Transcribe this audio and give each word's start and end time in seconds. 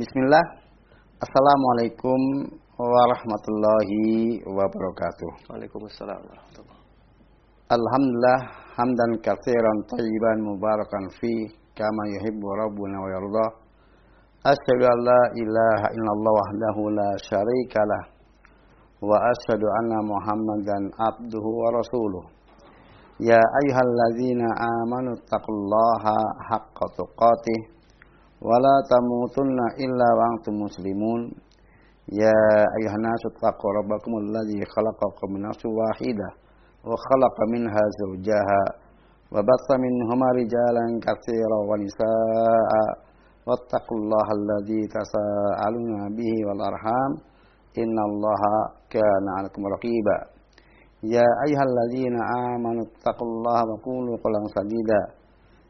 Bismillah. 0.00 0.64
Assalamualaikum 1.20 2.20
warahmatullahi 2.72 4.40
wabarakatuh. 4.48 5.52
Waalaikumsalam 5.52 6.24
warahmatullahi 6.24 6.80
Alhamdulillah 7.68 8.40
hamdan 8.80 9.20
katsiran 9.20 9.78
tayyiban 9.92 10.38
mubarakan 10.40 11.04
fi 11.20 11.52
kama 11.76 12.16
yuhibbu 12.16 12.48
rabbuna 12.48 12.96
wa 12.96 13.08
yarda. 13.12 13.46
Asyhadu 14.48 14.88
an 14.88 14.98
la 15.04 15.22
ilaha 15.36 15.86
illallah 15.92 16.32
wahdahu 16.32 16.82
la 16.96 17.10
syarikalah 17.20 18.02
wa 19.04 19.20
asyhadu 19.20 19.68
anna 19.84 20.00
Muhammadan 20.00 20.82
abduhu 20.96 21.44
wa 21.44 21.76
rasuluh. 21.76 22.24
Ya 23.20 23.36
ayyuhalladzina 23.36 24.48
amanu 24.48 25.12
taqullaha 25.28 26.16
haqqa 26.48 26.88
tuqatih 26.96 27.79
wa 28.40 28.56
la 28.58 28.74
tamutunna 28.88 29.66
illa 29.84 30.08
wa 30.18 30.24
antum 30.32 30.54
muslimun. 30.64 31.32
Ya 32.10 32.34
ayyuhan 32.80 33.02
nasu 33.06 33.30
taqu 33.38 33.66
rabbakumul 33.70 34.34
ladzi 34.34 34.58
khalaqakum 34.66 35.38
min 35.38 35.46
nafsin 35.46 35.70
wahidah 35.70 36.32
wa 36.82 36.96
khalaqa 36.96 37.42
minha 37.54 37.82
zawjaha 38.02 38.62
wa 39.30 39.38
batha 39.46 39.74
minhuma 39.78 40.26
rijalan 40.34 40.98
katsira 40.98 41.58
wa 41.70 41.78
nisaa 41.78 42.88
wattaqullaha 43.46 44.30
alladzi 44.34 44.90
tasaaluna 44.90 46.10
bihi 46.18 46.42
wal 46.50 46.62
arham 46.66 47.12
innallaha 47.78 48.54
kana 48.90 49.30
'alakum 49.38 49.70
raqiba. 49.70 50.16
Ya 51.06 51.22
ayyuhalladzina 51.46 52.20
amanu 52.58 52.82
taqullaha 53.06 53.62
wa 53.70 53.76
qulu 53.86 54.18
qawlan 54.18 54.50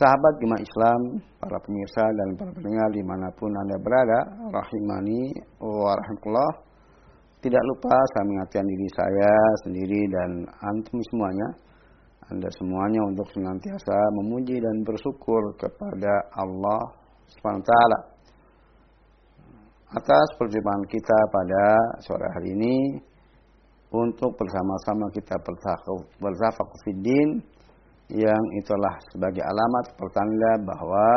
Sahabat 0.00 0.40
Jemaah 0.40 0.64
Islam, 0.64 1.00
para 1.36 1.60
pemirsa 1.60 2.00
dan 2.00 2.28
para 2.40 2.48
pendengar 2.56 2.88
di 2.88 3.04
mana 3.04 3.28
pun 3.36 3.52
Anda 3.52 3.76
berada, 3.84 4.20
rahimani 4.48 5.28
wa 5.60 5.92
rahmatullah. 5.92 6.52
Tidak 7.44 7.60
lupa 7.68 7.92
saya 7.92 8.24
mengingatkan 8.24 8.64
diri 8.64 8.88
saya 8.96 9.32
sendiri 9.68 10.00
dan 10.08 10.30
antum 10.72 10.96
semuanya, 11.12 11.48
Anda 12.32 12.48
semuanya 12.48 13.00
untuk 13.12 13.28
senantiasa 13.28 13.96
memuji 14.24 14.56
dan 14.56 14.76
bersyukur 14.88 15.52
kepada 15.60 16.32
Allah 16.32 16.80
SWT 17.36 17.72
atas 20.00 20.26
perjumpaan 20.40 20.80
kita 20.88 21.18
pada 21.28 21.64
sore 22.00 22.24
hari 22.40 22.56
ini 22.56 22.76
untuk 23.92 24.32
bersama-sama 24.32 25.12
kita 25.12 25.36
berzafaku 26.24 26.76
fiddin 26.88 27.59
yang 28.10 28.44
itulah 28.58 28.94
sebagai 29.14 29.42
alamat 29.46 29.84
pertanda 29.94 30.50
bahwa 30.66 31.10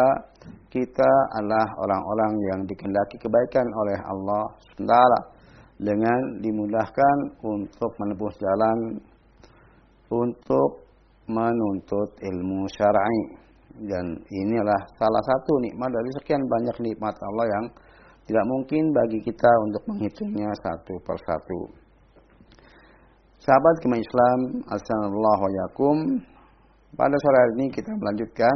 kita 0.69 1.11
adalah 1.41 1.65
orang-orang 1.81 2.33
yang 2.53 2.59
dikendaki 2.69 3.17
kebaikan 3.17 3.65
oleh 3.65 3.97
Allah 4.05 4.43
SWT 4.77 4.93
dengan 5.81 6.19
dimudahkan 6.41 7.17
untuk 7.41 7.91
menempuh 7.97 8.33
jalan 8.37 8.79
untuk 10.13 10.85
menuntut 11.25 12.13
ilmu 12.21 12.69
syar'i 12.77 13.21
dan 13.89 14.05
inilah 14.29 14.81
salah 14.93 15.23
satu 15.33 15.57
nikmat 15.65 15.89
dari 15.89 16.09
sekian 16.21 16.45
banyak 16.45 16.77
nikmat 16.93 17.15
Allah 17.17 17.47
yang 17.49 17.65
tidak 18.29 18.45
mungkin 18.45 18.93
bagi 18.93 19.19
kita 19.25 19.51
untuk 19.65 19.83
menghitungnya 19.89 20.51
satu 20.61 20.93
persatu. 21.01 21.73
Sahabat 23.43 23.75
kema 23.83 23.97
Islam, 23.99 24.39
Assalamualaikum 24.71 26.32
pada 26.93 27.15
sore 27.17 27.37
hari 27.41 27.53
ini 27.57 27.67
kita 27.73 27.89
melanjutkan 27.97 28.55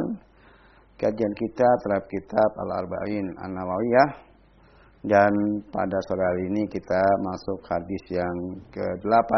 kajian 1.01 1.33
kita 1.33 1.67
terhadap 1.81 2.05
kitab 2.05 2.49
Al-Arba'in 2.65 3.25
An-Nawawiyah 3.41 4.09
dan 5.09 5.33
pada 5.73 5.97
sore 6.05 6.21
hari 6.21 6.43
ini 6.53 6.69
kita 6.69 7.01
masuk 7.25 7.59
hadis 7.65 8.03
yang 8.13 8.37
ke-8 8.69 9.31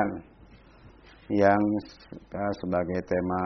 yang 1.32 1.62
sebagai 2.60 3.00
tema 3.08 3.44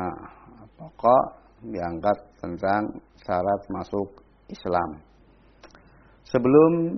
pokok 0.73 1.23
diangkat 1.69 2.17
tentang 2.41 2.81
syarat 3.21 3.61
masuk 3.69 4.09
Islam. 4.49 4.89
Sebelum 6.33 6.97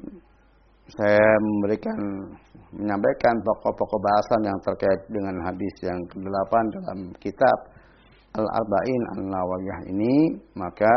saya 0.95 1.27
memberikan 1.43 1.97
menyampaikan 2.71 3.35
pokok-pokok 3.43 3.99
bahasan 3.99 4.41
yang 4.47 4.59
terkait 4.63 5.01
dengan 5.11 5.35
hadis 5.43 5.75
yang 5.83 5.99
ke-8 6.07 6.53
dalam 6.71 6.99
kitab 7.19 7.74
Al-Arba'in 8.35 9.01
An-Nawawiyah 9.15 9.79
ini, 9.91 10.15
maka 10.59 10.91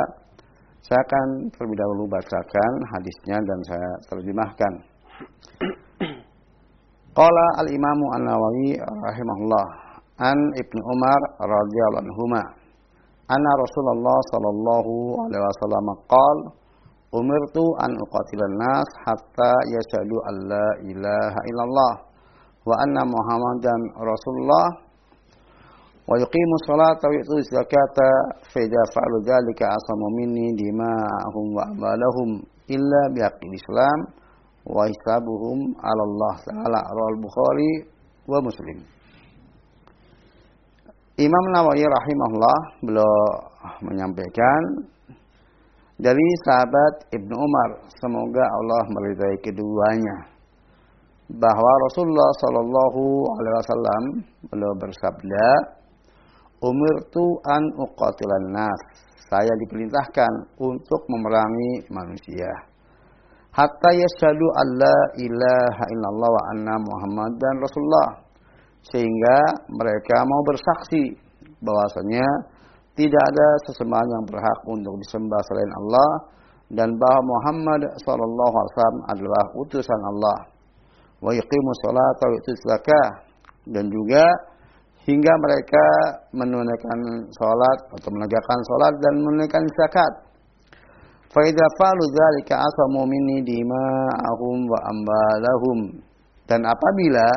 saya 0.82 1.00
akan 1.04 1.26
terlebih 1.54 1.78
dahulu 1.78 2.04
bacakan 2.10 2.72
hadisnya 2.94 3.36
dan 3.42 3.58
saya 3.66 3.90
terjemahkan. 4.10 4.72
Qala 7.18 7.46
al-Imamu 7.62 8.06
An-Nawawi 8.14 8.78
rahimahullah 8.78 9.66
an 10.22 10.38
Ibnu 10.54 10.80
Umar 10.82 11.20
radhiyallahu 11.42 12.02
anhuma 12.06 12.42
anna 13.28 13.52
Rasulullah 13.58 14.18
sallallahu 14.34 14.94
alaihi 15.26 15.42
wasallam 15.42 15.86
qala 16.06 16.42
umirtu 17.12 17.64
an 17.82 17.90
uqatilan 17.92 18.54
nas 18.56 18.88
hatta 19.06 19.52
yashhadu 19.72 20.16
an 20.28 20.34
la 20.48 20.66
ilaha 20.84 21.40
illallah 21.48 21.94
wa 22.68 22.74
anna 22.84 23.02
muhammadan 23.04 23.80
rasulullah 23.96 24.66
fa 28.48 28.58
idza 28.64 28.82
fa'alu 28.96 29.16
dzalika 29.28 29.68
asamu 29.76 30.06
minni 30.16 30.56
dima'ahum 30.56 31.46
wa 31.52 31.68
amalahum 31.68 32.40
illa 32.72 33.02
bihaqqil 33.12 33.52
islam 33.52 33.98
wa 34.64 34.88
hisabuhum 34.88 35.58
'ala 35.76 36.02
Allah 36.08 36.34
taala 36.48 36.80
rawal 36.80 37.18
Bukhari 37.20 37.72
wa 38.24 38.40
Muslim. 38.40 38.78
Imam 41.20 41.44
Nawawi 41.52 41.84
rahimahullah 41.84 42.58
beliau 42.88 43.16
menyampaikan 43.84 44.62
dari 46.00 46.26
sahabat 46.48 47.12
Ibnu 47.12 47.36
Umar 47.36 47.84
semoga 48.00 48.48
Allah 48.48 48.82
meridai 48.96 49.36
keduanya. 49.44 50.16
Bahwa 51.28 51.72
Rasulullah 51.84 52.30
Shallallahu 52.40 53.04
Alaihi 53.36 53.56
Wasallam 53.60 54.02
beliau 54.48 54.72
bersabda 54.80 55.76
umirtu 56.62 57.26
an 57.46 57.62
uqatilan 57.78 58.46
nas. 58.54 58.80
Saya 59.28 59.52
diperintahkan 59.60 60.56
untuk 60.56 61.04
memerangi 61.12 61.84
manusia. 61.92 62.48
Hatta 63.52 63.90
yashhadu 63.92 64.46
alla 64.56 64.96
ilaha 65.20 65.84
illallah 65.92 66.30
wa 66.32 66.42
anna 66.56 66.74
muhammadan 66.80 67.54
rasulullah. 67.60 68.10
Sehingga 68.88 69.36
mereka 69.68 70.24
mau 70.24 70.42
bersaksi 70.48 71.12
bahwasanya 71.60 72.24
tidak 72.96 73.22
ada 73.34 73.48
sesembahan 73.68 74.08
yang 74.08 74.24
berhak 74.26 74.58
untuk 74.66 74.94
disembah 75.04 75.40
selain 75.44 75.72
Allah 75.84 76.10
dan 76.72 76.88
bahwa 76.96 77.20
Muhammad 77.24 77.82
sallallahu 78.02 78.54
alaihi 78.54 78.72
wasallam 78.74 79.00
adalah 79.12 79.44
utusan 79.60 80.00
Allah. 80.16 80.38
Wa 81.18 81.30
yuqimu 81.34 81.70
salata 81.84 82.24
wa 82.30 82.38
dan 83.68 83.84
juga 83.92 84.24
hingga 85.06 85.32
mereka 85.38 85.84
menunaikan 86.34 87.00
salat 87.30 87.78
atau 87.94 88.10
menegakkan 88.10 88.60
salat 88.66 88.94
dan 88.98 89.14
menunaikan 89.22 89.64
zakat. 89.78 90.12
Fa 91.28 91.40
idza 91.44 91.66
fa'alu 91.76 92.04
dzalika 92.08 92.56
asamu 92.56 93.04
minni 93.04 93.44
dima'ahum 93.44 94.58
wa 94.64 94.78
ambalahum. 94.88 95.78
Dan 96.48 96.64
apabila 96.64 97.28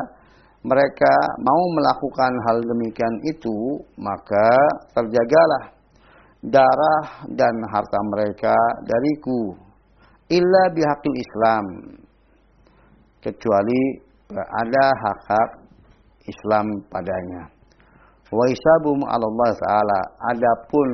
mereka 0.64 1.12
mau 1.44 1.62
melakukan 1.76 2.32
hal 2.48 2.58
demikian 2.64 3.14
itu, 3.28 3.84
maka 4.00 4.48
terjagalah 4.96 5.76
darah 6.40 7.04
dan 7.30 7.54
harta 7.70 8.00
mereka 8.10 8.56
dariku. 8.88 9.54
Illa 10.32 10.72
bihaqil 10.72 11.16
Islam. 11.20 11.66
Kecuali 13.22 13.82
ada 14.32 14.84
hak-hak 14.96 15.61
Islam 16.26 16.66
padanya. 16.90 17.50
Wa 18.32 18.44
hisabum 18.48 19.04
Allah 19.04 19.50
Ta'ala. 19.52 20.00
Adapun 20.32 20.88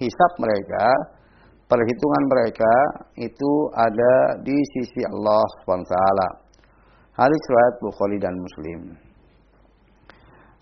hisab 0.00 0.32
mereka, 0.40 0.84
perhitungan 1.68 2.24
mereka 2.32 2.72
itu 3.20 3.52
ada 3.76 4.12
di 4.40 4.56
sisi 4.76 5.04
Allah 5.04 5.44
SWT. 5.62 5.94
Hadis 7.20 7.42
riwayat 7.52 7.74
Bukhari 7.84 8.16
dan 8.16 8.32
Muslim. 8.32 8.80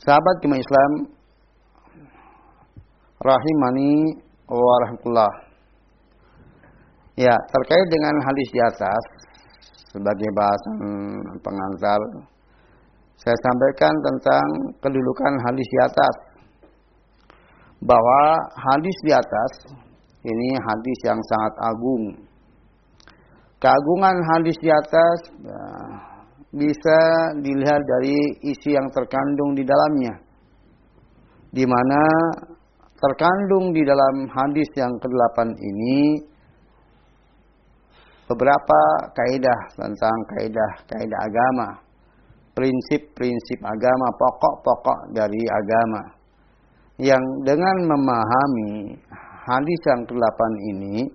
Sahabat 0.02 0.34
jemaah 0.42 0.58
Islam 0.58 0.92
rahimani 3.22 3.94
wa 4.50 4.74
rahmatullah. 4.86 5.32
Ya, 7.18 7.34
terkait 7.34 7.86
dengan 7.90 8.14
hadis 8.22 8.48
di 8.54 8.60
atas 8.62 9.02
sebagai 9.90 10.30
bahasan 10.38 10.78
pengantar 11.42 11.98
saya 13.18 13.34
sampaikan 13.42 13.94
tentang 13.98 14.46
kedudukan 14.78 15.32
hadis 15.42 15.66
di 15.66 15.78
atas 15.82 16.14
bahwa 17.82 18.22
hadis 18.54 18.96
di 19.02 19.12
atas 19.14 19.52
ini 20.22 20.48
hadis 20.54 20.98
yang 21.06 21.20
sangat 21.22 21.54
agung. 21.66 22.04
Keagungan 23.58 24.16
hadis 24.34 24.54
di 24.62 24.70
atas 24.70 25.18
ya, 25.42 25.62
bisa 26.54 26.98
dilihat 27.42 27.82
dari 27.82 28.18
isi 28.46 28.70
yang 28.70 28.86
terkandung 28.94 29.58
di 29.58 29.66
dalamnya. 29.66 30.14
Di 31.50 31.66
mana 31.66 32.02
terkandung 33.02 33.74
di 33.74 33.82
dalam 33.82 34.30
hadis 34.30 34.68
yang 34.78 34.94
ke-8 35.02 35.38
ini 35.58 36.22
beberapa 38.30 38.80
kaidah 39.10 39.60
tentang 39.74 40.18
kaidah-kaidah 40.36 41.20
agama, 41.24 41.68
prinsip-prinsip 42.58 43.62
agama, 43.62 44.06
pokok-pokok 44.18 45.14
dari 45.14 45.38
agama. 45.46 46.02
Yang 46.98 47.22
dengan 47.46 47.76
memahami 47.86 48.98
hadis 49.46 49.80
yang 49.86 50.02
ke-8 50.02 50.40
ini, 50.74 51.06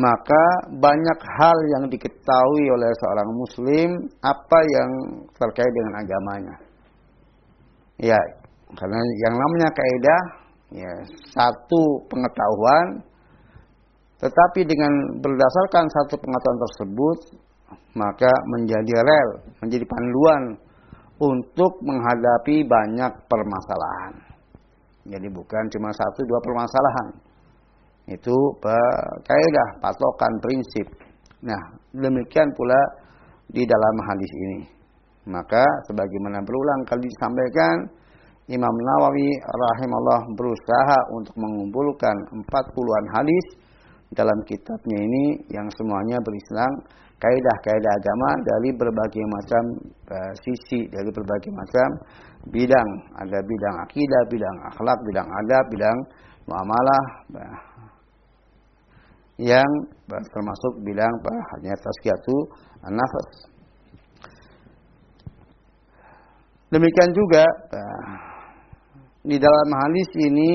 maka 0.00 0.44
banyak 0.80 1.18
hal 1.36 1.58
yang 1.76 1.84
diketahui 1.92 2.64
oleh 2.72 2.88
seorang 3.04 3.28
muslim 3.36 3.88
apa 4.24 4.58
yang 4.72 4.90
terkait 5.36 5.68
dengan 5.68 5.94
agamanya. 6.00 6.56
Ya, 8.00 8.20
karena 8.72 9.00
yang 9.28 9.34
namanya 9.36 9.68
kaidah 9.76 10.22
ya 10.72 10.92
satu 11.30 12.08
pengetahuan 12.08 13.04
tetapi 14.24 14.64
dengan 14.64 15.20
berdasarkan 15.20 15.84
satu 15.84 16.16
pengetahuan 16.16 16.60
tersebut, 16.64 17.18
maka 17.94 18.32
menjadi 18.50 18.94
rel, 19.00 19.28
menjadi 19.62 19.84
panduan 19.86 20.42
untuk 21.20 21.78
menghadapi 21.84 22.66
banyak 22.66 23.12
permasalahan. 23.30 24.14
Jadi 25.04 25.28
bukan 25.30 25.64
cuma 25.70 25.92
satu 25.92 26.20
dua 26.24 26.40
permasalahan. 26.42 27.08
Itu 28.04 28.36
kaidah, 29.24 29.68
patokan, 29.80 30.32
prinsip. 30.40 30.86
Nah, 31.44 31.60
demikian 31.92 32.48
pula 32.56 32.80
di 33.48 33.64
dalam 33.64 33.96
hadis 34.08 34.32
ini. 34.32 34.60
Maka 35.28 35.64
sebagaimana 35.88 36.44
berulang 36.44 36.80
kali 36.84 37.08
disampaikan, 37.08 37.76
Imam 38.44 38.76
Nawawi 38.76 39.28
rahimahullah 39.40 40.20
berusaha 40.36 40.98
untuk 41.16 41.32
mengumpulkan 41.40 42.16
40-an 42.44 43.06
hadis 43.16 43.46
dalam 44.12 44.36
kitabnya 44.44 45.00
ini 45.00 45.48
yang 45.48 45.64
semuanya 45.72 46.20
berislam 46.20 46.72
kaidah-kaidah 47.24 47.92
agama 47.96 48.30
dari 48.44 48.70
berbagai 48.76 49.24
macam 49.32 49.62
uh, 50.12 50.32
sisi, 50.44 50.84
dari 50.92 51.08
berbagai 51.08 51.48
macam 51.56 51.88
bidang. 52.52 52.88
Ada 53.24 53.38
bidang 53.40 53.76
akidah, 53.88 54.22
bidang 54.28 54.56
akhlak, 54.68 54.98
bidang 55.08 55.24
adab, 55.24 55.64
bidang 55.72 55.98
muamalah, 56.44 57.04
uh, 57.40 57.58
yang 59.40 59.70
uh, 60.12 60.24
termasuk 60.28 60.72
bidang 60.84 61.14
uh, 61.16 61.42
hanya 61.56 61.72
tazkiyatu 61.80 62.36
nafas. 62.92 63.28
Demikian 66.68 67.10
juga 67.14 67.46
di 69.22 69.38
dalam 69.38 69.68
hadis 69.78 70.10
ini 70.26 70.52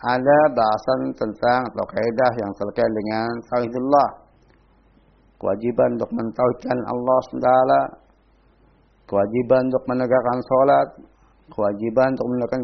ada 0.00 0.38
bahasan 0.56 1.00
tentang 1.12 1.60
atau 1.68 1.84
kaidah 1.84 2.32
yang 2.40 2.52
terkait 2.56 2.92
dengan 2.96 3.28
tauhidullah. 3.52 4.23
Kewajiban 5.44 6.00
untuk 6.00 6.08
mentauhidkan 6.08 6.78
Allah 6.88 7.18
SWT, 7.28 7.50
kewajiban 9.04 9.68
untuk 9.68 9.84
menegakkan 9.92 10.38
salat, 10.40 10.88
kewajiban 11.52 12.16
untuk 12.16 12.28
menegakkan 12.32 12.62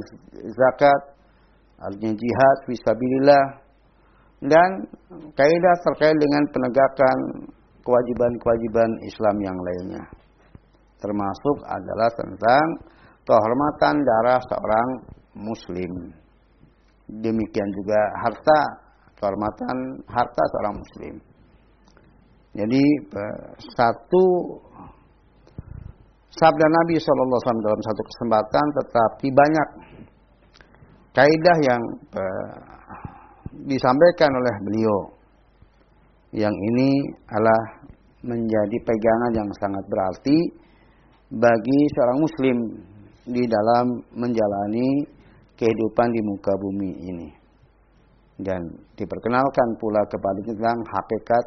zakat, 0.48 1.00
artinya 1.76 2.16
jihad 2.16 2.56
fisabilillah 2.64 3.44
dan 4.48 4.88
kaidah 5.36 5.76
terkait 5.92 6.16
dengan 6.16 6.40
penegakan 6.48 7.18
kewajiban-kewajiban 7.84 8.90
Islam 9.04 9.36
yang 9.44 9.58
lainnya. 9.60 10.04
Termasuk 11.04 11.56
adalah 11.68 12.08
tentang 12.16 12.66
kehormatan 13.28 13.94
darah 14.00 14.40
seorang 14.48 14.88
muslim. 15.36 15.92
Demikian 17.12 17.68
juga 17.76 18.00
harta, 18.24 18.60
kehormatan 19.20 20.00
harta 20.08 20.42
seorang 20.56 20.80
muslim. 20.80 21.29
Jadi 22.50 22.82
satu 23.62 24.24
sabda 26.34 26.66
Nabi 26.66 26.98
SAW 26.98 27.62
dalam 27.62 27.82
satu 27.82 28.02
kesempatan 28.02 28.64
tetapi 28.74 29.26
banyak 29.30 29.68
kaidah 31.14 31.58
yang 31.62 31.82
disampaikan 33.70 34.30
oleh 34.34 34.54
beliau 34.66 34.98
yang 36.30 36.54
ini 36.54 36.90
adalah 37.26 37.62
menjadi 38.22 38.76
pegangan 38.86 39.32
yang 39.34 39.48
sangat 39.58 39.84
berarti 39.90 40.38
bagi 41.30 41.80
seorang 41.94 42.18
muslim 42.22 42.56
di 43.30 43.44
dalam 43.46 43.86
menjalani 44.14 45.06
kehidupan 45.54 46.08
di 46.10 46.20
muka 46.22 46.52
bumi 46.58 46.90
ini. 47.02 47.28
Dan 48.40 48.62
diperkenalkan 48.96 49.68
pula 49.76 50.00
kepada 50.08 50.40
tentang 50.46 50.78
hakikat 50.80 51.44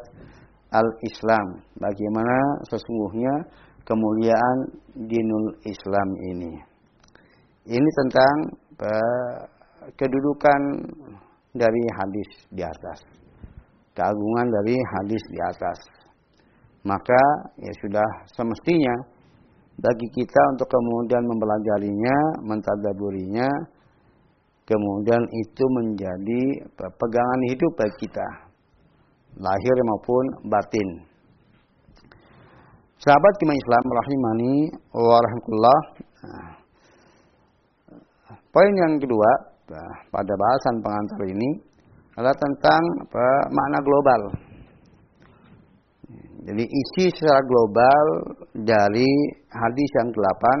al-Islam. 0.74 1.46
Bagaimana 1.78 2.36
sesungguhnya 2.66 3.34
kemuliaan 3.86 4.58
dinul 5.06 5.54
Islam 5.62 6.08
ini. 6.34 6.52
Ini 7.64 7.88
tentang 8.04 8.34
uh, 8.82 9.38
kedudukan 9.94 10.60
dari 11.54 11.84
hadis 12.02 12.30
di 12.50 12.62
atas. 12.66 13.00
Keagungan 13.94 14.46
dari 14.50 14.74
hadis 14.98 15.22
di 15.30 15.40
atas. 15.40 15.78
Maka 16.84 17.22
ya 17.56 17.72
sudah 17.80 18.08
semestinya 18.36 18.92
bagi 19.80 20.08
kita 20.12 20.42
untuk 20.52 20.68
kemudian 20.68 21.24
mempelajarinya, 21.24 22.16
mentadaburinya, 22.44 23.48
kemudian 24.68 25.22
itu 25.32 25.64
menjadi 25.80 26.42
pegangan 26.76 27.40
hidup 27.48 27.72
bagi 27.80 27.96
kita 28.04 28.43
lahir 29.38 29.76
maupun 29.86 30.24
batin. 30.46 30.88
Sahabat 33.02 33.32
kima 33.36 33.52
Islam 33.52 33.84
rahimani 33.84 34.54
wa 34.96 35.16
rahmatullah 35.20 35.80
nah, 36.24 36.52
poin 38.48 38.72
yang 38.80 38.96
kedua 38.96 39.30
nah, 39.68 39.94
pada 40.08 40.32
bahasan 40.32 40.74
pengantar 40.80 41.20
ini 41.28 41.50
adalah 42.14 42.36
tentang 42.38 42.82
apa, 43.04 43.26
makna 43.50 43.78
global. 43.82 44.22
Jadi 46.44 46.64
isi 46.64 47.04
secara 47.08 47.40
global 47.48 48.06
dari 48.52 49.10
hadis 49.48 49.90
yang 49.96 50.08
delapan 50.12 50.58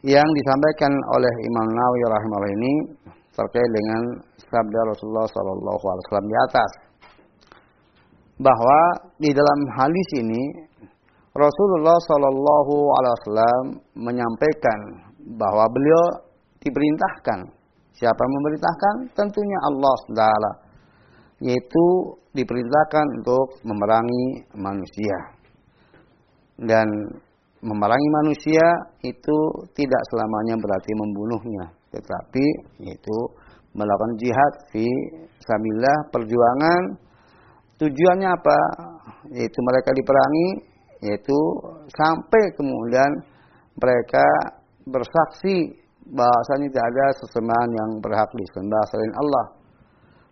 yang 0.00 0.24
disampaikan 0.24 0.92
oleh 1.12 1.34
Imam 1.44 1.68
Nawawi 1.76 2.00
rahimahullah 2.08 2.52
ini 2.56 2.72
terkait 3.34 3.70
dengan 3.70 4.02
sabda 4.38 4.80
Rasulullah 4.90 5.26
Shallallahu 5.30 5.84
Alaihi 5.84 6.04
Wasallam 6.06 6.28
di 6.28 6.36
atas. 6.48 6.70
Bahwa 8.40 8.78
di 9.20 9.30
dalam 9.36 9.60
hadis 9.76 10.08
ini 10.16 10.42
Rasulullah 11.36 11.98
Shallallahu 12.08 12.74
Alaihi 12.98 13.14
Wasallam 13.14 13.64
menyampaikan 13.94 14.78
bahwa 15.38 15.64
beliau 15.70 16.02
diperintahkan. 16.64 17.38
Siapa 17.94 18.16
yang 18.16 18.34
memerintahkan? 18.40 18.94
Tentunya 19.12 19.58
Allah 19.68 19.96
Taala. 20.16 20.52
Yaitu 21.40 21.86
diperintahkan 22.32 23.06
untuk 23.20 23.60
memerangi 23.64 24.48
manusia. 24.56 25.16
Dan 26.60 26.88
memerangi 27.60 28.08
manusia 28.24 28.64
itu 29.04 29.38
tidak 29.76 30.02
selamanya 30.12 30.56
berarti 30.56 30.92
membunuhnya, 30.96 31.64
tetapi 31.90 32.46
itu 32.86 33.18
melakukan 33.74 34.12
jihad 34.18 34.52
fi 34.70 34.86
sabilillah 35.42 35.98
perjuangan. 36.10 36.82
Tujuannya 37.80 38.28
apa? 38.28 38.58
Yaitu 39.34 39.58
mereka 39.64 39.90
diperangi 39.94 40.48
yaitu 41.00 41.38
sampai 41.96 42.42
kemudian 42.60 43.08
mereka 43.80 44.26
bersaksi 44.84 45.80
bahwasanya 46.12 46.68
tidak 46.68 46.86
ada 46.92 47.06
sesembahan 47.24 47.70
yang 47.72 47.90
berhak 48.04 48.30
disembah 48.36 48.82
selain 48.92 49.14
Allah. 49.16 49.46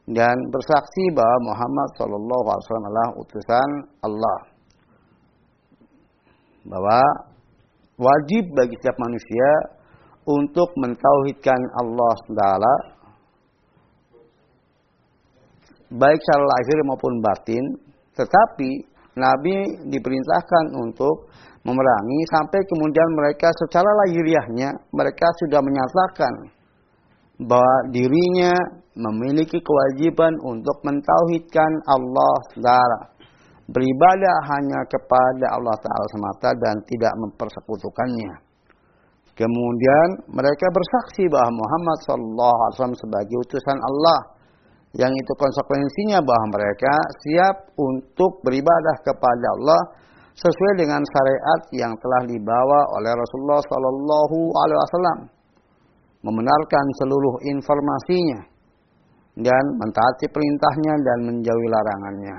Dan 0.08 0.36
bersaksi 0.48 1.04
bahwa 1.12 1.52
Muhammad 1.52 1.88
Shallallahu 2.00 2.44
Alaihi 2.48 2.64
Wasallam 2.64 2.88
adalah 2.88 3.08
utusan 3.20 3.68
Allah. 4.04 4.38
Bahwa 6.68 7.00
wajib 7.96 8.44
bagi 8.56 8.74
setiap 8.80 8.96
manusia 8.96 9.48
untuk 10.28 10.68
mentauhidkan 10.76 11.56
Allah 11.80 12.16
Taala 12.28 12.74
baik 15.88 16.20
secara 16.20 16.44
lahir 16.44 16.78
maupun 16.84 17.14
batin, 17.24 17.64
tetapi 18.12 18.70
Nabi 19.16 19.88
diperintahkan 19.88 20.64
untuk 20.76 21.32
memerangi 21.64 22.20
sampai 22.28 22.60
kemudian 22.68 23.08
mereka 23.16 23.48
secara 23.64 23.88
lahiriahnya 24.04 24.68
mereka 24.92 25.26
sudah 25.42 25.64
menyatakan 25.64 26.34
bahwa 27.40 27.76
dirinya 27.88 28.52
memiliki 28.92 29.58
kewajiban 29.64 30.36
untuk 30.44 30.76
mentauhidkan 30.84 31.72
Allah 31.88 32.36
Taala 32.60 33.18
beribadah 33.68 34.36
hanya 34.48 34.80
kepada 34.88 35.46
Allah 35.52 35.76
Ta'ala 35.76 36.06
semata 36.08 36.50
dan 36.56 36.76
tidak 36.88 37.12
mempersekutukannya. 37.20 38.47
Kemudian 39.38 40.08
mereka 40.34 40.66
bersaksi 40.74 41.30
bahwa 41.30 41.54
Muhammad 41.54 41.98
SAW 42.02 42.90
sebagai 42.98 43.38
utusan 43.46 43.78
Allah. 43.78 44.34
Yang 44.98 45.14
itu 45.14 45.32
konsekuensinya 45.38 46.18
bahwa 46.18 46.58
mereka 46.58 46.90
siap 47.22 47.70
untuk 47.78 48.42
beribadah 48.42 48.96
kepada 49.06 49.46
Allah 49.54 49.80
sesuai 50.34 50.74
dengan 50.82 50.98
syariat 51.06 51.60
yang 51.70 51.92
telah 52.02 52.22
dibawa 52.26 52.80
oleh 52.98 53.12
Rasulullah 53.14 53.62
Sallallahu 53.62 54.38
Alaihi 54.58 54.78
Wasallam, 54.80 55.18
membenarkan 56.26 56.84
seluruh 56.98 57.34
informasinya 57.46 58.40
dan 59.38 59.64
mentaati 59.78 60.26
perintahnya 60.34 60.94
dan 60.98 61.18
menjauhi 61.30 61.68
larangannya. 61.70 62.36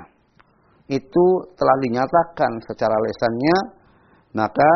Itu 0.90 1.54
telah 1.56 1.76
dinyatakan 1.80 2.60
secara 2.66 2.92
lesannya, 2.92 3.56
maka 4.36 4.70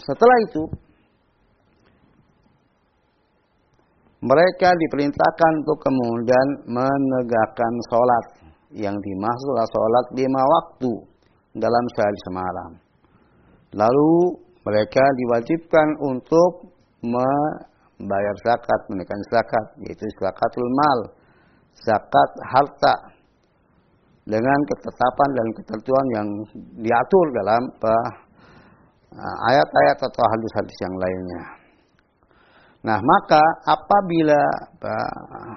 setelah 0.00 0.38
itu 0.48 0.64
mereka 4.22 4.70
diperintahkan 4.70 5.52
untuk 5.66 5.78
kemudian 5.82 6.48
menegakkan 6.70 7.72
sholat 7.90 8.24
yang 8.70 8.94
dimaksud 8.94 9.54
sholat 9.66 10.06
lima 10.14 10.42
waktu 10.46 10.92
dalam 11.58 11.84
sehari 11.98 12.20
semalam. 12.30 12.70
Lalu 13.74 14.12
mereka 14.62 15.02
diwajibkan 15.02 15.88
untuk 16.06 16.70
membayar 17.02 18.36
zakat, 18.46 18.80
menekan 18.94 19.20
zakat, 19.26 19.66
yaitu 19.82 20.06
zakatul 20.22 20.70
mal, 20.70 20.98
zakat 21.82 22.30
harta 22.54 22.94
dengan 24.22 24.58
ketetapan 24.70 25.30
dan 25.34 25.46
ketentuan 25.58 26.06
yang 26.14 26.28
diatur 26.78 27.26
dalam 27.42 27.62
eh, 27.74 28.10
ayat-ayat 29.20 29.98
atau 30.00 30.22
hadis-hadis 30.24 30.76
yang 30.80 30.94
lainnya. 30.96 31.42
Nah, 32.82 32.98
maka 32.98 33.42
apabila 33.68 34.42
uh, 34.82 35.54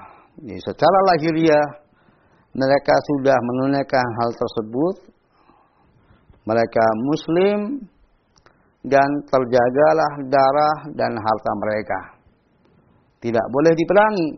secara 0.62 0.98
lahiriah 1.10 1.68
mereka 2.56 2.96
sudah 3.12 3.36
menunaikan 3.36 4.08
hal 4.22 4.30
tersebut, 4.32 4.96
mereka 6.46 6.86
muslim 7.10 7.60
dan 8.86 9.10
terjagalah 9.28 10.12
darah 10.30 10.78
dan 10.94 11.12
harta 11.18 11.52
mereka. 11.58 12.00
Tidak 13.20 13.46
boleh 13.50 13.74
diperangi, 13.74 14.30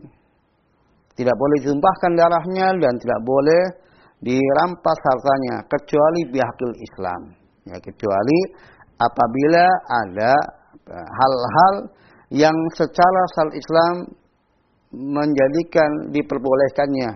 tidak 1.12 1.36
boleh 1.36 1.56
ditumpahkan 1.60 2.12
darahnya 2.16 2.66
dan 2.80 2.94
tidak 2.96 3.20
boleh 3.20 3.62
dirampas 4.24 4.98
hartanya 5.12 5.62
kecuali 5.68 6.20
bihakil 6.32 6.72
Islam. 6.72 7.22
Ya, 7.68 7.76
kecuali 7.84 8.38
apabila 8.98 9.64
ada 10.06 10.32
eh, 10.90 11.08
hal-hal 11.08 11.74
yang 12.34 12.56
secara 12.76 13.22
sal 13.34 13.50
Islam 13.56 13.94
menjadikan 14.92 16.12
diperbolehkannya 16.12 17.10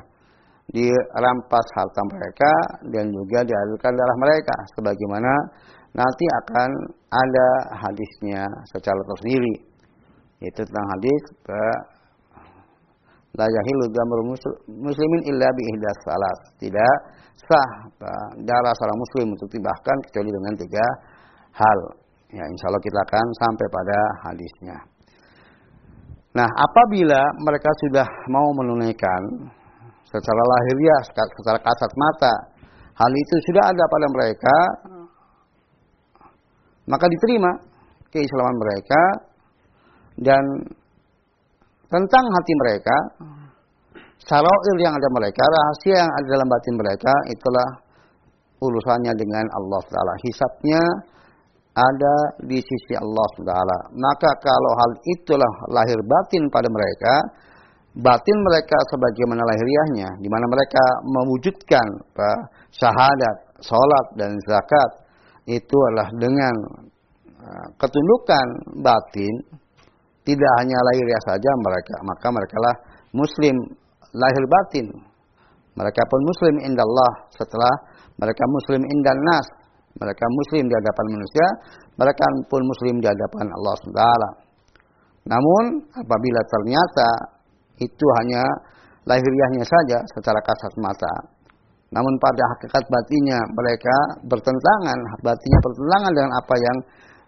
dirampas 0.72 1.66
harta 1.76 2.02
mereka 2.08 2.52
dan 2.94 3.12
juga 3.12 3.44
dialirkan 3.44 3.92
darah 3.92 4.18
mereka 4.20 4.56
sebagaimana 4.78 5.32
nanti 5.92 6.24
akan 6.44 6.70
ada 7.12 7.48
hadisnya 7.76 8.48
secara 8.72 9.00
tersendiri 9.12 9.68
yaitu 10.40 10.64
tentang 10.64 10.86
hadis 10.96 11.22
eh, 11.50 11.78
la 13.38 13.46
yahilu 13.48 13.84
muslimin 14.68 15.22
illa 15.24 15.48
bi 15.56 15.62
salat. 16.04 16.38
Tidak 16.60 16.94
sah 17.48 17.70
darah 18.44 18.74
seorang 18.76 18.98
muslim 18.98 19.26
untuk 19.32 19.48
dibahkan 19.48 19.96
kecuali 20.08 20.30
dengan 20.30 20.54
tiga 20.60 20.86
hal. 21.56 21.80
Ya, 22.32 22.44
insya 22.48 22.66
Allah 22.72 22.80
kita 22.80 22.98
akan 23.04 23.26
sampai 23.44 23.66
pada 23.68 23.98
hadisnya. 24.28 24.78
Nah, 26.32 26.48
apabila 26.48 27.20
mereka 27.44 27.70
sudah 27.84 28.08
mau 28.32 28.48
menunaikan 28.56 29.52
secara 30.08 30.42
lahiriah, 30.42 31.00
secara 31.12 31.60
kasat 31.60 31.92
mata, 31.92 32.34
hal 32.96 33.12
itu 33.12 33.34
sudah 33.52 33.64
ada 33.68 33.84
pada 33.84 34.06
mereka, 34.08 34.56
maka 36.88 37.04
diterima 37.04 37.52
keislaman 38.08 38.56
mereka 38.56 39.02
dan 40.24 40.44
tentang 41.92 42.24
hati 42.24 42.52
mereka, 42.64 42.96
sarair 44.24 44.76
yang 44.80 44.96
ada 44.96 45.08
mereka, 45.12 45.44
rahasia 45.44 46.00
yang 46.00 46.08
ada 46.08 46.26
dalam 46.32 46.48
batin 46.48 46.74
mereka, 46.80 47.12
itulah 47.28 47.68
urusannya 48.64 49.12
dengan 49.20 49.44
Allah 49.52 49.82
Taala. 49.84 50.14
Hisapnya 50.24 50.80
ada 51.72 52.16
di 52.44 52.60
sisi 52.60 52.94
Allah 52.96 53.30
Taala. 53.40 53.78
Maka 53.96 54.30
kalau 54.44 54.72
hal 54.76 54.92
itulah 55.16 55.52
lahir 55.72 55.96
batin 56.04 56.44
pada 56.52 56.68
mereka, 56.68 57.14
batin 57.96 58.38
mereka 58.44 58.76
sebagaimana 58.92 59.40
lahiriahnya, 59.40 60.08
di 60.20 60.28
mana 60.28 60.44
mereka 60.48 60.84
mewujudkan 61.08 61.86
apa, 62.12 62.30
syahadat, 62.76 63.36
sholat 63.64 64.06
dan 64.20 64.36
zakat, 64.44 64.90
itu 65.48 65.76
adalah 65.92 66.08
dengan 66.20 66.54
uh, 67.40 67.66
ketundukan 67.80 68.46
batin 68.84 69.34
tidak 70.22 70.52
hanya 70.62 70.78
lahiriah 70.78 71.22
saja 71.26 71.50
mereka, 71.58 71.94
maka 72.06 72.26
mereka 72.30 72.56
lah 72.62 72.76
muslim 73.10 73.56
lahir 74.14 74.44
batin. 74.46 74.86
Mereka 75.72 76.02
pun 76.04 76.20
muslim 76.28 76.54
indallah 76.68 77.12
setelah 77.32 77.74
mereka 78.20 78.44
muslim 78.44 78.84
indan 78.84 79.18
nas. 79.24 79.46
Mereka 79.98 80.24
muslim 80.32 80.64
di 80.68 80.74
hadapan 80.74 81.06
manusia, 81.18 81.46
mereka 82.00 82.24
pun 82.48 82.62
muslim 82.64 82.94
di 83.00 83.06
hadapan 83.08 83.46
Allah 83.52 83.74
SWT. 83.76 84.04
Namun 85.28 85.64
apabila 85.94 86.40
ternyata 86.48 87.08
itu 87.78 88.06
hanya 88.22 88.42
lahiriahnya 89.06 89.64
saja 89.66 89.98
secara 90.16 90.40
kasat 90.42 90.74
mata, 90.80 91.14
namun 91.92 92.14
pada 92.16 92.42
hakikat 92.56 92.84
batinnya 92.88 93.38
mereka 93.52 93.96
bertentangan, 94.24 94.98
batinnya 95.20 95.60
bertentangan 95.60 96.12
dengan 96.16 96.32
apa 96.40 96.54
yang 96.56 96.78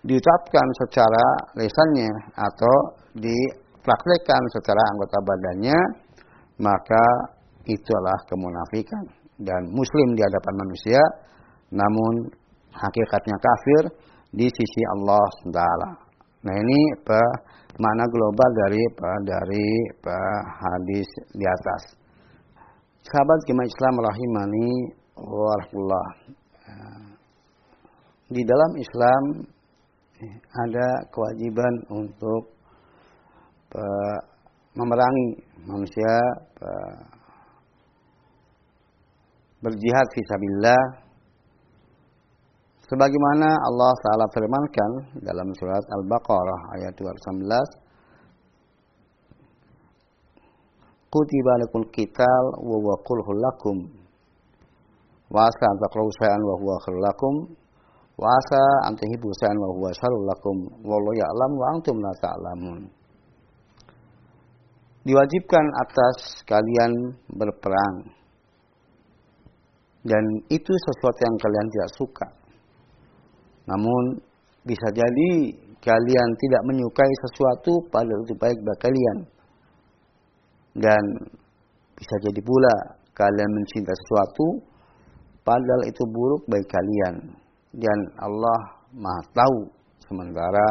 diucapkan 0.09 0.67
secara 0.85 1.25
lesannya 1.61 2.13
atau 2.33 2.75
dipraktekkan 3.17 4.43
secara 4.57 4.81
anggota 4.97 5.19
badannya, 5.21 5.79
maka 6.65 7.05
itulah 7.69 8.19
kemunafikan 8.29 9.05
dan 9.41 9.69
muslim 9.69 10.17
di 10.17 10.23
hadapan 10.25 10.55
manusia, 10.65 11.03
namun 11.73 12.33
hakikatnya 12.75 13.37
kafir 13.39 13.83
di 14.35 14.47
sisi 14.51 14.83
Allah 14.99 15.27
Taala. 15.55 15.91
Nah 16.45 16.55
ini 16.59 16.81
mana 17.75 18.05
global 18.11 18.51
dari 18.67 18.83
dari 19.27 19.67
hadis 20.59 21.09
di 21.35 21.47
atas. 21.47 21.83
Sahabat 23.05 23.39
jemaah 23.47 23.69
Islam 23.69 23.95
rahimani 24.01 24.69
warahmatullah. 25.19 26.09
Di 28.33 28.43
dalam 28.43 28.73
Islam 28.81 29.23
ada 30.65 30.89
kewajiban 31.13 31.75
untuk 31.93 32.43
memerangi 34.75 35.29
manusia 35.69 36.15
berjihad 39.61 40.07
fisabilillah 40.13 41.04
sebagaimana 42.89 43.49
Allah 43.69 43.93
taala 44.05 44.27
firmankan 44.35 44.91
dalam 45.25 45.49
surat 45.57 45.85
Al-Baqarah 45.89 46.61
ayat 46.81 46.93
219 46.97 47.49
kutiba 51.13 51.53
lakum 51.63 51.83
qital 51.95 52.45
wa 52.61 52.77
huwa 52.83 53.35
lakum 53.39 53.77
wa 55.31 55.47
asa 55.47 55.65
an 55.71 55.77
taqrabu 55.83 56.11
wa 56.11 56.55
huwa 56.61 56.77
lakum 57.01 57.35
Wa 58.15 58.31
asa 58.31 58.63
antuhibu 58.87 59.27
sa'an 59.43 59.59
wa 59.59 59.69
huwa 59.75 59.91
syarul 59.91 60.23
lakum 60.23 60.57
wallahu 60.87 61.19
ya'lam 61.19 61.51
wa 61.59 61.67
antum 61.75 61.97
la 61.99 62.13
ta'lamun. 62.23 62.83
Diwajibkan 65.03 65.67
atas 65.83 66.47
kalian 66.47 67.19
berperang. 67.35 68.15
Dan 70.07 70.25
itu 70.47 70.71
sesuatu 70.71 71.21
yang 71.27 71.37
kalian 71.43 71.67
tidak 71.75 71.91
suka. 71.99 72.27
Namun 73.65 74.21
bisa 74.65 74.89
jadi 74.93 75.31
kalian 75.85 76.29
tidak 76.41 76.63
menyukai 76.69 77.13
sesuatu 77.29 77.73
padahal 77.93 78.25
itu 78.25 78.35
baik 78.37 78.59
bagi 78.65 78.81
kalian. 78.89 79.19
Dan 80.75 81.05
bisa 81.95 82.17
jadi 82.25 82.41
pula 82.41 82.75
kalian 83.15 83.51
mencintai 83.53 83.95
sesuatu 83.95 84.47
padahal 85.45 85.83
itu 85.87 86.03
buruk 86.09 86.43
bagi 86.49 86.67
kalian. 86.67 87.15
Dan 87.75 87.99
Allah 88.21 88.61
Maha 88.95 89.23
tahu 89.35 89.59
sementara 90.07 90.67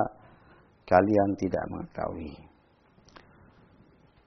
kalian 0.88 1.30
tidak 1.40 1.64
mengetahui. 1.72 2.32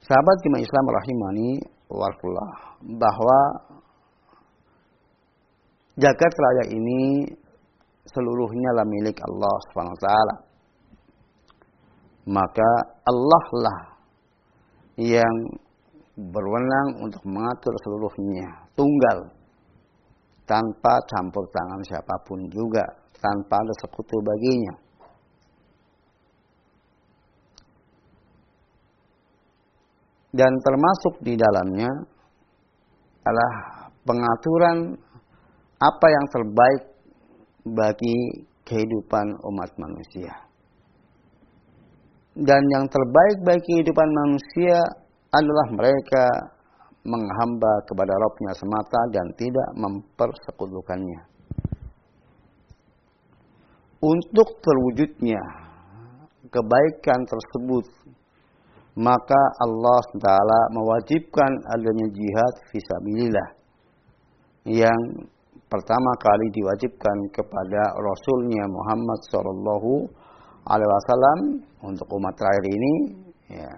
Sahabat 0.07 0.37
jemaah 0.47 0.63
Islam 0.63 0.87
rahimani 0.87 1.51
warahmatullah 1.91 2.53
bahwa 3.01 3.39
jagat 5.99 6.33
raya 6.37 6.65
ini 6.77 7.03
seluruhnya 8.11 8.71
lah 8.77 8.87
milik 8.87 9.19
Allah 9.23 9.55
SWT. 9.71 10.09
Maka 12.27 12.71
Allah 13.07 13.45
lah 13.55 13.81
yang 14.99 15.35
berwenang 16.17 17.05
untuk 17.05 17.23
mengatur 17.29 17.75
seluruhnya, 17.85 18.67
tunggal, 18.73 19.31
tanpa 20.49 20.93
campur 21.13 21.45
tangan 21.53 21.83
siapa 21.85 22.15
pun 22.25 22.41
juga, 22.49 22.83
tanpa 23.21 23.61
ada 23.61 23.75
sekutu 23.85 24.17
baginya. 24.25 24.75
Dan 30.37 30.53
termasuk 30.61 31.25
di 31.25 31.33
dalamnya 31.33 31.89
adalah 33.25 33.53
pengaturan 34.05 34.95
apa 35.77 36.07
yang 36.09 36.27
terbaik 36.29 36.83
bagi 37.67 38.47
kehidupan 38.63 39.27
umat 39.43 39.71
manusia. 39.79 40.31
Dan 42.37 42.63
yang 42.71 42.87
terbaik 42.87 43.39
bagi 43.43 43.65
kehidupan 43.65 44.09
manusia 44.13 44.77
adalah 45.33 45.67
mereka 45.73 46.25
menghamba 47.07 47.73
kepada 47.87 48.13
Robnya 48.13 48.53
semata 48.59 49.01
dan 49.15 49.27
tidak 49.39 49.69
mempersekutukannya. 49.79 51.21
Untuk 54.05 54.49
terwujudnya 54.61 55.41
kebaikan 56.53 57.21
tersebut, 57.25 57.87
maka 59.01 59.43
Allah 59.65 60.03
Taala 60.21 60.61
mewajibkan 60.77 61.53
adanya 61.73 62.07
jihad 62.13 62.55
visabilillah 62.71 63.49
yang 64.67 65.01
pertama 65.67 66.13
kali 66.23 66.47
diwajibkan 66.55 67.19
kepada 67.35 67.83
Rasulnya 67.99 68.65
Muhammad 68.71 69.21
Shallallahu 69.31 69.93
Alaihi 70.67 70.91
Wasallam 70.91 71.39
untuk 71.91 72.07
umat 72.19 72.35
terakhir 72.39 72.65
ini, 72.67 72.95
ya, 73.55 73.73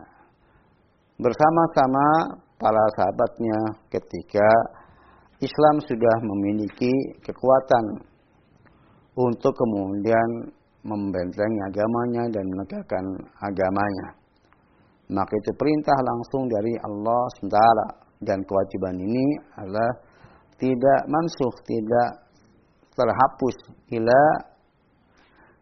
bersama-sama 1.20 2.06
para 2.56 2.84
sahabatnya 2.96 3.58
ketika 3.92 4.48
Islam 5.38 5.76
sudah 5.86 6.16
memiliki 6.26 6.92
kekuatan 7.22 7.84
untuk 9.18 9.54
kemudian 9.54 10.50
membentengi 10.82 11.60
agamanya 11.68 12.24
dan 12.30 12.44
menegakkan 12.46 13.04
agamanya. 13.42 14.08
Maka 15.08 15.32
itu 15.32 15.50
perintah 15.56 15.96
langsung 16.04 16.46
dari 16.52 16.74
Allah 16.84 17.22
SWT 17.40 17.58
dan 18.22 18.38
kewajiban 18.44 18.96
ini 18.98 19.26
adalah 19.56 19.90
tidak 20.58 21.00
mansuh, 21.06 21.54
tidak 21.62 22.10
terhapus 22.98 23.56
ila 23.94 24.22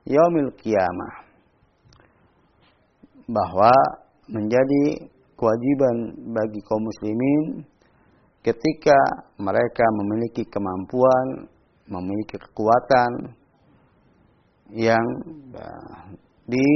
yaumil 0.08 0.50
kiamah. 0.56 1.14
Bahwa 3.28 3.72
menjadi 4.30 5.12
kewajiban 5.36 5.96
bagi 6.32 6.60
kaum 6.64 6.82
muslimin 6.82 7.66
ketika 8.40 8.96
mereka 9.36 9.84
memiliki 10.00 10.46
kemampuan, 10.48 11.50
memiliki 11.90 12.38
kekuatan 12.40 13.34
yang 14.74 15.06
eh, 15.54 15.98
di 16.46 16.68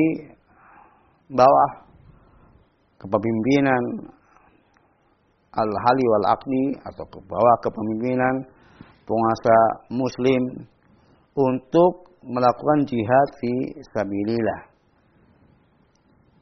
bawah 1.30 1.70
kepemimpinan 2.98 3.83
al-hali 5.51 6.05
wal 6.07 6.27
aqdi 6.31 6.65
atau 6.87 7.05
ke 7.11 7.19
bawah 7.27 7.57
kepemimpinan 7.63 8.35
penguasa 9.03 9.59
muslim 9.91 10.43
untuk 11.35 12.15
melakukan 12.23 12.87
jihad 12.87 13.29
fi 13.41 13.53
sabilillah. 13.91 14.61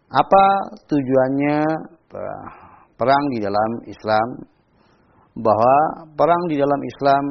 Apa 0.08 0.44
tujuannya 0.88 1.58
perang 2.96 3.24
di 3.32 3.38
dalam 3.40 3.70
Islam 3.84 4.28
bahwa 5.36 5.76
perang 6.16 6.42
di 6.48 6.56
dalam 6.56 6.80
Islam 6.82 7.24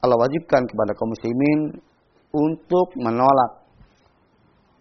Allah 0.00 0.16
wajibkan 0.16 0.64
kepada 0.64 0.96
kaum 0.96 1.12
muslimin 1.12 1.60
untuk 2.32 2.88
menolak 2.96 3.60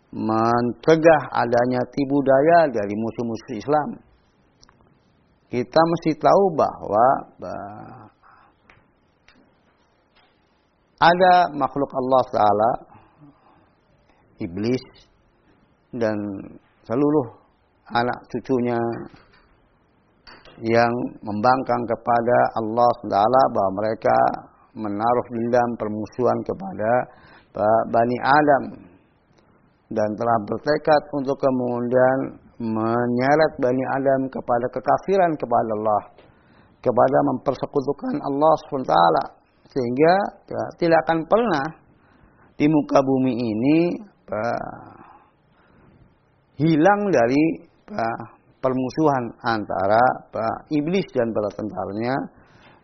mencegah 0.09 1.21
adanya 1.29 1.81
tipu 1.93 2.17
daya 2.25 2.71
dari 2.71 2.95
musuh-musuh 2.97 3.55
Islam. 3.59 4.08
Kita 5.49 5.81
mesti 5.81 6.11
tahu 6.21 6.43
bahwa 6.53 7.05
ada 11.01 11.33
makhluk 11.57 11.89
Allah 11.89 12.23
Taala, 12.29 12.71
iblis 14.45 14.83
dan 15.89 16.13
seluruh 16.85 17.33
anak 17.89 18.19
cucunya 18.29 18.77
yang 20.61 20.93
membangkang 21.25 21.83
kepada 21.87 22.37
Allah 22.59 22.89
SWT 23.01 23.17
bahwa 23.49 23.71
mereka 23.79 24.17
menaruh 24.77 25.27
dendam 25.33 25.69
permusuhan 25.81 26.39
kepada 26.45 26.91
Bani 27.89 28.17
Adam 28.21 28.63
dan 29.89 30.09
telah 30.13 30.37
bertekad 30.45 31.01
untuk 31.17 31.37
kemudian 31.41 32.17
menyeret 32.59 33.53
Bani 33.57 33.83
Adam 33.95 34.21
kepada 34.27 34.67
kekafiran 34.71 35.31
kepada 35.39 35.71
Allah 35.79 36.03
kepada 36.79 37.17
mempersekutukan 37.31 38.23
Allah 38.23 38.53
SWT 38.67 38.95
sehingga 39.69 40.13
ya, 40.47 40.63
tidak 40.79 40.99
akan 41.07 41.19
pernah 41.27 41.65
di 42.55 42.67
muka 42.67 42.99
bumi 43.03 43.33
ini 43.35 43.79
uh, 44.31 44.95
hilang 46.59 47.01
dari 47.11 47.67
permusuhan 48.59 49.23
antara 49.41 50.03
Pak 50.29 50.69
iblis 50.69 51.07
dan 51.15 51.31
para 51.31 51.49
tentaranya 51.55 52.15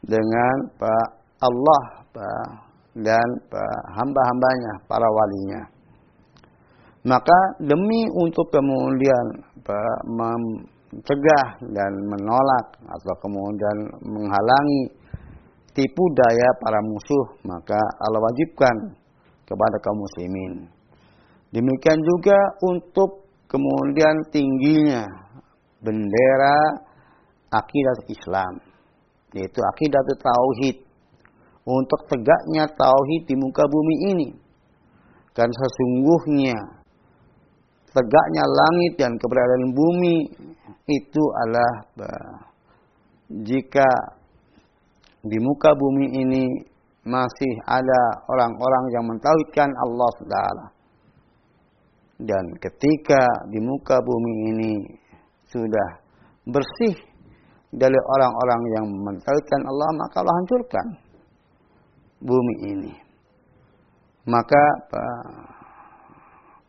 dengan 0.01 0.55
Pak 0.79 1.07
Allah 1.43 1.83
Pak 2.15 2.47
dan 2.95 3.27
hamba-hambanya, 3.91 4.88
para 4.88 5.03
walinya. 5.03 5.61
Maka 7.05 7.59
demi 7.59 8.07
untuk 8.17 8.49
kemudian 8.49 9.25
Pak 9.65 9.97
mencegah 10.06 11.47
dan 11.73 11.91
menolak 12.06 12.78
atau 12.86 13.13
kemudian 13.17 13.78
menghalangi 14.06 14.93
tipu 15.73 16.04
daya 16.13 16.49
para 16.62 16.80
musuh, 16.86 17.25
maka 17.49 17.82
Allah 18.06 18.21
wajibkan 18.21 18.93
kepada 19.49 19.75
kaum 19.82 19.97
muslimin. 19.97 20.54
Demikian 21.49 21.97
juga 21.97 22.38
untuk 22.62 23.25
kemudian 23.49 24.15
tingginya 24.30 25.06
bendera 25.82 26.86
akidah 27.54 27.97
Islam 28.10 28.54
yaitu 29.36 29.60
akidah 29.75 30.01
tauhid 30.15 30.78
untuk 31.65 32.01
tegaknya 32.08 32.65
tauhid 32.71 33.23
di 33.28 33.36
muka 33.36 33.63
bumi 33.67 33.95
ini 34.15 34.30
kan 35.36 35.51
sesungguhnya 35.51 36.56
tegaknya 37.95 38.43
langit 38.43 38.93
dan 38.99 39.15
keberadaan 39.15 39.71
bumi 39.71 40.15
itu 40.91 41.23
adalah 41.47 41.73
jika 43.47 43.89
di 45.23 45.38
muka 45.39 45.71
bumi 45.73 46.08
ini 46.21 46.43
masih 47.08 47.53
ada 47.65 48.01
orang-orang 48.27 48.86
yang 48.91 49.05
mentauhidkan 49.08 49.69
Allah 49.71 50.10
Subhanahu 50.19 50.75
dan 52.15 52.45
ketika 52.63 53.23
di 53.51 53.60
muka 53.60 53.99
bumi 53.99 54.34
ini 54.55 54.73
sudah 55.51 55.89
bersih 56.47 56.95
dari 57.75 57.99
orang-orang 57.99 58.62
yang 58.71 58.86
mentauhidkan 58.88 59.62
Allah, 59.67 59.89
maka 59.99 60.15
Allah 60.23 60.36
hancurkan 60.39 60.88
bumi 62.23 62.55
ini. 62.71 62.93
Maka 64.31 64.63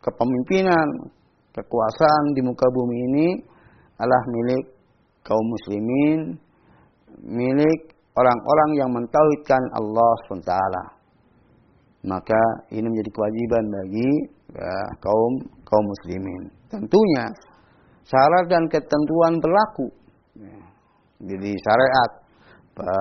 kepemimpinan, 0.03 1.15
kekuasaan 1.57 2.37
di 2.37 2.45
muka 2.45 2.69
bumi 2.69 2.97
ini 3.09 3.29
adalah 3.97 4.23
milik 4.29 4.65
kaum 5.25 5.47
muslimin, 5.49 6.37
milik 7.25 7.97
orang-orang 8.13 8.71
yang 8.77 8.91
mentauhidkan 8.93 9.63
Allah 9.73 10.13
SWT. 10.29 10.55
maka 12.07 12.39
ini 12.71 12.87
menjadi 12.87 13.11
kewajiban 13.11 13.65
bagi 13.67 14.11
ya, 14.55 14.79
kaum 15.03 15.33
kaum 15.67 15.85
muslimin. 15.91 16.55
Tentunya 16.71 17.27
syarat 18.07 18.47
dan 18.47 18.71
ketentuan 18.71 19.43
berlaku. 19.43 19.91
Ya. 20.39 20.61
Jadi 21.35 21.51
syariat 21.51 22.11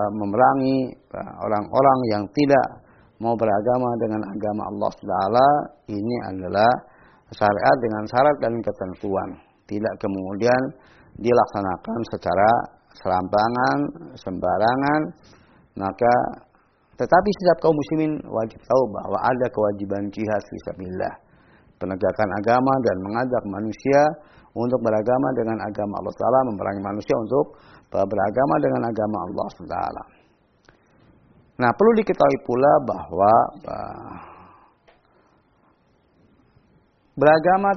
memerangi 0.09 0.89
orang-orang 1.13 1.99
yang 2.09 2.23
tidak 2.33 2.81
mau 3.21 3.37
beragama 3.37 3.89
dengan 4.01 4.21
agama 4.25 4.63
Allah 4.73 4.91
Taala 4.97 5.49
ini 5.91 6.15
adalah 6.33 6.71
syariat 7.36 7.78
dengan 7.84 8.04
syarat 8.08 8.36
dan 8.39 8.54
ketentuan. 8.63 9.30
Tidak 9.65 9.93
kemudian 10.00 10.62
dilaksanakan 11.19 12.00
secara 12.12 12.50
serampangan, 12.95 13.78
sembarangan, 14.15 15.02
maka 15.76 16.13
tetapi 16.95 17.30
setiap 17.36 17.58
kaum 17.67 17.76
muslimin 17.76 18.13
wajib 18.24 18.60
tahu 18.63 18.84
bahwa 18.95 19.19
ada 19.19 19.48
kewajiban 19.52 20.08
jihad 20.15 20.41
fisabilillah. 20.48 21.13
Penegakan 21.76 22.30
agama 22.39 22.74
dan 22.88 22.95
mengajak 23.04 23.43
manusia 23.52 24.02
untuk 24.56 24.80
beragama 24.80 25.28
dengan 25.36 25.60
agama 25.60 26.00
Allah 26.00 26.15
Taala, 26.15 26.39
memerangi 26.48 26.82
manusia 26.88 27.15
untuk 27.19 27.45
beragama 27.91 28.56
dengan 28.63 28.82
agama 28.88 29.17
Allah 29.28 29.48
Taala. 29.60 30.04
Nah, 31.56 31.71
perlu 31.76 31.91
diketahui 32.00 32.39
pula 32.48 32.71
bahwa 32.88 33.34
uh, 33.67 34.35
beragama 37.15 37.71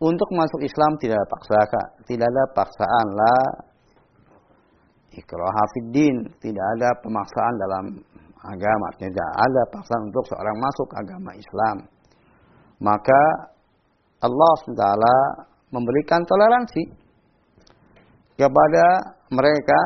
untuk 0.00 0.28
masuk 0.36 0.60
Islam 0.60 1.00
tidak 1.00 1.16
ada 1.16 1.28
paksa, 1.28 1.58
tidak 2.04 2.26
ada 2.28 2.44
paksaan 2.52 3.06
lah 3.16 3.44
ikrah 5.14 5.58
fiddin, 5.78 6.16
tidak 6.42 6.66
ada 6.78 6.88
pemaksaan 7.00 7.54
dalam 7.56 7.84
agama, 8.44 8.88
tidak 8.98 9.30
ada 9.38 9.62
paksaan 9.70 10.02
untuk 10.10 10.24
seorang 10.28 10.56
masuk 10.58 10.88
agama 10.98 11.30
Islam. 11.38 11.76
Maka 12.82 13.22
Allah 14.20 14.52
SWT 14.66 14.84
memberikan 15.70 16.20
toleransi 16.26 16.82
kepada 18.34 18.84
mereka 19.30 19.80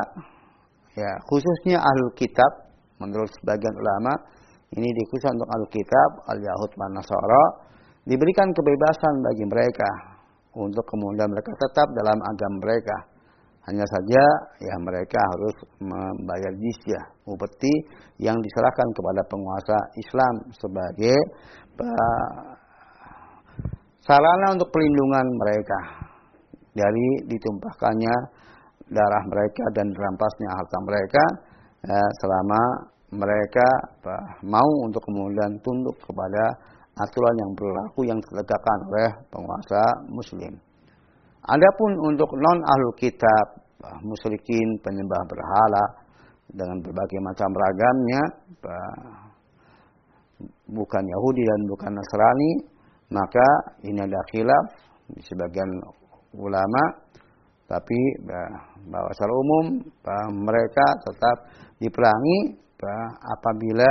ya 0.97 1.11
khususnya 1.29 1.79
ahlu 1.79 2.11
kitab. 2.17 2.67
Menurut 2.99 3.31
sebagian 3.39 3.71
ulama 3.79 4.11
ini 4.75 4.91
dikhususkan 4.91 5.39
untuk 5.39 5.49
ahlu 5.55 5.67
kitab 5.71 6.09
al-yahud 6.35 6.71
dan 6.75 6.91
nasara 6.99 7.43
diberikan 8.09 8.49
kebebasan 8.57 9.13
bagi 9.21 9.45
mereka 9.45 9.89
untuk 10.57 10.81
kemudian 10.89 11.29
mereka 11.29 11.53
tetap 11.53 11.87
dalam 11.93 12.17
agama 12.17 12.57
mereka. 12.65 12.97
Hanya 13.69 13.85
saja 13.85 14.23
ya 14.65 14.75
mereka 14.81 15.19
harus 15.21 15.55
membayar 15.77 16.53
jizyah 16.57 17.05
upeti 17.29 17.69
yang 18.17 18.33
diserahkan 18.41 18.87
kepada 18.97 19.21
penguasa 19.29 19.77
Islam 19.93 20.33
sebagai 20.57 21.17
sarana 24.01 24.57
untuk 24.57 24.73
pelindungan 24.73 25.27
mereka 25.37 25.79
dari 26.73 27.29
ditumpahkannya 27.29 28.15
darah 28.89 29.23
mereka 29.29 29.63
dan 29.77 29.85
dirampasnya 29.93 30.49
harta 30.49 30.77
mereka 30.89 31.23
ya, 31.85 32.01
selama 32.25 32.61
mereka 33.13 33.67
mau 34.49 34.69
untuk 34.89 35.01
kemudian 35.05 35.61
tunduk 35.61 35.93
kepada 36.01 36.57
aturan 36.99 37.35
yang 37.39 37.51
berlaku 37.55 37.99
yang 38.03 38.19
ditegakkan 38.19 38.77
oleh 38.91 39.09
penguasa 39.31 39.81
muslim. 40.11 40.53
Adapun 41.47 41.91
untuk 42.03 42.35
non 42.35 42.59
ahlu 42.59 42.91
kitab, 42.99 43.63
musyrikin, 44.03 44.77
penyembah 44.83 45.23
berhala 45.23 45.85
dengan 46.51 46.77
berbagai 46.83 47.19
macam 47.23 47.49
ragamnya, 47.55 48.21
bukan 50.67 51.03
Yahudi 51.07 51.43
dan 51.47 51.59
bukan 51.71 51.91
Nasrani, 51.95 52.51
maka 53.15 53.47
ini 53.87 53.99
ada 54.03 54.19
khilaf 54.29 54.65
di 55.09 55.21
sebagian 55.23 55.71
ulama, 56.37 56.83
tapi 57.65 57.99
bahwa 58.85 59.09
secara 59.15 59.33
umum 59.33 59.65
mereka 60.43 60.85
tetap 61.07 61.37
diperangi 61.79 62.59
apabila 63.23 63.89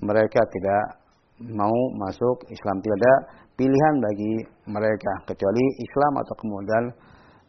mereka 0.00 0.40
tidak 0.48 1.01
mau 1.40 1.78
masuk 1.96 2.44
Islam 2.52 2.76
tidak 2.84 2.98
ada 3.00 3.14
pilihan 3.56 3.94
bagi 4.02 4.34
mereka 4.68 5.12
kecuali 5.28 5.64
Islam 5.80 6.12
atau 6.20 6.34
kemudian 6.36 6.84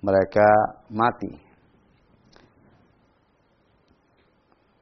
mereka 0.04 0.48
mati. 0.92 1.32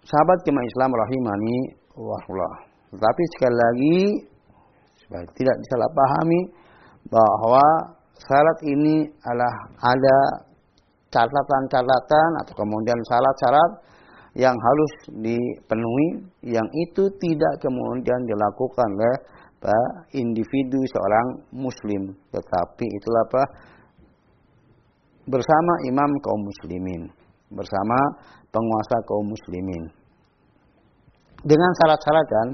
Sahabat 0.06 0.44
jemaah 0.44 0.66
Islam 0.66 0.92
rahimani 0.92 1.58
wahullah. 1.96 2.56
Tetapi 2.92 3.24
sekali 3.38 3.56
lagi 3.56 4.00
supaya 5.00 5.24
tidak 5.38 5.56
disalahpahami 5.64 6.42
bahwa 7.08 7.66
syarat 8.20 8.60
ini 8.68 9.08
adalah 9.24 9.54
ada 9.80 10.18
catatan-catatan 11.12 12.30
atau 12.44 12.54
kemudian 12.56 13.00
syarat-syarat 13.08 13.72
yang 14.32 14.56
harus 14.56 14.94
dipenuhi 15.12 16.08
yang 16.48 16.67
itu 16.72 17.04
tidak 17.20 17.54
kemudian 17.60 18.22
dilakukan 18.24 18.89
oleh 18.96 19.15
apa, 19.62 19.78
individu 20.15 20.80
seorang 20.88 21.28
muslim. 21.52 22.15
Tetapi 22.32 22.86
itulah 22.88 23.24
apa 23.28 23.44
bersama 25.28 25.74
imam 25.86 26.12
kaum 26.24 26.41
muslimin 26.48 27.12
bersama 27.52 27.98
penguasa 28.50 28.96
kaum 29.04 29.28
muslimin. 29.28 29.84
Dengan 31.44 31.72
syarat-syarat 31.84 32.28
dan 32.30 32.48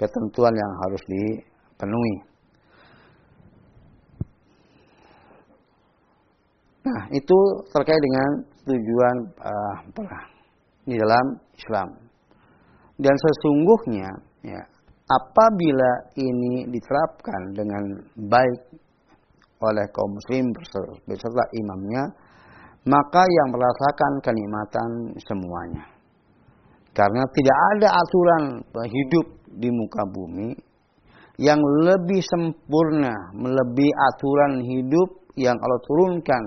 ketentuan 0.00 0.54
yang 0.54 0.72
harus 0.86 1.02
dipenuhi. 1.10 2.16
Nah, 6.88 7.04
itu 7.12 7.38
terkait 7.68 8.00
dengan 8.00 8.30
tujuan 8.64 9.16
uh, 9.44 9.76
perang 9.92 10.37
di 10.88 10.96
dalam 10.96 11.36
Islam. 11.52 11.88
Dan 12.96 13.14
sesungguhnya 13.14 14.08
ya, 14.42 14.62
apabila 15.04 15.90
ini 16.16 16.64
diterapkan 16.72 17.52
dengan 17.52 17.84
baik 18.16 18.60
oleh 19.60 19.86
kaum 19.92 20.16
muslim 20.16 20.50
beserta 21.04 21.44
imamnya, 21.52 22.02
maka 22.88 23.22
yang 23.22 23.48
merasakan 23.52 24.12
kenikmatan 24.24 24.90
semuanya. 25.20 25.84
Karena 26.96 27.22
tidak 27.30 27.58
ada 27.76 27.88
aturan 27.94 28.42
hidup 28.88 29.26
di 29.54 29.68
muka 29.70 30.02
bumi 30.08 30.50
yang 31.38 31.62
lebih 31.86 32.18
sempurna 32.18 33.14
melebihi 33.38 33.92
aturan 33.94 34.52
hidup 34.66 35.30
yang 35.38 35.54
Allah 35.54 35.80
turunkan 35.86 36.42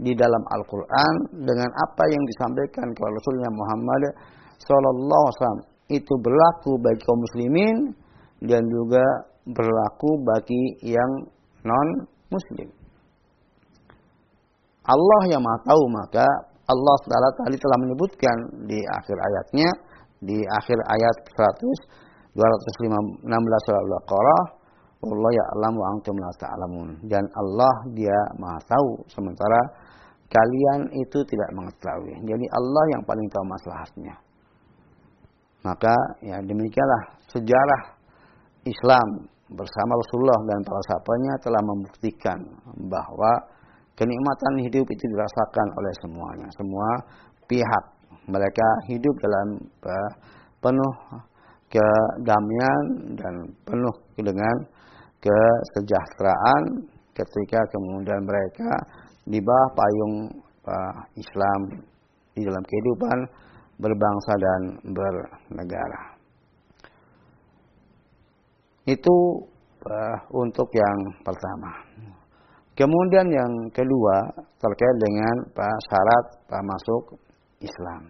di 0.00 0.12
dalam 0.16 0.42
Al-Quran 0.48 1.14
dengan 1.44 1.68
apa 1.68 2.04
yang 2.08 2.22
disampaikan 2.24 2.88
kepada 2.96 3.12
Rasulnya 3.12 3.50
Muhammad 3.52 4.02
Sallallahu 4.60 5.24
Wasallam 5.28 5.62
itu 5.92 6.14
berlaku 6.20 6.72
bagi 6.80 7.00
kaum 7.04 7.20
muslimin 7.20 7.76
dan 8.44 8.62
juga 8.68 9.04
berlaku 9.44 10.10
bagi 10.24 10.62
yang 10.84 11.10
non 11.64 11.88
muslim. 12.32 12.68
Allah 14.86 15.22
yang 15.28 15.42
maha 15.44 15.58
tahu 15.68 15.84
maka 15.92 16.26
Allah 16.70 16.96
Taala 17.04 17.28
tadi 17.44 17.56
telah 17.58 17.78
menyebutkan 17.82 18.36
di 18.70 18.78
akhir 18.80 19.16
ayatnya 19.18 19.68
di 20.22 20.38
akhir 20.60 20.78
ayat 20.88 21.16
100 21.36 22.00
216 22.30 23.26
surah 23.66 23.80
Al-Baqarah 23.82 24.42
Allah 25.00 25.30
ya'lamu 25.32 25.78
wa 25.80 25.86
antum 25.96 26.14
la 26.20 26.30
ta'lamun 26.36 26.88
dan 27.08 27.24
Allah 27.32 27.74
dia 27.96 28.18
maha 28.36 28.60
tahu 28.68 29.00
sementara 29.08 29.60
kalian 30.30 30.92
itu 30.94 31.18
tidak 31.26 31.50
mengetahui. 31.56 32.14
Jadi 32.22 32.46
Allah 32.52 32.84
yang 32.94 33.02
paling 33.02 33.26
tahu 33.32 33.44
masalahnya. 33.48 34.14
Maka 35.60 35.94
ya 36.24 36.40
demikianlah 36.40 37.02
sejarah 37.32 37.82
Islam 38.64 39.28
bersama 39.50 39.92
Rasulullah 39.98 40.40
dan 40.46 40.60
para 40.62 40.80
sahabatnya 40.88 41.34
telah 41.42 41.62
membuktikan 41.64 42.38
bahwa 42.88 43.32
kenikmatan 43.98 44.52
hidup 44.64 44.86
itu 44.86 45.04
dirasakan 45.10 45.66
oleh 45.76 45.92
semuanya, 46.00 46.48
semua 46.56 46.88
pihak. 47.50 47.84
Mereka 48.30 48.68
hidup 48.86 49.14
dalam 49.18 49.48
uh, 49.84 50.10
penuh 50.62 50.94
kedamaian 51.66 52.82
dan 53.18 53.34
penuh 53.66 53.96
dengan 54.22 54.56
kesejahteraan 55.20 56.88
ketika 57.12 57.60
kemudian 57.70 58.24
mereka 58.24 58.72
di 59.28 59.38
bawah 59.38 59.70
payung 59.76 60.14
uh, 60.64 60.96
Islam 61.16 61.60
di 62.32 62.42
dalam 62.44 62.64
kehidupan 62.64 63.18
berbangsa 63.80 64.32
dan 64.36 64.60
bernegara. 64.92 66.02
Itu 68.88 69.16
uh, 69.84 70.16
untuk 70.36 70.68
yang 70.72 70.98
pertama. 71.20 71.72
Kemudian 72.76 73.28
yang 73.28 73.52
kedua 73.76 74.16
terkait 74.56 74.96
dengan 75.04 75.36
uh, 75.52 75.78
syarat 75.92 76.24
uh, 76.48 76.64
masuk 76.64 77.02
Islam. 77.60 78.08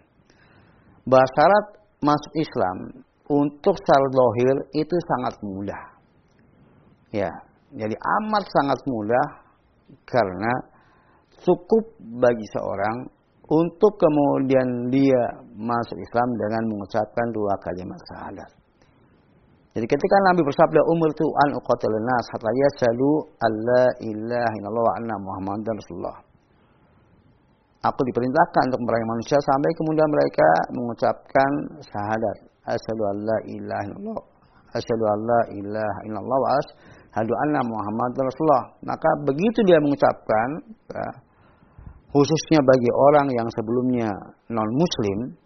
Bahwa 1.02 1.26
syarat 1.34 1.66
masuk 1.98 2.32
Islam 2.38 2.76
untuk 3.30 3.74
secara 3.82 4.06
dohir 4.14 4.56
itu 4.78 4.96
sangat 5.10 5.34
mudah. 5.42 5.89
Ya, 7.10 7.30
jadi 7.74 7.94
amat 7.98 8.44
sangat 8.46 8.78
mudah 8.86 9.26
karena 10.06 10.52
cukup 11.42 11.84
bagi 11.98 12.46
seorang 12.54 13.10
untuk 13.50 13.98
kemudian 13.98 14.94
dia 14.94 15.22
masuk 15.58 15.98
Islam 15.98 16.28
dengan 16.38 16.62
mengucapkan 16.70 17.26
dua 17.34 17.54
kalimat 17.66 17.98
syahadat. 18.14 18.50
Jadi 19.74 19.86
ketika 19.86 20.16
Nabi 20.30 20.42
bersabda 20.46 20.80
umur 20.86 21.10
tu 21.14 21.26
an 21.46 21.50
uqatil 21.58 21.94
nas 21.98 22.26
hatta 22.30 22.50
yashhadu 22.50 23.10
alla 23.42 23.84
ilaha 24.02 24.54
illallah 24.58 24.84
wa 24.86 24.94
anna 24.98 25.14
muhammadar 25.18 25.74
rasulullah. 25.78 26.18
Aku 27.80 28.00
diperintahkan 28.06 28.62
untuk 28.70 28.82
meraih 28.86 29.06
manusia 29.08 29.38
sampai 29.40 29.70
kemudian 29.78 30.08
mereka 30.10 30.48
mengucapkan 30.74 31.50
syahadat 31.80 32.36
asyhadu 32.70 33.02
alla 33.02 33.36
ilaha 33.50 33.84
illallah 33.88 34.20
asyhadu 34.78 35.04
alla 35.06 35.40
ilaha 35.58 36.00
illallah 36.06 36.38
wa 36.38 36.50
asyhadu 36.54 36.99
anna 37.18 37.60
muhammadar 37.66 38.22
rasulullah. 38.22 38.66
Maka 38.86 39.10
begitu 39.26 39.66
dia 39.66 39.78
mengucapkan 39.82 40.48
ya, 40.90 41.08
khususnya 42.14 42.60
bagi 42.62 42.90
orang 43.10 43.26
yang 43.34 43.48
sebelumnya 43.54 44.10
non 44.50 44.70
muslim 44.78 45.40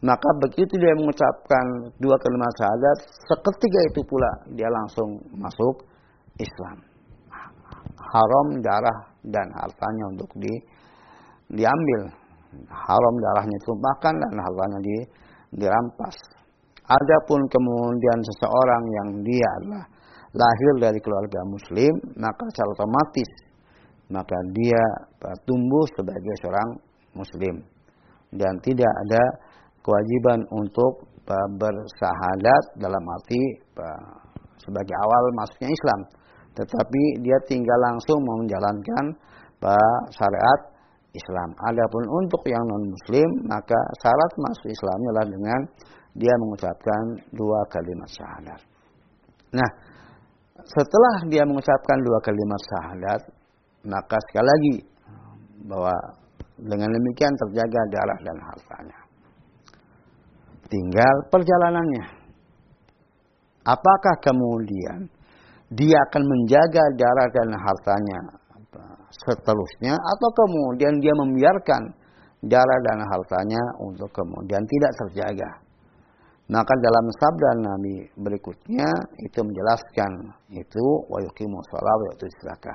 maka 0.00 0.28
begitu 0.40 0.80
dia 0.80 0.96
mengucapkan 0.96 1.92
dua 2.00 2.16
kalimat 2.16 2.52
syahadat, 2.56 2.98
seketika 3.28 3.80
itu 3.92 4.00
pula 4.08 4.30
dia 4.56 4.68
langsung 4.72 5.20
masuk 5.36 5.84
Islam. 6.40 6.80
Haram 8.00 8.46
darah 8.64 8.98
dan 9.20 9.44
hartanya 9.52 10.04
untuk 10.16 10.32
di, 10.40 10.48
diambil. 11.52 12.16
Haram 12.64 13.14
darahnya 13.20 13.56
ditumpahkan 13.60 14.14
dan 14.16 14.34
hartanya 14.40 14.78
di, 14.80 14.96
dirampas. 15.60 16.16
Adapun 16.88 17.44
kemudian 17.52 18.18
seseorang 18.24 18.84
yang 18.88 19.08
dia 19.20 19.48
adalah 19.60 19.84
lahir 20.30 20.72
dari 20.78 20.98
keluarga 21.02 21.40
muslim, 21.48 21.92
maka 22.18 22.44
secara 22.54 22.68
otomatis 22.76 23.30
maka 24.10 24.34
dia 24.50 24.82
tumbuh 25.46 25.86
sebagai 25.94 26.34
seorang 26.42 26.70
muslim 27.14 27.62
dan 28.34 28.58
tidak 28.62 28.90
ada 29.06 29.22
kewajiban 29.86 30.42
untuk 30.50 31.06
uh, 31.26 31.48
bersahadat 31.56 32.62
dalam 32.78 33.02
arti 33.18 33.42
uh, 33.78 34.10
sebagai 34.60 34.94
awal 35.06 35.22
masuknya 35.38 35.70
Islam. 35.70 36.00
Tetapi 36.58 37.02
dia 37.22 37.38
tinggal 37.46 37.78
langsung 37.80 38.18
menjalankan 38.20 39.04
uh, 39.62 40.00
syariat 40.10 40.60
Islam. 41.10 41.54
Adapun 41.70 42.04
untuk 42.22 42.42
yang 42.46 42.62
non 42.66 42.84
Muslim 42.90 43.28
maka 43.50 43.78
syarat 44.02 44.30
masuk 44.38 44.68
Islamnya 44.70 45.08
adalah 45.10 45.26
dengan 45.26 45.60
dia 46.14 46.34
mengucapkan 46.42 47.02
dua 47.34 47.58
kalimat 47.70 48.10
syahadat. 48.10 48.60
Nah, 49.54 49.70
setelah 50.66 51.28
dia 51.28 51.42
mengucapkan 51.46 51.98
dua 52.04 52.18
kalimat 52.24 52.60
syahadat, 52.68 53.20
maka 53.86 54.16
sekali 54.28 54.46
lagi 54.46 54.76
bahwa 55.64 55.94
dengan 56.60 56.88
demikian 56.92 57.32
terjaga 57.46 57.80
darah 57.88 58.18
dan 58.20 58.36
hartanya. 58.40 58.98
Tinggal 60.70 61.16
perjalanannya. 61.32 62.04
Apakah 63.64 64.14
kemudian 64.24 65.10
dia 65.70 65.98
akan 66.10 66.22
menjaga 66.24 66.84
darah 66.98 67.28
dan 67.30 67.48
hartanya 67.54 68.18
seterusnya 69.10 69.94
atau 69.94 70.28
kemudian 70.34 71.02
dia 71.02 71.14
membiarkan 71.14 71.82
darah 72.46 72.80
dan 72.86 72.98
hartanya 73.04 73.62
untuk 73.82 74.08
kemudian 74.14 74.62
tidak 74.64 74.92
terjaga. 75.04 75.50
Maka 76.50 76.74
dalam 76.82 77.06
sabda 77.14 77.50
Nabi 77.62 78.10
berikutnya 78.18 78.90
itu 79.22 79.38
menjelaskan 79.38 80.34
itu 80.50 80.84
wa 81.06 81.22
yuqimu 81.22 81.58
shalah 81.70 81.94
wa. 82.02 82.74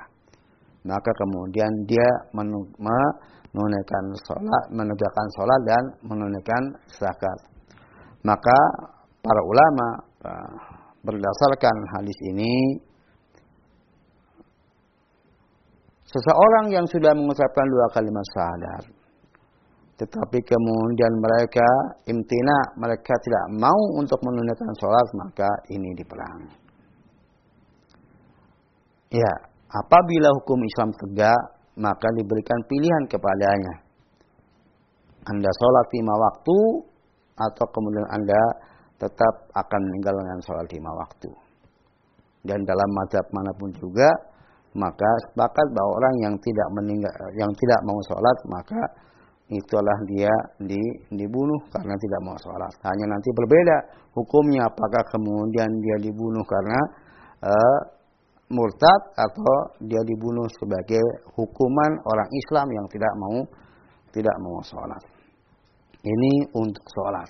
Maka 0.88 1.12
kemudian 1.20 1.84
dia 1.84 2.08
menunaikan 2.32 4.06
sholat, 4.24 4.64
menegakkan 4.72 5.28
sholat 5.36 5.60
dan 5.68 5.84
menunaikan 6.08 6.64
zakat. 6.88 7.40
Maka 8.24 8.60
para 9.20 9.42
ulama 9.44 9.88
uh, 10.24 10.52
berdasarkan 11.04 11.76
hadis 12.00 12.20
ini 12.32 12.80
seseorang 16.08 16.72
yang 16.72 16.88
sudah 16.88 17.12
mengucapkan 17.12 17.66
dua 17.68 17.92
kalimat 17.92 18.26
syahadat 18.32 18.95
tetapi 19.96 20.40
kemudian 20.44 21.14
mereka 21.24 21.68
imtina 22.12 22.58
mereka 22.76 23.14
tidak 23.24 23.46
mau 23.56 23.82
untuk 23.96 24.20
menunaikan 24.24 24.74
sholat 24.76 25.08
maka 25.16 25.50
ini 25.72 25.96
diperangi 25.96 26.52
ya 29.16 29.34
apabila 29.72 30.28
hukum 30.42 30.60
Islam 30.64 30.92
tegak 31.00 31.42
maka 31.80 32.08
diberikan 32.16 32.60
pilihan 32.68 33.04
kepadanya 33.08 33.86
anda 35.26 35.50
sholat 35.58 35.88
lima 35.98 36.14
waktu 36.14 36.58
atau 37.36 37.66
kemudian 37.74 38.08
Anda 38.14 38.42
tetap 38.96 39.52
akan 39.52 39.82
meninggal 39.92 40.14
dengan 40.16 40.40
sholat 40.46 40.68
lima 40.72 40.92
waktu. 40.96 41.30
Dan 42.46 42.62
dalam 42.64 42.90
mazhab 42.94 43.26
mana 43.34 43.52
pun 43.58 43.74
juga, 43.76 44.08
maka 44.78 45.10
sepakat 45.28 45.68
bahwa 45.74 45.92
orang 45.98 46.16
yang 46.30 46.36
tidak 46.40 46.68
meninggal, 46.78 47.12
yang 47.42 47.52
tidak 47.58 47.80
mau 47.90 48.00
sholat, 48.06 48.38
maka 48.48 48.82
itulah 49.46 49.98
dia 50.10 50.34
di, 50.58 50.82
dibunuh 51.14 51.62
karena 51.70 51.94
tidak 51.94 52.22
mau 52.26 52.38
sholat. 52.42 52.74
Hanya 52.82 53.06
nanti 53.14 53.30
berbeda 53.30 53.78
hukumnya, 54.18 54.66
apakah 54.66 55.04
kemudian 55.14 55.70
dia 55.70 55.98
dibunuh 56.02 56.42
karena 56.42 56.80
uh, 57.46 57.80
murtad 58.50 59.02
atau 59.18 59.58
dia 59.86 60.02
dibunuh 60.06 60.46
sebagai 60.58 61.02
hukuman 61.38 61.92
orang 62.06 62.30
Islam 62.46 62.68
yang 62.74 62.86
tidak 62.90 63.14
mau 63.18 63.38
tidak 64.14 64.36
mau 64.42 64.58
sholat. 64.66 65.04
Ini 66.06 66.34
untuk 66.54 66.86
sholat. 66.90 67.30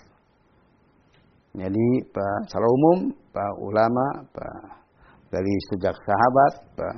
Jadi 1.55 1.87
Pak 2.11 2.51
secara 2.51 2.67
umum 2.67 3.15
Pak 3.31 3.53
ulama 3.63 4.27
Pak 4.27 4.59
dari 5.31 5.55
sejak 5.71 5.95
sahabat 5.95 6.53
Pak 6.75 6.97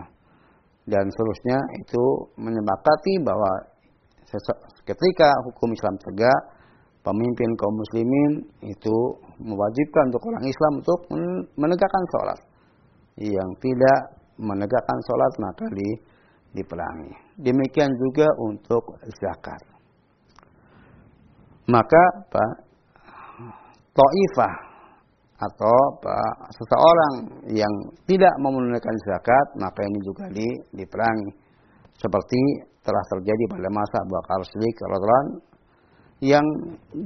dan 0.90 1.06
seterusnya 1.14 1.60
itu 1.78 2.06
menyepakati 2.42 3.22
bahwa 3.22 3.52
ketika 4.88 5.30
hukum 5.44 5.76
Islam 5.76 6.00
tegak 6.00 6.42
pemimpin 7.04 7.50
kaum 7.60 7.76
muslimin 7.76 8.32
itu 8.68 8.98
mewajibkan 9.40 10.04
untuk 10.12 10.24
orang 10.28 10.44
Islam 10.48 10.74
untuk 10.80 11.00
menegakkan 11.60 12.04
sholat. 12.16 12.40
Yang 13.18 13.50
tidak 13.64 14.00
menegakkan 14.38 15.00
sholat 15.08 15.32
maka 15.42 15.66
di, 15.74 15.90
diperangi. 16.54 17.12
Demikian 17.42 17.90
juga 17.98 18.28
untuk 18.44 18.84
zakat. 19.24 19.62
Maka 21.68 22.04
Pak 22.32 22.54
Taifah 23.92 24.56
atau 25.38 25.78
Pak 26.02 26.34
seseorang 26.54 27.14
yang 27.54 27.74
tidak 28.10 28.34
menunaikan 28.42 28.98
zakat 29.06 29.46
maka 29.58 29.82
ini 29.86 30.00
juga 30.06 30.26
di, 30.34 30.48
diperangi. 30.74 31.32
Seperti 31.98 32.42
telah 32.88 33.04
terjadi 33.12 33.44
pada 33.52 33.68
masa 33.68 33.96
Abu 34.00 34.12
Bakar 34.16 34.40
Siddiq 34.48 34.76
yang 36.18 36.46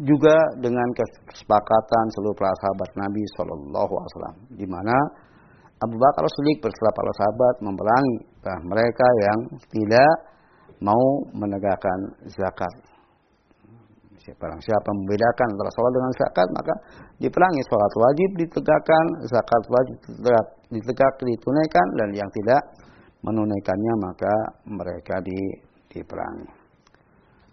juga 0.07 0.37
dengan 0.61 0.87
kesepakatan 0.95 2.05
seluruh 2.15 2.37
para 2.37 2.55
sahabat 2.63 2.89
Nabi 2.95 3.23
Shallallahu 3.35 3.93
Alaihi 3.97 4.09
Wasallam 4.13 4.37
di 4.55 4.67
mana 4.69 4.95
Abu 5.81 5.97
Bakar 5.97 6.23
Siddiq 6.29 6.61
bersama 6.61 6.93
para 6.93 7.11
sahabat 7.17 7.55
memerangi 7.65 8.15
mereka 8.69 9.07
yang 9.25 9.39
tidak 9.73 10.11
mau 10.81 11.25
menegakkan 11.33 11.99
zakat. 12.29 12.73
Barang 14.21 14.61
siapa 14.61 14.89
membedakan 15.01 15.47
antara 15.49 15.71
sholat 15.73 15.91
dengan 15.97 16.11
zakat 16.13 16.47
maka 16.53 16.73
diperangi 17.17 17.61
sholat 17.65 17.93
wajib 17.97 18.29
ditegakkan, 18.37 19.05
zakat 19.25 19.63
wajib 19.65 19.97
ditegak, 20.05 20.45
ditegak 20.69 21.13
ditunaikan 21.25 21.87
dan 21.97 22.09
yang 22.13 22.29
tidak 22.29 22.61
menunaikannya 23.25 23.93
maka 23.97 24.33
mereka 24.69 25.17
di, 25.25 25.37
diperangi. 25.91 26.49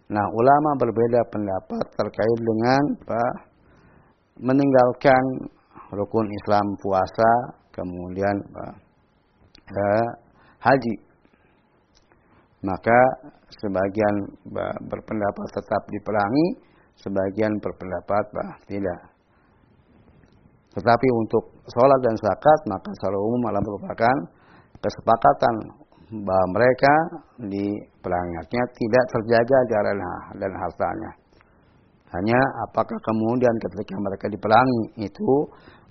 Nah 0.09 0.27
ulama 0.33 0.70
berbeda 0.81 1.20
pendapat 1.29 1.85
terkait 1.92 2.38
dengan 2.40 2.83
apa, 3.05 3.24
meninggalkan 4.40 5.24
rukun 5.92 6.27
Islam 6.31 6.66
puasa 6.81 7.31
kemudian 7.74 8.37
apa, 8.48 8.66
eh, 9.68 10.09
haji 10.64 11.09
maka 12.59 13.01
sebagian 13.62 14.14
berpendapat 14.90 15.46
tetap 15.55 15.83
diperangi, 15.94 16.46
sebagian 16.98 17.55
berpendapat 17.62 18.24
bah, 18.35 18.55
tidak. 18.66 19.01
Tetapi 20.74 21.09
untuk 21.27 21.44
sholat 21.70 22.01
dan 22.03 22.16
zakat 22.18 22.59
maka 22.66 22.90
secara 22.98 23.16
umum 23.18 23.40
malah 23.46 23.62
merupakan 23.62 24.16
kesepakatan 24.79 25.55
bahwa 26.22 26.46
mereka 26.55 26.94
di 27.46 27.66
perangatnya 28.09 28.62
tidak 28.73 29.05
terjaga 29.12 29.59
darah 29.68 30.23
dan 30.40 30.53
hartanya. 30.57 31.12
Hanya 32.09 32.40
apakah 32.64 32.97
kemudian 33.05 33.53
ketika 33.61 34.01
mereka 34.01 34.27
diperangi 34.33 35.05
itu 35.05 35.31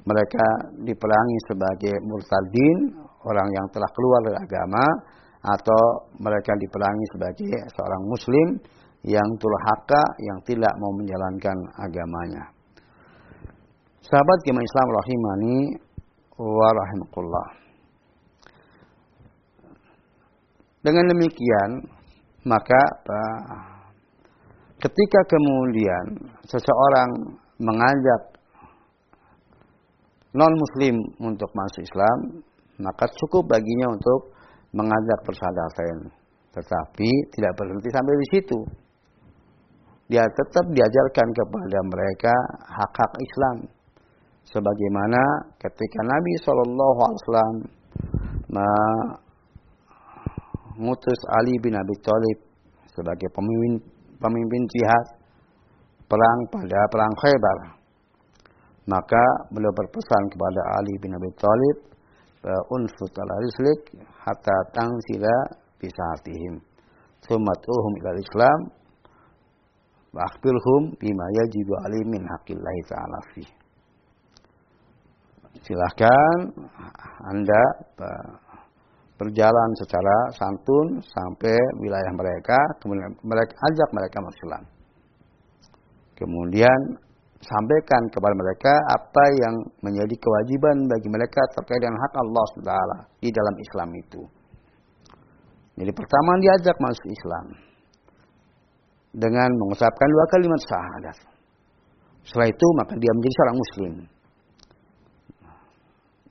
mereka 0.01 0.45
diperangi 0.81 1.37
sebagai 1.45 1.95
murtadin, 2.09 2.77
orang 3.21 3.49
yang 3.53 3.67
telah 3.69 3.89
keluar 3.93 4.19
dari 4.25 4.37
agama 4.41 4.85
atau 5.45 6.09
mereka 6.17 6.57
diperangi 6.57 7.05
sebagai 7.13 7.53
seorang 7.77 8.01
muslim 8.09 8.47
yang 9.05 9.29
turhaka 9.37 10.03
yang 10.17 10.39
tidak 10.41 10.73
mau 10.81 10.91
menjalankan 10.97 11.57
agamanya. 11.85 12.43
Sahabat 14.01 14.37
jemaah 14.47 14.65
Islam 14.65 14.87
rahimani 14.89 15.57
wa 16.39 16.69
rahimakumullah. 16.71 17.47
Dengan 20.81 21.03
demikian, 21.11 21.96
maka 22.47 22.81
ketika 24.79 25.19
kemudian 25.27 26.31
seseorang 26.47 27.09
mengajak 27.59 28.21
non 30.31 30.53
muslim 30.55 30.95
untuk 31.19 31.49
masuk 31.51 31.83
Islam, 31.83 32.17
maka 32.79 33.09
cukup 33.19 33.49
baginya 33.51 33.91
untuk 33.91 34.31
mengajak 34.71 35.19
persahabatan. 35.25 36.13
Tetapi 36.53 37.09
tidak 37.35 37.53
berhenti 37.57 37.89
sampai 37.89 38.15
di 38.15 38.27
situ. 38.33 38.59
Dia 40.07 40.23
tetap 40.23 40.65
diajarkan 40.71 41.27
kepada 41.35 41.79
mereka 41.83 42.33
hak-hak 42.79 43.11
Islam. 43.19 43.57
Sebagaimana 44.47 45.51
ketika 45.59 45.99
Nabi 46.07 46.33
Shallallahu 46.39 46.99
Alaihi 47.03 47.19
Wasallam 47.19 47.55
mengutus 50.77 51.19
Ali 51.41 51.57
bin 51.59 51.73
Abi 51.73 51.95
Thalib 52.05 52.37
sebagai 52.93 53.29
pemimpin 53.33 53.81
pemimpin 54.17 54.63
jihad 54.73 55.05
perang 56.09 56.39
pada 56.49 56.79
perang 56.89 57.13
Khaybar. 57.21 57.57
Maka 58.87 59.25
beliau 59.51 59.73
berpesan 59.75 60.23
kepada 60.31 60.61
Ali 60.79 60.95
bin 61.03 61.11
Abi 61.11 61.27
Thalib, 61.35 61.77
"Unsut 62.71 63.11
ala 63.19 63.35
rislik 63.43 63.81
hatta 64.23 64.57
tangsila 64.71 65.35
bisaatihim." 65.75 66.63
Sumatuhum 67.27 67.93
ila 67.99 68.11
Islam 68.15 68.59
wa 70.15 70.21
akhbirhum 70.23 70.95
bima 70.95 71.25
yajibu 71.43 71.73
alaihim 71.83 72.09
min 72.15 72.23
ta'ala 72.87 73.19
fi. 73.35 73.43
Silahkan 75.67 76.37
Anda 77.27 77.63
berjalan 79.17 79.69
secara 79.81 80.15
santun 80.37 81.01
sampai 81.01 81.57
wilayah 81.81 82.13
mereka, 82.13 82.57
kemudian 82.81 83.11
mereka 83.25 83.53
ajak 83.53 83.89
mereka 83.93 84.17
masuk 84.21 84.41
Islam. 84.45 84.63
Kemudian 86.17 86.79
sampaikan 87.41 88.01
kepada 88.09 88.33
mereka 88.33 88.73
apa 88.93 89.25
yang 89.37 89.55
menjadi 89.85 90.15
kewajiban 90.17 90.89
bagi 90.89 91.09
mereka 91.09 91.41
terkait 91.53 91.81
dengan 91.81 91.97
hak 92.01 92.13
Allah 92.17 92.45
SWT 92.49 92.73
di 93.21 93.29
dalam 93.29 93.55
Islam 93.61 93.89
itu. 93.93 94.21
Jadi 95.77 95.91
pertama 95.93 96.31
diajak 96.41 96.77
masuk 96.81 97.05
Islam 97.05 97.45
dengan 99.13 99.49
mengucapkan 99.61 100.07
dua 100.09 100.25
kalimat 100.33 100.61
syahadat. 100.65 101.17
Setelah 102.25 102.49
itu 102.49 102.67
maka 102.81 102.93
dia 102.97 103.11
menjadi 103.13 103.33
seorang 103.37 103.57
muslim. 103.57 103.93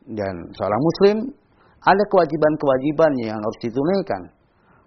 Dan 0.06 0.34
seorang 0.54 0.82
muslim 0.82 1.16
ada 1.86 2.04
kewajiban-kewajiban 2.10 3.12
yang 3.22 3.38
harus 3.38 3.58
ditunaikan. 3.62 4.22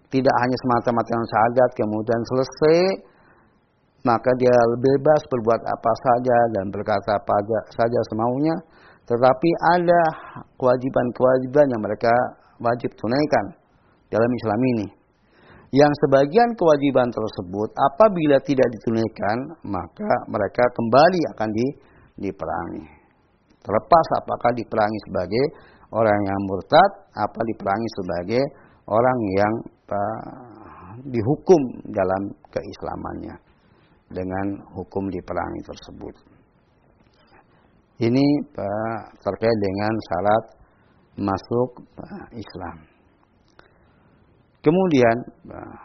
Tidak 0.09 0.35
hanya 0.41 0.57
semata-mata 0.67 1.09
yang 1.15 1.27
syahadat 1.31 1.69
kemudian 1.77 2.21
selesai 2.27 2.77
maka 4.07 4.31
dia 4.39 4.55
bebas 4.79 5.21
berbuat 5.27 5.59
apa 5.59 5.91
saja 5.99 6.37
dan 6.55 6.71
berkata 6.71 7.19
apa 7.19 7.35
saja 7.71 7.99
semaunya. 8.11 8.55
Tetapi 9.07 9.49
ada 9.75 10.01
kewajiban-kewajiban 10.55 11.65
yang 11.73 11.81
mereka 11.81 12.13
wajib 12.61 12.93
tunaikan 12.93 13.57
dalam 14.13 14.29
Islam 14.29 14.61
ini. 14.77 14.87
Yang 15.69 15.93
sebagian 16.05 16.49
kewajiban 16.57 17.13
tersebut 17.13 17.69
apabila 17.77 18.41
tidak 18.41 18.65
ditunaikan 18.73 19.37
maka 19.69 20.11
mereka 20.25 20.65
kembali 20.73 21.21
akan 21.37 21.49
di, 21.53 21.67
diperangi. 22.25 22.85
Terlepas 23.61 24.05
apakah 24.17 24.51
diperangi 24.57 24.99
sebagai 25.09 25.45
orang 25.89 26.19
yang 26.25 26.39
murtad 26.45 26.91
apa 27.17 27.39
diperangi 27.49 27.89
sebagai 28.01 28.43
orang 28.89 29.19
yang 29.37 29.53
uh, 29.89 30.93
dihukum 31.05 31.61
dalam 31.89 32.21
keislamannya 32.49 33.35
dengan 34.09 34.45
hukum 34.73 35.05
diperangi 35.09 35.61
tersebut. 35.65 36.15
Ini 37.99 38.25
uh, 38.57 38.99
terkait 39.21 39.57
dengan 39.59 39.93
syarat 40.07 40.43
masuk 41.19 41.69
uh, 41.99 42.25
Islam. 42.33 42.77
Kemudian 44.59 45.17
uh, 45.51 45.75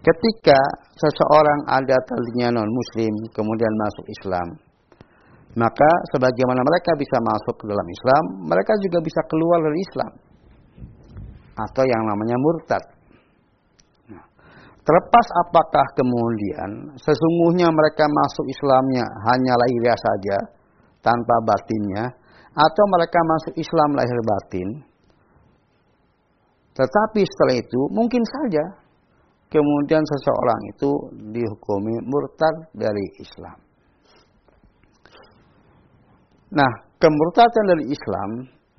ketika 0.00 0.58
seseorang 0.96 1.60
ada 1.68 1.96
tadinya 2.08 2.60
non 2.60 2.70
muslim 2.70 3.12
kemudian 3.34 3.72
masuk 3.84 4.06
Islam, 4.08 4.48
maka 5.58 5.90
sebagaimana 6.14 6.62
mereka 6.62 6.94
bisa 6.94 7.18
masuk 7.18 7.58
ke 7.58 7.64
dalam 7.66 7.86
Islam, 7.90 8.22
mereka 8.46 8.72
juga 8.86 8.98
bisa 9.02 9.20
keluar 9.26 9.58
dari 9.66 9.78
Islam. 9.82 10.12
Atau 11.58 11.82
yang 11.82 12.02
namanya 12.06 12.36
murtad. 12.38 12.84
Nah, 14.14 14.24
terlepas 14.86 15.26
apakah 15.42 15.86
kemudian 15.98 16.94
sesungguhnya 16.94 17.66
mereka 17.66 18.06
masuk 18.06 18.46
Islamnya 18.46 19.02
hanya 19.02 19.52
lahiriah 19.58 19.98
saja 19.98 20.36
tanpa 21.02 21.34
batinnya 21.42 22.14
atau 22.54 22.84
mereka 22.94 23.18
masuk 23.26 23.54
Islam 23.58 23.90
lahir 23.98 24.18
batin. 24.22 24.68
Tetapi 26.78 27.20
setelah 27.26 27.56
itu 27.58 27.80
mungkin 27.90 28.22
saja 28.22 28.64
kemudian 29.50 30.06
seseorang 30.06 30.60
itu 30.70 30.90
dihukumi 31.34 32.06
murtad 32.06 32.70
dari 32.70 33.18
Islam. 33.18 33.69
Nah, 36.50 36.72
kemurtadan 36.98 37.64
dari 37.70 37.84
Islam 37.94 38.30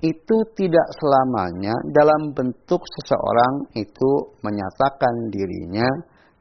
itu 0.02 0.36
tidak 0.58 0.86
selamanya 0.98 1.72
dalam 1.94 2.34
bentuk 2.34 2.82
seseorang 2.82 3.70
itu 3.78 4.10
menyatakan 4.42 5.30
dirinya 5.30 5.86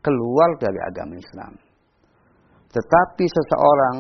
keluar 0.02 0.50
dari 0.58 0.80
agama 0.82 1.14
Islam. 1.16 1.54
Tetapi 2.72 3.26
seseorang 3.28 3.96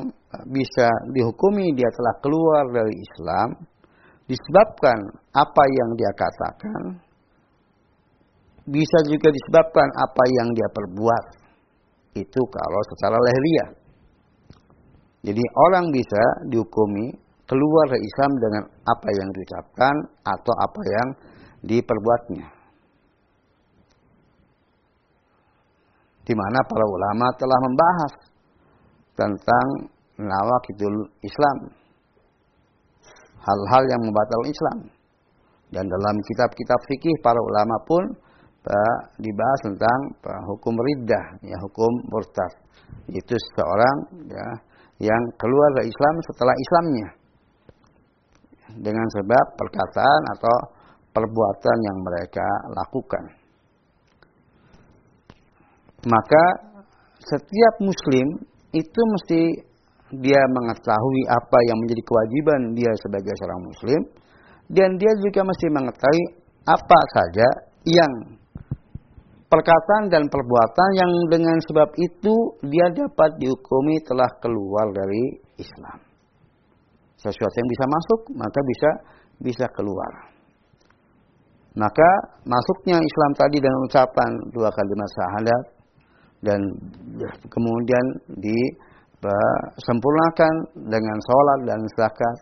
bisa 0.49 0.87
dihukumi 1.13 1.75
dia 1.75 1.91
telah 1.93 2.15
keluar 2.23 2.63
dari 2.71 2.95
Islam 2.95 3.47
disebabkan 4.25 4.97
apa 5.35 5.63
yang 5.67 5.89
dia 5.99 6.11
katakan, 6.15 6.81
bisa 8.65 8.97
juga 9.11 9.27
disebabkan 9.27 9.87
apa 9.91 10.23
yang 10.39 10.49
dia 10.55 10.69
perbuat. 10.71 11.25
Itu 12.15 12.41
kalau 12.47 12.81
secara 12.95 13.17
lahiriah. 13.19 13.69
Jadi 15.21 15.43
orang 15.69 15.93
bisa 15.93 16.23
dihukumi 16.49 17.13
keluar 17.45 17.85
dari 17.93 18.01
Islam 18.01 18.31
dengan 18.41 18.63
apa 18.89 19.09
yang 19.11 19.29
diucapkan 19.35 19.95
atau 20.25 20.53
apa 20.55 20.81
yang 20.81 21.07
diperbuatnya. 21.61 22.47
Di 26.25 26.33
mana 26.33 26.59
para 26.65 26.85
ulama 26.85 27.27
telah 27.37 27.59
membahas 27.59 28.13
tentang 29.13 29.67
nawakidul 30.21 31.11
Islam. 31.21 31.57
Hal-hal 33.41 33.83
yang 33.89 34.01
membatalkan 34.05 34.49
Islam. 34.49 34.79
Dan 35.71 35.85
dalam 35.87 36.15
kitab-kitab 36.29 36.79
fikih 36.87 37.15
para 37.25 37.37
ulama 37.41 37.77
pun 37.85 38.03
dibahas 39.17 39.59
tentang 39.65 39.99
hukum 40.45 40.77
riddah, 40.77 41.25
ya 41.41 41.57
hukum 41.61 41.89
murtad. 42.09 42.53
Itu 43.09 43.33
seseorang 43.33 43.97
ya 44.29 44.47
yang 45.01 45.23
keluar 45.41 45.69
dari 45.81 45.89
Islam 45.89 46.15
setelah 46.29 46.53
Islamnya 46.53 47.09
dengan 48.77 49.07
sebab 49.17 49.45
perkataan 49.57 50.21
atau 50.37 50.55
perbuatan 51.11 51.77
yang 51.81 51.97
mereka 52.05 52.47
lakukan. 52.71 53.23
Maka 56.07 56.45
setiap 57.21 57.73
muslim 57.81 58.27
itu 58.73 59.01
mesti 59.17 59.41
dia 60.21 60.41
mengetahui 60.49 61.21
apa 61.29 61.57
yang 61.71 61.77
menjadi 61.83 62.03
kewajiban 62.03 62.61
dia 62.75 62.91
sebagai 62.99 63.33
seorang 63.37 63.61
muslim 63.63 64.01
dan 64.71 64.89
dia 64.99 65.13
juga 65.23 65.41
mesti 65.45 65.67
mengetahui 65.71 66.23
apa 66.67 66.99
saja 67.15 67.47
yang 67.87 68.11
perkataan 69.51 70.07
dan 70.07 70.31
perbuatan 70.31 70.89
yang 70.95 71.11
dengan 71.27 71.59
sebab 71.67 71.91
itu 71.99 72.35
dia 72.71 72.87
dapat 72.95 73.35
dihukumi 73.35 73.99
telah 74.07 74.31
keluar 74.39 74.87
dari 74.95 75.43
Islam. 75.59 75.99
Sesuatu 77.19 77.55
yang 77.59 77.69
bisa 77.69 77.85
masuk 77.85 78.19
maka 78.39 78.59
bisa 78.63 78.89
bisa 79.43 79.65
keluar. 79.75 80.31
Maka 81.75 82.09
masuknya 82.47 82.99
Islam 82.99 83.31
tadi 83.35 83.59
dengan 83.59 83.83
ucapan 83.87 84.31
dua 84.55 84.71
kalimat 84.71 85.09
syahadat 85.19 85.63
dan 86.41 86.57
kemudian 87.47 88.05
disempurnakan 88.41 90.53
dengan 90.89 91.17
sholat 91.21 91.59
dan 91.69 91.79
zakat 91.95 92.37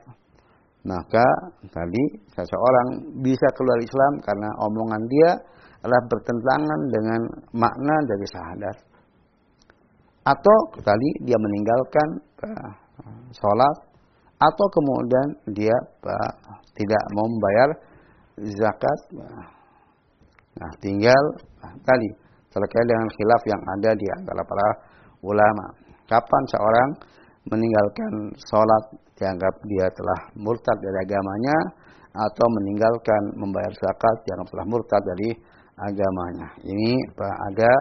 maka 0.87 1.27
tadi 1.75 2.03
seseorang 2.31 3.19
bisa 3.19 3.51
keluar 3.59 3.75
Islam 3.83 4.23
karena 4.23 4.47
omongan 4.63 5.03
dia 5.11 5.35
adalah 5.79 6.01
bertentangan 6.11 6.81
dengan 6.91 7.21
makna 7.55 7.95
dari 8.03 8.25
syahadat. 8.27 8.77
Atau 10.27 10.57
tadi 10.83 11.09
dia 11.23 11.39
meninggalkan 11.39 12.07
uh, 12.43 12.71
sholat 13.31 13.75
atau 14.39 14.65
kemudian 14.71 15.27
dia 15.55 15.77
uh, 16.05 16.31
tidak 16.75 17.03
mau 17.15 17.25
membayar 17.25 17.69
zakat. 18.59 18.99
Nah 20.59 20.71
tinggal 20.83 21.23
uh, 21.63 21.75
tadi 21.81 22.09
terkait 22.51 22.85
dengan 22.85 23.07
khilaf 23.15 23.41
yang 23.47 23.61
ada 23.79 23.91
di 23.95 24.07
antara 24.19 24.41
para 24.43 24.67
ulama. 25.23 25.65
Kapan 26.09 26.43
seorang 26.51 26.89
meninggalkan 27.47 28.35
sholat 28.51 28.83
dianggap 29.15 29.55
dia 29.63 29.87
telah 29.95 30.19
murtad 30.35 30.77
dari 30.79 30.97
agamanya 31.07 31.57
atau 32.09 32.45
meninggalkan 32.59 33.21
membayar 33.37 33.71
zakat 33.77 34.17
yang 34.27 34.41
telah 34.49 34.65
murtad 34.65 35.01
dari 35.15 35.29
agamanya. 35.87 36.47
Ini 36.63 36.91
ada 37.19 37.71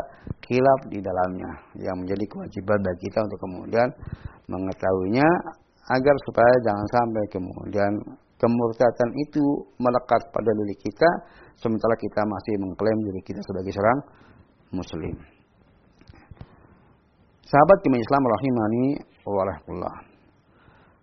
kilaf 0.45 0.81
di 0.87 1.03
dalamnya 1.03 1.51
yang 1.83 1.97
menjadi 1.99 2.25
kewajiban 2.31 2.79
bagi 2.79 3.01
kita 3.11 3.19
untuk 3.27 3.41
kemudian 3.43 3.89
mengetahuinya 4.49 5.29
agar 5.89 6.15
supaya 6.29 6.55
jangan 6.65 6.87
sampai 6.93 7.25
kemudian 7.33 7.93
kemurtadan 8.39 9.11
itu 9.29 9.45
melekat 9.83 10.23
pada 10.31 10.51
diri 10.53 10.77
kita 10.79 11.11
sementara 11.59 11.95
kita 11.99 12.23
masih 12.23 12.55
mengklaim 12.63 12.99
diri 13.11 13.23
kita 13.27 13.41
sebagai 13.43 13.73
seorang 13.75 13.99
muslim. 14.71 15.15
Sahabat 17.49 17.79
iman 17.81 18.01
Islam 18.01 18.23
rahimani 18.29 18.87
wa 19.25 19.45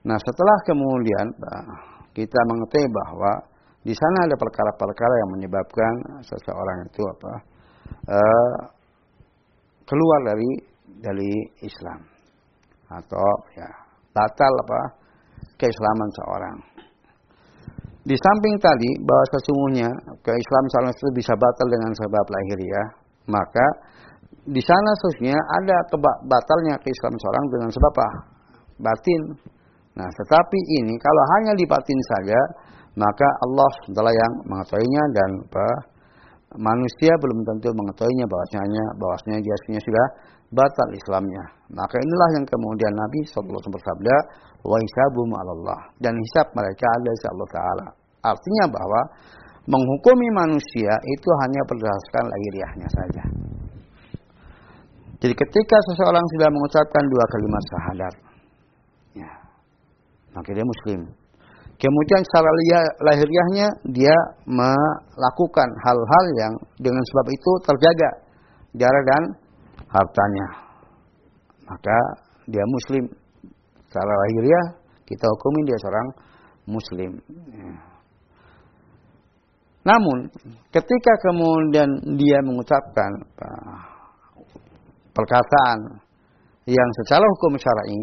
Nah, 0.05 0.17
setelah 0.21 0.57
kemudian 0.69 1.33
kita 2.13 2.39
mengetahui 2.45 2.89
bahwa 2.93 3.31
di 3.85 3.93
sana 3.93 4.17
ada 4.25 4.33
perkara-perkara 4.33 5.13
yang 5.21 5.29
menyebabkan 5.37 5.93
seseorang 6.25 6.89
itu 6.89 7.01
apa 7.05 7.33
uh, 8.09 8.57
keluar 9.85 10.19
dari 10.25 10.51
dari 11.05 11.33
Islam 11.61 12.01
atau 12.89 13.29
ya 13.53 13.69
batal 14.09 14.53
apa 14.65 14.81
keislaman 15.61 16.09
seorang. 16.17 16.57
Di 18.05 18.13
samping 18.13 18.55
tadi 18.61 18.89
bahwa 19.01 19.25
sesungguhnya 19.33 19.89
keislaman 20.21 20.69
seorang 20.73 20.91
itu 20.93 21.09
bisa 21.17 21.33
batal 21.33 21.67
dengan 21.69 21.91
sebab 21.93 22.25
lahir 22.25 22.59
ya, 22.61 22.83
maka 23.29 23.65
di 24.45 24.61
sana 24.61 24.91
sesungguhnya 25.01 25.37
ada 25.37 25.77
batalnya 26.25 26.77
keislaman 26.81 27.17
seorang 27.17 27.45
dengan 27.49 27.69
sebab 27.73 27.93
apa? 27.97 28.09
Batin. 28.77 29.21
Nah, 29.95 30.09
tetapi 30.11 30.59
ini 30.83 30.93
kalau 31.01 31.23
hanya 31.37 31.53
di 31.57 31.65
batin 31.65 31.99
saja, 32.13 32.39
maka 32.95 33.27
Allah 33.43 33.71
adalah 33.91 34.13
yang 34.15 34.33
mengetahuinya 34.47 35.03
dan 35.11 35.29
apa, 35.51 35.67
manusia 36.55 37.11
belum 37.19 37.43
tentu 37.43 37.75
mengetahuinya 37.75 38.25
bahwasanya 38.27 38.83
bahwasanya 38.95 39.39
dia 39.43 39.55
sudah 39.83 40.07
batal 40.55 40.89
Islamnya. 40.95 41.43
Maka 41.75 41.95
inilah 41.99 42.29
yang 42.39 42.45
kemudian 42.47 42.93
Nabi 42.95 43.19
SAW 43.27 43.59
bersabda, 43.67 44.15
wa 44.63 44.77
hisabum 44.79 45.29
Allah 45.35 45.79
dan 46.01 46.15
hisab 46.15 46.47
mereka 46.55 46.85
ada 46.87 47.11
di 47.11 47.25
Allah 47.27 47.49
Taala. 47.51 47.87
Artinya 48.25 48.65
bahwa 48.71 49.01
menghukumi 49.69 50.27
manusia 50.33 50.93
itu 51.05 51.29
hanya 51.45 51.61
berdasarkan 51.69 52.25
lahiriahnya 52.31 52.87
saja. 52.89 53.23
Jadi 55.19 55.33
ketika 55.33 55.77
seseorang 55.91 56.25
sudah 56.37 56.49
mengucapkan 56.53 57.03
dua 57.09 57.25
kalimat 57.27 57.63
syahadat, 57.65 58.13
ya, 59.17 59.31
maka 60.37 60.49
dia 60.53 60.65
muslim. 60.65 61.24
Kemudian 61.75 62.21
secara 62.23 62.49
lahiriahnya 63.03 63.67
dia 63.91 64.15
melakukan 64.47 65.69
hal-hal 65.83 66.25
yang 66.39 66.53
dengan 66.79 67.03
sebab 67.03 67.27
itu 67.35 67.51
terjaga 67.67 68.09
darah 68.71 69.03
dan 69.03 69.23
hartanya. 69.91 70.47
Maka 71.67 71.97
dia 72.47 72.63
muslim. 72.63 73.11
Secara 73.91 74.07
lahiriah 74.07 74.65
kita 75.03 75.25
hukumi 75.27 75.67
dia 75.67 75.77
seorang 75.83 76.07
muslim. 76.67 77.11
Namun 79.85 80.17
ketika 80.71 81.13
kemudian 81.27 81.89
dia 82.17 82.39
mengucapkan 82.41 83.11
perkataan 85.11 86.01
yang 86.65 86.89
secara 87.03 87.21
hukum 87.21 87.53
syar'i 87.59 88.01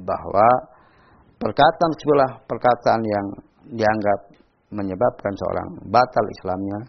bahwa 0.00 0.48
perkataan 1.40 1.92
sebelah 1.96 2.30
perkataan 2.44 3.00
yang 3.00 3.26
dianggap 3.72 4.18
menyebabkan 4.70 5.32
seorang 5.34 5.68
batal 5.88 6.26
Islamnya 6.38 6.80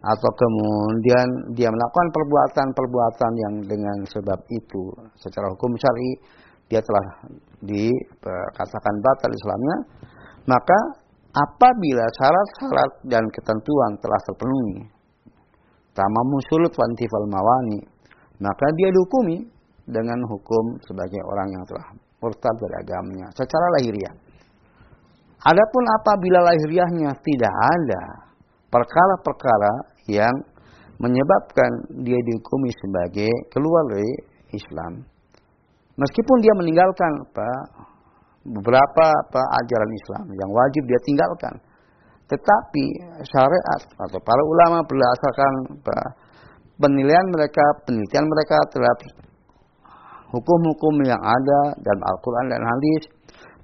atau 0.00 0.30
kemudian 0.32 1.28
dia 1.52 1.68
melakukan 1.68 2.08
perbuatan-perbuatan 2.08 3.32
yang 3.36 3.54
dengan 3.68 3.98
sebab 4.08 4.40
itu 4.48 4.82
secara 5.20 5.52
hukum 5.52 5.76
syar'i 5.76 6.10
dia 6.72 6.80
telah 6.80 7.06
dikatakan 7.60 8.94
batal 9.04 9.28
Islamnya 9.34 9.76
maka 10.48 10.78
apabila 11.36 12.04
syarat-syarat 12.16 12.92
dan 13.12 13.24
ketentuan 13.28 13.92
telah 14.00 14.20
terpenuhi 14.24 14.88
tamamu 15.92 16.38
sulut 16.48 16.72
wantifal 16.72 17.26
mawani 17.28 17.84
maka 18.40 18.66
dia 18.80 18.88
dihukumi 18.88 19.44
dengan 19.84 20.16
hukum 20.24 20.80
sebagai 20.88 21.20
orang 21.28 21.48
yang 21.52 21.64
telah 21.68 21.86
murtad 22.20 22.54
dari 22.60 22.76
agamanya 22.84 23.28
secara 23.32 23.66
lahiriah. 23.80 24.14
Adapun 25.40 25.84
apabila 26.00 26.44
lahiriahnya 26.44 27.16
tidak 27.24 27.54
ada 27.56 28.02
perkara-perkara 28.68 29.72
yang 30.12 30.34
menyebabkan 31.00 31.70
dia 32.04 32.20
dihukumi 32.28 32.70
sebagai 32.76 33.32
keluar 33.48 33.82
dari 33.88 34.12
Islam. 34.52 35.00
Meskipun 35.96 36.36
dia 36.44 36.54
meninggalkan 36.60 37.12
apa, 37.24 37.50
beberapa 38.44 39.04
apa, 39.08 39.42
ajaran 39.64 39.90
Islam 39.96 40.24
yang 40.36 40.50
wajib 40.52 40.82
dia 40.84 41.00
tinggalkan. 41.08 41.54
Tetapi 42.28 42.84
syariat 43.26 43.82
atau 43.96 44.20
para 44.22 44.42
ulama 44.44 44.84
berdasarkan 44.84 45.52
apa, 45.82 45.98
penilaian 46.78 47.26
mereka, 47.32 47.64
penelitian 47.88 48.24
mereka 48.28 48.56
terhadap 48.70 48.98
hukum-hukum 50.30 50.94
yang 51.06 51.20
ada 51.20 51.60
dalam 51.82 52.02
Al-Quran 52.06 52.46
dan 52.50 52.62
hadis, 52.62 53.02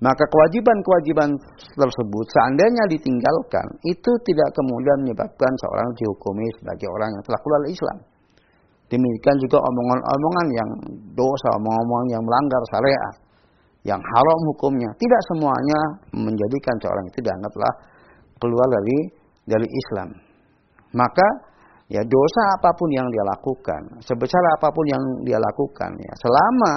maka 0.03 0.29
kewajiban-kewajiban 0.29 1.31
tersebut 1.73 2.27
seandainya 2.29 2.85
ditinggalkan, 2.93 3.67
itu 3.89 4.13
tidak 4.29 4.49
kemudian 4.53 5.09
menyebabkan 5.09 5.53
seorang 5.65 5.89
dihukumi 5.97 6.47
sebagai 6.61 6.89
orang 6.93 7.11
yang 7.17 7.23
telah 7.25 7.41
keluar 7.41 7.63
Islam. 7.65 7.99
Demikian 8.87 9.37
juga 9.43 9.59
omongan-omongan 9.59 10.47
yang 10.55 10.71
dosa, 11.17 11.49
omongan-omongan 11.59 12.09
yang 12.13 12.23
melanggar 12.23 12.63
syariat, 12.71 13.15
yang 13.83 13.99
haram 13.99 14.41
hukumnya. 14.55 14.91
Tidak 14.95 15.23
semuanya 15.33 15.81
menjadikan 16.15 16.77
seorang 16.79 17.05
itu 17.11 17.19
dianggaplah 17.25 17.73
keluar 18.39 18.67
dari 18.69 18.99
dari 19.49 19.67
Islam. 19.67 20.09
Maka 20.95 21.29
ya 21.87 22.03
dosa 22.03 22.43
apa 22.59 22.71
pun 22.75 22.89
yang 22.91 23.07
dia 23.11 23.25
lakukan, 23.31 23.83
sebesar 24.03 24.43
apa 24.59 24.69
pun 24.75 24.85
yang 24.91 25.03
dia 25.23 25.39
lakukan, 25.39 25.91
ya 25.95 26.13
selama 26.23 26.73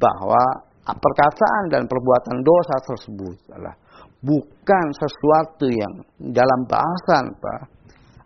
bahwa 0.00 0.42
perkataan 0.86 1.62
dan 1.70 1.82
perbuatan 1.84 2.36
dosa 2.40 2.76
tersebut 2.88 3.36
adalah 3.52 3.76
bukan 4.20 4.86
sesuatu 4.96 5.66
yang 5.68 5.92
dalam 6.32 6.60
bahasan 6.68 7.24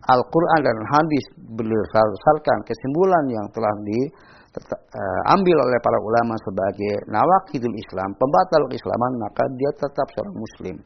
Al-Quran 0.04 0.60
dan 0.60 0.78
hadis 0.92 1.24
berdasarkan 1.56 2.58
kesimpulan 2.68 3.24
yang 3.32 3.46
telah 3.56 3.74
diambil 3.88 5.56
oleh 5.64 5.78
para 5.80 5.98
ulama 5.98 6.34
sebagai 6.44 6.94
nawakidul 7.08 7.72
Islam, 7.72 8.12
pembatal 8.14 8.62
keislaman, 8.68 9.12
maka 9.16 9.42
dia 9.56 9.70
tetap 9.80 10.06
seorang 10.12 10.36
muslim. 10.36 10.76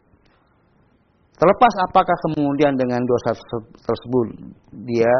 Terlepas 1.39 1.73
apakah 1.87 2.17
kemudian 2.27 2.75
dengan 2.75 2.99
dosa 3.07 3.31
tersebut 3.79 4.27
dia 4.91 5.15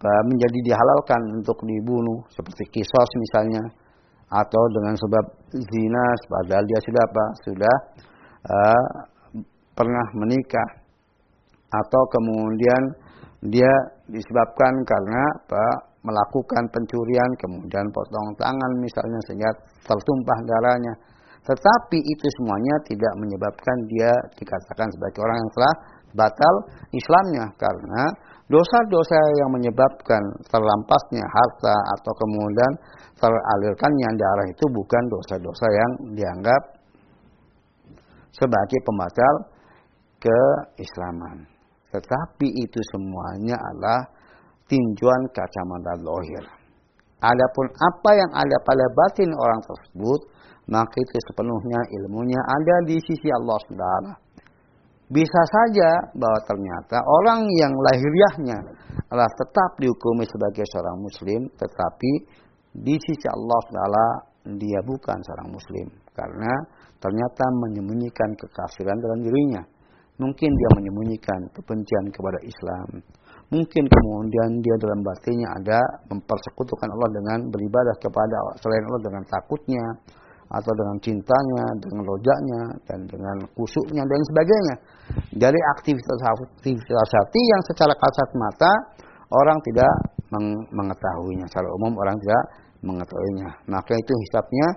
menjadi 0.00 0.58
dihalalkan 0.62 1.42
untuk 1.42 1.58
dibunuh 1.66 2.22
seperti 2.30 2.64
kisos 2.70 3.10
misalnya 3.18 3.60
atau 4.30 4.62
dengan 4.70 4.94
sebab 4.94 5.24
zina 5.50 6.06
padahal 6.30 6.64
dia 6.64 6.80
sudah 6.86 7.02
apa? 7.02 7.24
Sudah 7.42 7.76
uh, 8.46 8.86
pernah 9.74 10.06
menikah. 10.22 10.70
Atau 11.70 12.02
kemudian 12.14 12.82
dia 13.50 13.70
disebabkan 14.06 14.72
karena 14.86 15.22
apa? 15.34 15.66
Melakukan 16.00 16.64
pencurian 16.72 17.30
kemudian 17.36 17.84
potong 17.92 18.32
tangan 18.40 18.72
misalnya 18.80 19.20
sehingga 19.28 19.50
tertumpah 19.84 20.38
darahnya 20.48 20.94
tetapi 21.40 21.98
itu 21.98 22.26
semuanya 22.40 22.74
tidak 22.84 23.12
menyebabkan 23.16 23.76
dia 23.88 24.12
dikatakan 24.36 24.88
sebagai 24.92 25.20
orang 25.24 25.36
yang 25.40 25.52
telah 25.56 25.74
batal 26.10 26.54
Islamnya 26.92 27.44
karena 27.56 28.02
dosa-dosa 28.50 29.18
yang 29.40 29.50
menyebabkan 29.54 30.22
terlampasnya 30.50 31.22
harta 31.22 31.76
atau 31.96 32.12
kemudian 32.18 32.72
teralirkannya 33.16 34.08
darah 34.18 34.46
itu 34.50 34.64
bukan 34.74 35.02
dosa-dosa 35.06 35.66
yang 35.70 35.92
dianggap 36.18 36.62
sebagai 38.34 38.80
pembatal 38.82 39.34
keislaman. 40.20 41.46
Tetapi 41.90 42.48
itu 42.62 42.80
semuanya 42.94 43.58
adalah 43.58 44.00
tinjuan 44.70 45.22
kacamata 45.34 45.98
lohir. 45.98 46.44
Adapun 47.20 47.66
apa 47.74 48.10
yang 48.16 48.30
ada 48.32 48.56
pada 48.64 48.86
batin 48.96 49.30
orang 49.34 49.60
tersebut, 49.66 50.20
maka 50.70 50.96
itu 50.96 51.18
sepenuhnya 51.28 51.80
ilmunya 52.00 52.38
ada 52.38 52.76
di 52.86 52.96
sisi 53.02 53.28
Allah 53.28 53.58
Subhanahu 53.66 54.16
bisa 55.10 55.42
saja 55.50 55.90
bahwa 56.14 56.38
ternyata 56.46 57.02
orang 57.02 57.42
yang 57.58 57.74
lahiriahnya 57.74 58.58
adalah 59.10 59.26
tetap 59.34 59.70
dihukumi 59.82 60.22
sebagai 60.22 60.62
seorang 60.70 61.02
muslim 61.02 61.50
tetapi 61.58 62.12
di 62.70 62.94
sisi 62.94 63.26
Allah 63.26 63.60
Taala 63.66 64.06
dia 64.46 64.80
bukan 64.86 65.18
seorang 65.26 65.50
muslim. 65.50 65.86
Karena 66.14 66.52
ternyata 67.02 67.44
menyembunyikan 67.58 68.30
kekafiran 68.38 68.96
dalam 69.02 69.20
dirinya. 69.26 69.62
Mungkin 70.20 70.50
dia 70.52 70.70
menyembunyikan 70.76 71.40
kebencian 71.56 72.12
kepada 72.12 72.38
Islam. 72.44 72.88
Mungkin 73.50 73.84
kemudian 73.88 74.50
dia 74.62 74.76
dalam 74.78 75.00
batinnya 75.02 75.48
ada 75.58 75.80
mempersekutukan 76.06 76.86
Allah 76.86 77.10
dengan 77.18 77.38
beribadah 77.50 77.96
kepada 77.98 78.36
selain 78.62 78.84
Allah 78.86 79.02
dengan 79.02 79.24
takutnya 79.26 79.84
atau 80.50 80.72
dengan 80.74 80.98
cintanya, 80.98 81.66
dengan 81.78 82.02
rojaknya, 82.02 82.62
dan 82.90 83.00
dengan 83.06 83.36
kusuknya 83.54 84.02
dan 84.02 84.20
sebagainya. 84.34 84.74
Dari 85.38 85.60
aktivitas-aktivitas 85.78 87.10
hati 87.14 87.42
yang 87.42 87.62
secara 87.70 87.94
kasat 87.94 88.28
mata 88.34 88.72
orang 89.30 89.58
tidak 89.62 89.92
mengetahuinya. 90.74 91.46
Secara 91.46 91.68
umum 91.78 91.94
orang 91.94 92.18
tidak 92.18 92.42
mengetahuinya. 92.82 93.50
Maka 93.70 93.94
itu 93.94 94.12
hisapnya 94.26 94.68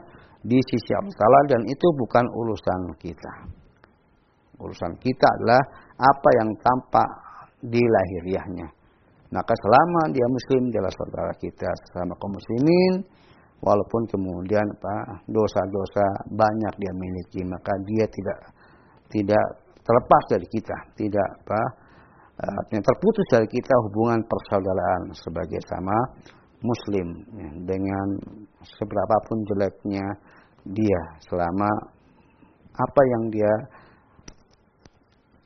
di 0.45 0.59
sisi 0.69 0.91
Allah 0.93 1.43
dan 1.49 1.61
itu 1.65 1.87
bukan 1.97 2.25
urusan 2.29 2.81
kita. 3.01 3.33
Urusan 4.61 4.93
kita 5.01 5.27
adalah 5.41 5.61
apa 5.97 6.29
yang 6.37 6.49
tampak 6.61 7.09
di 7.65 7.81
lahiriahnya. 7.81 8.67
Maka 9.33 9.53
selama 9.65 10.13
dia 10.13 10.27
muslim, 10.29 10.69
dia 10.69 10.85
saudara 10.93 11.33
kita. 11.41 11.65
Selama 11.89 12.13
kaum 12.21 12.37
muslimin, 12.37 13.01
walaupun 13.63 14.03
kemudian 14.11 14.67
apa 14.83 15.23
dosa-dosa 15.31 16.27
banyak 16.27 16.73
dia 16.77 16.93
miliki 16.93 17.41
maka 17.47 17.71
dia 17.87 18.05
tidak 18.11 18.39
tidak 19.07 19.45
terlepas 19.79 20.23
dari 20.27 20.47
kita 20.51 20.77
tidak 20.99 21.29
apa 21.47 21.61
artinya 22.43 22.83
terputus 22.83 23.27
dari 23.31 23.47
kita 23.47 23.75
hubungan 23.87 24.19
persaudaraan 24.27 25.15
sebagai 25.15 25.61
sama 25.63 25.95
muslim 26.59 27.07
ya, 27.39 27.49
dengan 27.63 28.07
seberapapun 28.63 29.37
jeleknya 29.47 30.05
dia 30.67 31.01
selama 31.23 31.69
apa 32.73 33.01
yang 33.15 33.23
dia 33.29 33.53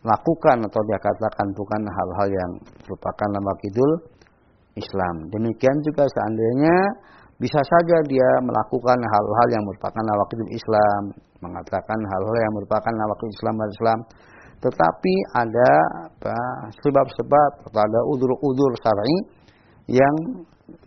lakukan 0.05 0.57
atau 0.63 0.81
dia 0.87 0.99
katakan 1.03 1.47
bukan 1.51 1.81
hal-hal 1.83 2.29
yang 2.31 2.51
merupakan 2.87 3.29
nama 3.33 3.51
kidul 3.59 3.91
Islam. 4.77 5.15
Demikian 5.33 5.77
juga 5.83 6.07
seandainya 6.07 6.77
bisa 7.37 7.61
saja 7.61 7.97
dia 8.09 8.29
melakukan 8.41 8.97
hal-hal 8.97 9.47
yang 9.53 9.63
merupakan 9.65 10.01
nawakid 10.01 10.39
Islam, 10.49 11.01
mengatakan 11.37 11.99
hal-hal 12.01 12.37
yang 12.41 12.53
merupakan 12.57 12.93
nawakid 12.93 13.29
Islam 13.29 13.53
dan 13.61 13.69
Islam. 13.69 13.99
Tetapi 14.57 15.13
ada 15.37 15.71
sebab-sebab 16.81 17.51
atau 17.69 17.77
ada 17.77 17.99
udur-udur 18.09 18.71
syar'i 18.81 19.17
yang 19.85 20.15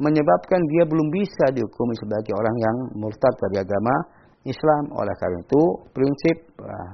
menyebabkan 0.02 0.60
dia 0.74 0.82
belum 0.84 1.08
bisa 1.14 1.54
dihukumi 1.54 1.94
sebagai 2.02 2.34
orang 2.34 2.56
yang 2.58 2.76
murtad 2.98 3.34
dari 3.46 3.62
agama 3.62 3.94
Islam. 4.42 4.90
Oleh 4.98 5.14
karena 5.22 5.38
itu, 5.38 5.62
prinsip 5.94 6.36
uh, 6.66 6.90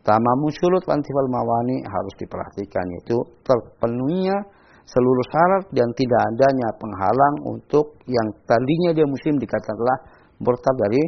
tamamu 0.00 0.48
syurut 0.56 0.80
wantifal 0.88 1.28
mawani 1.28 1.84
harus 1.84 2.14
diperhatikan 2.16 2.84
yaitu 2.98 3.20
terpenuhinya 3.44 4.36
seluruh 4.84 5.26
syarat 5.32 5.64
dan 5.72 5.88
tidak 5.96 6.20
adanya 6.34 6.68
penghalang 6.76 7.36
untuk 7.56 7.96
yang 8.04 8.28
tadinya 8.44 8.90
dia 8.92 9.06
muslim 9.08 9.40
dikatakanlah 9.40 9.98
murtad 10.40 10.76
dari 10.88 11.02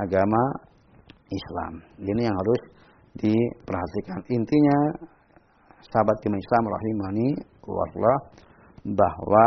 agama 0.00 0.42
Islam. 1.28 1.72
Ini 2.00 2.22
yang 2.28 2.36
harus 2.36 2.62
diperhatikan. 3.18 4.20
Intinya 4.32 4.78
sahabat 5.92 6.16
iman 6.24 6.40
Islam 6.40 6.64
rahimani 6.72 7.28
Allah 7.68 8.18
bahwa 8.88 9.44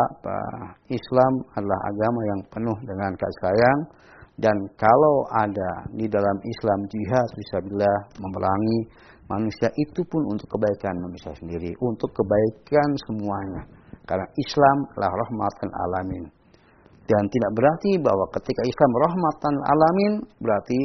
Islam 0.86 1.32
adalah 1.58 1.80
agama 1.90 2.20
yang 2.30 2.40
penuh 2.46 2.78
dengan 2.86 3.10
kasih 3.18 3.40
sayang 3.42 3.80
dan 4.38 4.56
kalau 4.78 5.16
ada 5.34 5.70
di 5.92 6.06
dalam 6.08 6.36
Islam 6.40 6.78
jihad 6.88 7.28
bisa 7.36 7.56
bila 7.66 7.92
memerangi 8.16 8.78
manusia 9.30 9.68
itu 9.78 10.00
pun 10.06 10.22
untuk 10.30 10.48
kebaikan 10.58 10.94
manusia 10.98 11.32
sendiri, 11.38 11.72
untuk 11.78 12.10
kebaikan 12.14 12.88
semuanya. 13.08 13.62
Karena 14.02 14.26
Islam 14.34 14.76
adalah 14.94 15.12
rahmatan 15.14 15.70
alamin. 15.70 16.24
Dan 17.02 17.22
tidak 17.28 17.50
berarti 17.58 17.98
bahwa 17.98 18.24
ketika 18.30 18.62
Islam 18.62 18.90
rahmatan 18.94 19.54
alamin 19.58 20.12
berarti 20.38 20.80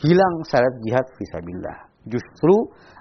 hilang 0.00 0.34
syariat 0.48 0.76
jihad 0.80 1.06
fisabilillah. 1.16 1.78
Justru 2.08 2.54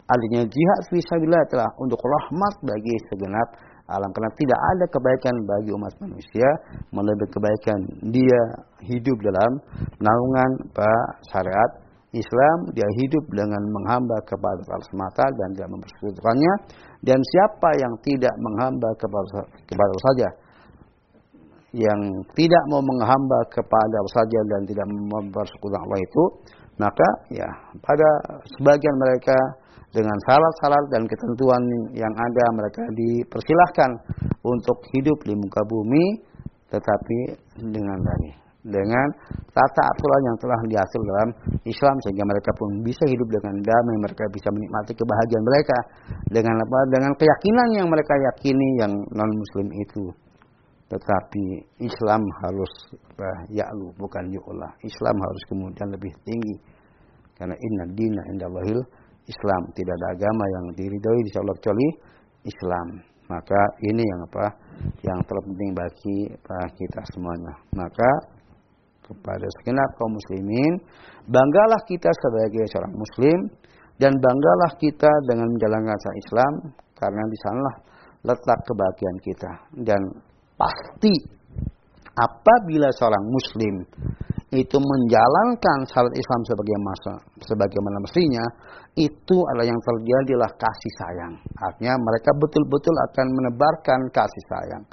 adanya 0.08 0.44
jihad 0.48 0.82
fisabilillah 0.92 1.48
telah 1.48 1.70
untuk 1.80 2.00
rahmat 2.00 2.54
bagi 2.64 2.96
segenap 3.08 3.50
alam 3.88 4.12
karena 4.12 4.32
tidak 4.36 4.60
ada 4.76 4.86
kebaikan 4.92 5.36
bagi 5.48 5.72
umat 5.72 5.94
manusia 6.04 6.48
melebihi 6.92 7.32
kebaikan 7.32 7.80
dia 8.12 8.42
hidup 8.84 9.16
dalam 9.24 9.52
naungan 10.04 10.52
syariat 11.32 11.87
Islam 12.16 12.58
dia 12.72 12.88
hidup 13.04 13.26
dengan 13.36 13.60
menghamba 13.68 14.16
kepada 14.24 14.64
Allah 14.64 14.88
semata 14.88 15.28
dan 15.28 15.48
tidak 15.60 15.70
mempersekutukannya 15.76 16.54
dan 17.04 17.20
siapa 17.20 17.70
yang 17.76 17.94
tidak 18.00 18.36
menghamba 18.40 18.90
kepada 18.96 19.44
kepada 19.68 19.90
Allah 19.92 20.08
saja 20.16 20.30
yang 21.76 22.00
tidak 22.32 22.64
mau 22.72 22.80
menghamba 22.80 23.40
kepada 23.52 23.96
Allah 24.00 24.16
saja 24.24 24.40
dan 24.56 24.62
tidak 24.64 24.88
mempersekutukan 24.88 25.84
Allah 25.84 26.00
itu 26.00 26.24
maka 26.80 27.08
ya 27.28 27.50
pada 27.84 28.08
sebagian 28.56 28.96
mereka 28.96 29.38
dengan 29.92 30.16
syarat-syarat 30.30 30.86
dan 30.94 31.04
ketentuan 31.10 31.62
yang 31.92 32.14
ada 32.16 32.46
mereka 32.56 32.84
dipersilahkan 32.96 33.92
untuk 34.48 34.80
hidup 34.96 35.18
di 35.28 35.36
muka 35.36 35.62
bumi 35.68 36.24
tetapi 36.72 37.20
dengan 37.68 38.00
dari 38.00 38.47
dengan 38.68 39.08
tata 39.56 39.84
aturan 39.96 40.22
yang 40.28 40.38
telah 40.44 40.60
diatur 40.68 41.02
dalam 41.08 41.30
Islam 41.64 41.96
sehingga 42.04 42.26
mereka 42.28 42.52
pun 42.54 42.70
bisa 42.84 43.04
hidup 43.08 43.28
dengan 43.32 43.56
damai 43.64 43.98
mereka 44.04 44.24
bisa 44.30 44.52
menikmati 44.52 44.92
kebahagiaan 44.94 45.46
mereka 45.48 45.78
dengan 46.28 46.56
apa? 46.60 46.80
Dengan 46.92 47.12
keyakinan 47.16 47.68
yang 47.80 47.88
mereka 47.88 48.14
yakini 48.14 48.68
yang 48.84 48.94
non 48.94 49.32
muslim 49.32 49.68
itu. 49.74 50.06
Tetapi 50.88 51.46
Islam 51.84 52.24
harus 52.48 52.72
bah, 53.20 53.40
ya'lu 53.52 53.92
bukan 54.00 54.24
yu'la. 54.32 54.72
Islam 54.88 55.16
harus 55.20 55.44
kemudian 55.52 55.92
lebih 55.92 56.16
tinggi. 56.24 56.56
Karena 57.36 57.56
inna 57.60 57.86
dina 57.92 58.24
indallahil 58.32 58.80
Islam. 59.28 59.62
Tidak 59.76 59.94
ada 60.00 60.08
agama 60.16 60.46
yang 60.48 60.66
diridhoi 60.80 61.22
di 61.28 61.32
Allah 61.36 61.56
kecuali 61.60 61.88
Islam. 62.48 62.88
Maka 63.28 63.62
ini 63.84 64.00
yang 64.00 64.22
apa? 64.32 64.46
Yang 65.04 65.20
terpenting 65.28 65.72
bagi 65.76 66.18
kita 66.80 67.02
semuanya. 67.12 67.54
Maka 67.76 68.37
kepada 69.08 69.48
segenap 69.60 69.90
kaum 69.96 70.12
muslimin, 70.12 70.74
banggalah 71.32 71.82
kita 71.88 72.12
sebagai 72.12 72.68
seorang 72.68 72.94
muslim 72.94 73.40
dan 73.98 74.12
banggalah 74.20 74.72
kita 74.78 75.12
dengan 75.32 75.48
menjalankan 75.56 75.98
syariat 76.04 76.22
Islam 76.22 76.54
karena 77.00 77.24
di 77.26 77.38
sanalah 77.42 77.76
letak 78.28 78.60
kebahagiaan 78.68 79.20
kita. 79.24 79.52
Dan 79.88 80.02
pasti 80.60 81.14
apabila 82.14 82.92
seorang 82.94 83.26
muslim 83.26 83.76
itu 84.52 84.78
menjalankan 84.80 85.78
syariat 85.88 86.16
Islam 86.16 86.42
sebagai 86.44 86.78
masa 86.84 87.14
sebagaimana 87.48 87.98
mestinya 88.04 88.46
itu 88.98 89.38
adalah 89.54 89.68
yang 89.68 89.82
terjadi 89.82 90.36
adalah 90.36 90.52
kasih 90.56 90.94
sayang. 91.00 91.34
Artinya 91.64 91.96
mereka 91.96 92.32
betul-betul 92.36 92.96
akan 93.12 93.28
menebarkan 93.32 94.00
kasih 94.12 94.44
sayang 94.52 94.84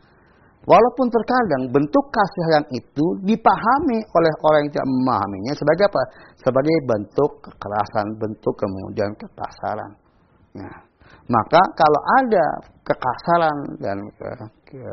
Walaupun 0.64 1.06
terkadang 1.12 1.68
bentuk 1.68 2.04
kasih 2.08 2.42
sayang 2.48 2.66
itu 2.72 3.04
dipahami 3.28 4.00
oleh 4.00 4.32
orang 4.48 4.60
yang 4.64 4.72
tidak 4.72 4.88
memahaminya 4.88 5.52
sebagai 5.52 5.84
apa? 5.92 6.02
Sebagai 6.40 6.76
bentuk 6.88 7.30
kekerasan, 7.44 8.06
bentuk 8.16 8.54
kemudian 8.56 9.10
kekasaran. 9.20 9.92
Ya. 10.56 10.72
Maka 11.28 11.60
kalau 11.76 12.02
ada 12.20 12.46
kekasaran 12.80 13.56
dan 13.80 13.98
ke, 14.16 14.28
ke, 14.72 14.84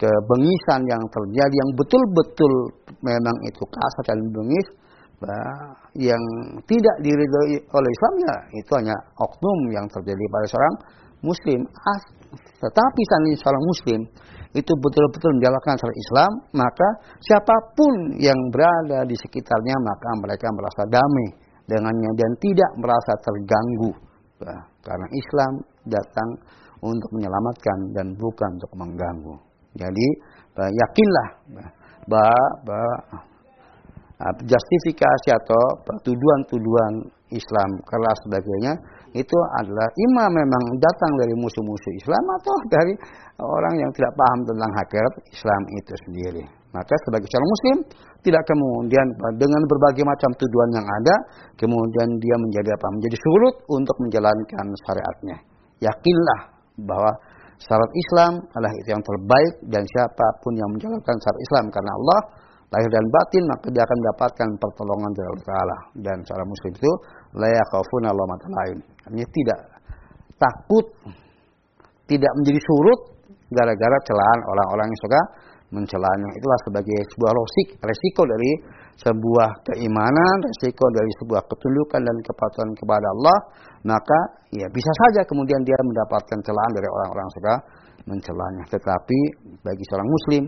kebengisan 0.00 0.80
yang 0.88 1.02
terjadi 1.08 1.54
yang 1.54 1.70
betul-betul 1.76 2.52
memang 3.04 3.36
itu 3.44 3.64
kasar 3.68 4.04
dan 4.08 4.20
bengis, 4.32 4.68
yang 5.92 6.22
tidak 6.64 6.96
diridhoi 7.04 7.56
oleh 7.60 7.90
Islam 7.92 8.14
ya 8.24 8.36
itu 8.56 8.72
hanya 8.72 8.96
oknum 9.20 9.58
yang 9.68 9.84
terjadi 9.92 10.24
pada 10.32 10.46
seorang 10.48 10.74
muslim 11.20 11.60
tetapi 12.64 13.00
seorang 13.36 13.64
muslim 13.68 14.00
itu 14.50 14.72
betul-betul 14.82 15.30
menjalankan 15.38 15.78
syariat 15.78 16.00
Islam 16.02 16.30
maka 16.58 16.88
siapa 17.22 17.54
pun 17.78 18.18
yang 18.18 18.38
berada 18.50 19.06
di 19.06 19.14
sekitarnya 19.14 19.76
maka 19.78 20.08
mereka 20.18 20.46
merasa 20.50 20.82
damai 20.90 21.28
dengannya 21.70 22.10
dan 22.18 22.30
tidak 22.42 22.70
merasa 22.82 23.12
terganggu. 23.22 23.92
Nah, 24.42 24.62
karena 24.82 25.06
Islam 25.14 25.52
datang 25.86 26.30
untuk 26.82 27.10
menyelamatkan 27.14 27.78
dan 27.94 28.06
bukan 28.18 28.50
untuk 28.58 28.72
mengganggu. 28.74 29.34
Jadi 29.78 30.06
yakinlah 30.58 31.28
bahwa, 32.10 32.42
bahwa 32.66 32.94
justifikasi 34.42 35.28
atau 35.30 35.62
tuduhan-tuduhan 36.02 36.94
Islam 37.30 37.70
keras 37.86 38.18
sebagainya 38.26 38.74
itu 39.10 39.38
adalah 39.58 39.88
imam 39.90 40.30
memang 40.30 40.64
datang 40.78 41.12
dari 41.18 41.34
musuh-musuh 41.34 41.92
Islam 41.98 42.24
atau 42.38 42.54
dari 42.70 42.94
orang 43.42 43.74
yang 43.78 43.90
tidak 43.96 44.12
paham 44.14 44.40
tentang 44.46 44.70
hakikat 44.78 45.14
Islam 45.34 45.62
itu 45.74 45.92
sendiri. 46.06 46.44
Maka 46.70 46.94
sebagai 47.02 47.26
seorang 47.26 47.50
muslim 47.50 47.76
tidak 48.22 48.42
kemudian 48.46 49.06
dengan 49.34 49.62
berbagai 49.66 50.06
macam 50.06 50.30
tuduhan 50.38 50.70
yang 50.78 50.86
ada 50.86 51.14
kemudian 51.58 52.08
dia 52.22 52.36
menjadi 52.38 52.70
apa? 52.78 52.86
Menjadi 52.94 53.16
surut 53.18 53.54
untuk 53.74 53.96
menjalankan 54.06 54.66
syariatnya. 54.86 55.36
Yakinlah 55.82 56.40
bahwa 56.86 57.10
syarat 57.58 57.90
Islam 57.92 58.32
adalah 58.54 58.72
itu 58.78 58.88
yang 58.94 59.02
terbaik 59.02 59.52
dan 59.66 59.82
siapa 59.82 60.26
pun 60.38 60.52
yang 60.54 60.70
menjalankan 60.70 61.16
syarat 61.18 61.40
Islam 61.50 61.64
karena 61.74 61.92
Allah 61.98 62.20
lahir 62.70 62.90
dan 62.94 63.06
batin 63.10 63.44
maka 63.50 63.66
dia 63.74 63.82
akan 63.82 63.96
mendapatkan 63.98 64.48
pertolongan 64.62 65.10
dari 65.10 65.28
Allah 65.34 65.80
dan 66.06 66.16
seorang 66.22 66.48
muslim 66.48 66.72
itu 66.78 66.92
kafun 67.70 68.04
Allah 68.06 68.26
lain. 68.26 68.78
Artinya 69.06 69.28
tidak. 69.30 69.60
Takut 70.40 70.86
tidak 72.08 72.32
menjadi 72.40 72.60
surut 72.64 73.00
gara-gara 73.52 73.98
celaan 74.06 74.38
orang-orang 74.50 74.86
yang 74.88 75.00
suka 75.04 75.20
mencelanya. 75.70 76.28
Itulah 76.34 76.58
sebagai 76.66 76.98
sebuah 77.14 77.32
losik 77.34 77.68
resiko 77.78 78.22
dari 78.26 78.52
sebuah 79.00 79.48
keimanan 79.64 80.36
resiko 80.44 80.84
dari 80.92 81.08
sebuah 81.22 81.46
ketundukan 81.48 82.00
dan 82.04 82.16
kepatuhan 82.20 82.70
kepada 82.76 83.06
Allah 83.16 83.38
maka 83.88 84.18
ya 84.52 84.68
bisa 84.68 84.92
saja 85.06 85.24
kemudian 85.24 85.64
dia 85.64 85.78
mendapatkan 85.80 86.38
celaan 86.44 86.72
dari 86.76 86.88
orang-orang 86.90 87.24
yang 87.24 87.36
suka 87.38 87.54
mencelanya. 88.10 88.64
Tetapi 88.68 89.18
bagi 89.64 89.84
seorang 89.88 90.08
muslim 90.08 90.42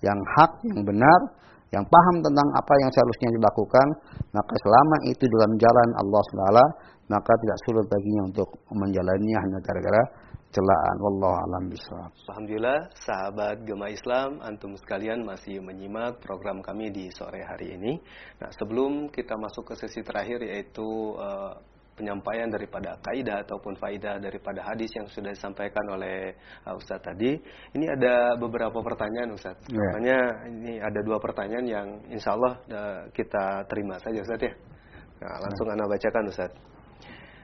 yang 0.00 0.18
hak 0.38 0.52
yang 0.72 0.80
benar 0.86 1.20
yang 1.68 1.84
paham 1.84 2.16
tentang 2.24 2.48
apa 2.56 2.74
yang 2.80 2.90
seharusnya 2.92 3.28
dilakukan, 3.36 3.86
maka 4.32 4.54
selama 4.64 4.96
itu 5.04 5.24
dalam 5.28 5.52
jalan 5.60 5.88
Allah 6.00 6.22
SWT, 6.24 6.60
maka 7.12 7.32
tidak 7.44 7.58
sulit 7.68 7.84
baginya 7.88 8.22
untuk 8.32 8.48
menjalaninya 8.72 9.38
hanya 9.44 9.58
gara-gara 9.60 10.02
celaan. 10.48 10.96
Wallahu 10.96 11.36
alam 11.44 11.62
bisawab. 11.68 12.10
Alhamdulillah, 12.32 12.78
sahabat 12.96 13.56
Gema 13.68 13.92
Islam, 13.92 14.40
antum 14.40 14.72
sekalian 14.80 15.28
masih 15.28 15.60
menyimak 15.60 16.24
program 16.24 16.64
kami 16.64 16.88
di 16.88 17.12
sore 17.12 17.44
hari 17.44 17.76
ini. 17.76 18.00
Nah, 18.40 18.48
sebelum 18.56 19.12
kita 19.12 19.36
masuk 19.36 19.72
ke 19.72 19.74
sesi 19.76 20.00
terakhir 20.00 20.40
yaitu 20.40 20.88
uh, 21.20 21.52
penyampaian 21.98 22.46
daripada 22.46 22.94
kaidah 23.02 23.42
ataupun 23.42 23.74
faidah 23.74 24.22
daripada 24.22 24.62
hadis 24.62 24.94
yang 24.94 25.10
sudah 25.10 25.34
disampaikan 25.34 25.82
oleh 25.90 26.38
uh, 26.62 26.78
Ustadz 26.78 27.10
tadi. 27.10 27.34
Ini 27.74 27.86
ada 27.98 28.38
beberapa 28.38 28.78
pertanyaan 28.78 29.34
Ustadz. 29.34 29.66
Yeah. 29.66 29.82
Makanya 29.82 30.18
ini 30.46 30.72
ada 30.78 31.00
dua 31.02 31.18
pertanyaan 31.18 31.66
yang 31.66 31.88
insya 32.06 32.38
Allah 32.38 32.54
uh, 32.70 33.00
kita 33.10 33.66
terima 33.66 33.98
saja 33.98 34.22
Ustadz 34.22 34.46
ya. 34.46 34.54
Nah, 35.18 35.36
langsung 35.42 35.66
yeah. 35.66 35.74
Anda 35.74 35.84
bacakan 35.90 36.24
Ustadz. 36.30 36.60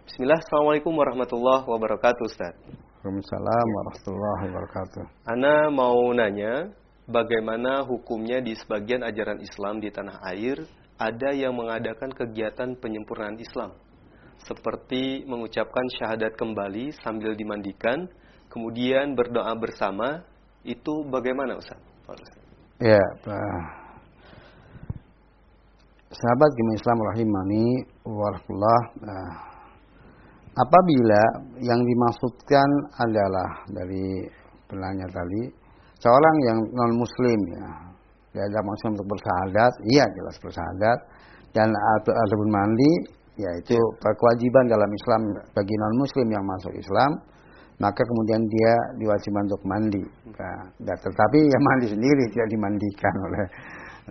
Bismillah, 0.07 0.39
Assalamualaikum 0.39 0.95
warahmatullahi 0.95 1.67
wabarakatuh 1.67 2.23
Ustadz. 2.31 2.61
Waalaikumsalam 3.05 3.67
warahmatullahi 3.69 4.43
wabarakatuh. 4.49 5.03
Ana 5.29 5.69
mau 5.69 6.09
nanya, 6.17 6.73
bagaimana 7.05 7.85
hukumnya 7.85 8.41
di 8.41 8.57
sebagian 8.57 9.05
ajaran 9.05 9.41
Islam 9.45 9.81
di 9.81 9.93
tanah 9.93 10.25
air 10.25 10.65
ada 10.97 11.35
yang 11.35 11.53
mengadakan 11.59 12.15
kegiatan 12.15 12.79
penyempurnaan 12.79 13.37
Islam 13.37 13.75
seperti 14.43 15.22
mengucapkan 15.28 15.87
syahadat 16.01 16.35
kembali 16.35 16.91
sambil 17.05 17.37
dimandikan, 17.39 18.11
kemudian 18.51 19.14
berdoa 19.14 19.55
bersama, 19.55 20.26
itu 20.66 21.05
bagaimana 21.12 21.55
Ustaz? 21.61 21.78
Ya, 22.82 23.01
Pak. 23.22 23.85
Sahabat 26.14 26.51
Gima 26.55 26.72
Islam 26.78 26.99
rahimani 27.11 27.66
warahmatullah. 28.07 28.80
Nah, 29.03 29.28
apabila 30.55 31.22
yang 31.59 31.80
dimaksudkan 31.82 32.68
adalah 33.03 33.51
dari 33.74 34.22
penanya 34.70 35.07
tadi 35.11 35.43
seorang 35.99 36.37
yang 36.47 36.59
non 36.74 36.93
muslim 36.95 37.39
ya 37.59 37.68
dia 38.35 38.43
ada 38.51 38.61
maksud 38.66 38.89
untuk 38.99 39.09
bersahadat 39.14 39.72
iya 39.95 40.05
jelas 40.07 40.37
bersahadat 40.43 40.99
dan 41.55 41.68
ataupun 41.70 42.51
mandi 42.51 42.93
yaitu 43.35 43.78
kewajiban 44.01 44.64
dalam 44.70 44.91
Islam 44.91 45.22
bagi 45.55 45.74
non 45.74 45.95
Muslim 45.99 46.26
yang 46.30 46.45
masuk 46.47 46.72
Islam, 46.74 47.11
maka 47.82 48.03
kemudian 48.07 48.43
dia 48.47 48.72
diwajibkan 49.03 49.45
untuk 49.51 49.62
mandi. 49.66 50.03
Nah, 50.30 50.70
tetapi 50.78 51.39
ya 51.43 51.59
mandi 51.59 51.87
sendiri 51.91 52.24
tidak 52.30 52.49
dimandikan 52.55 53.14
oleh 53.26 53.47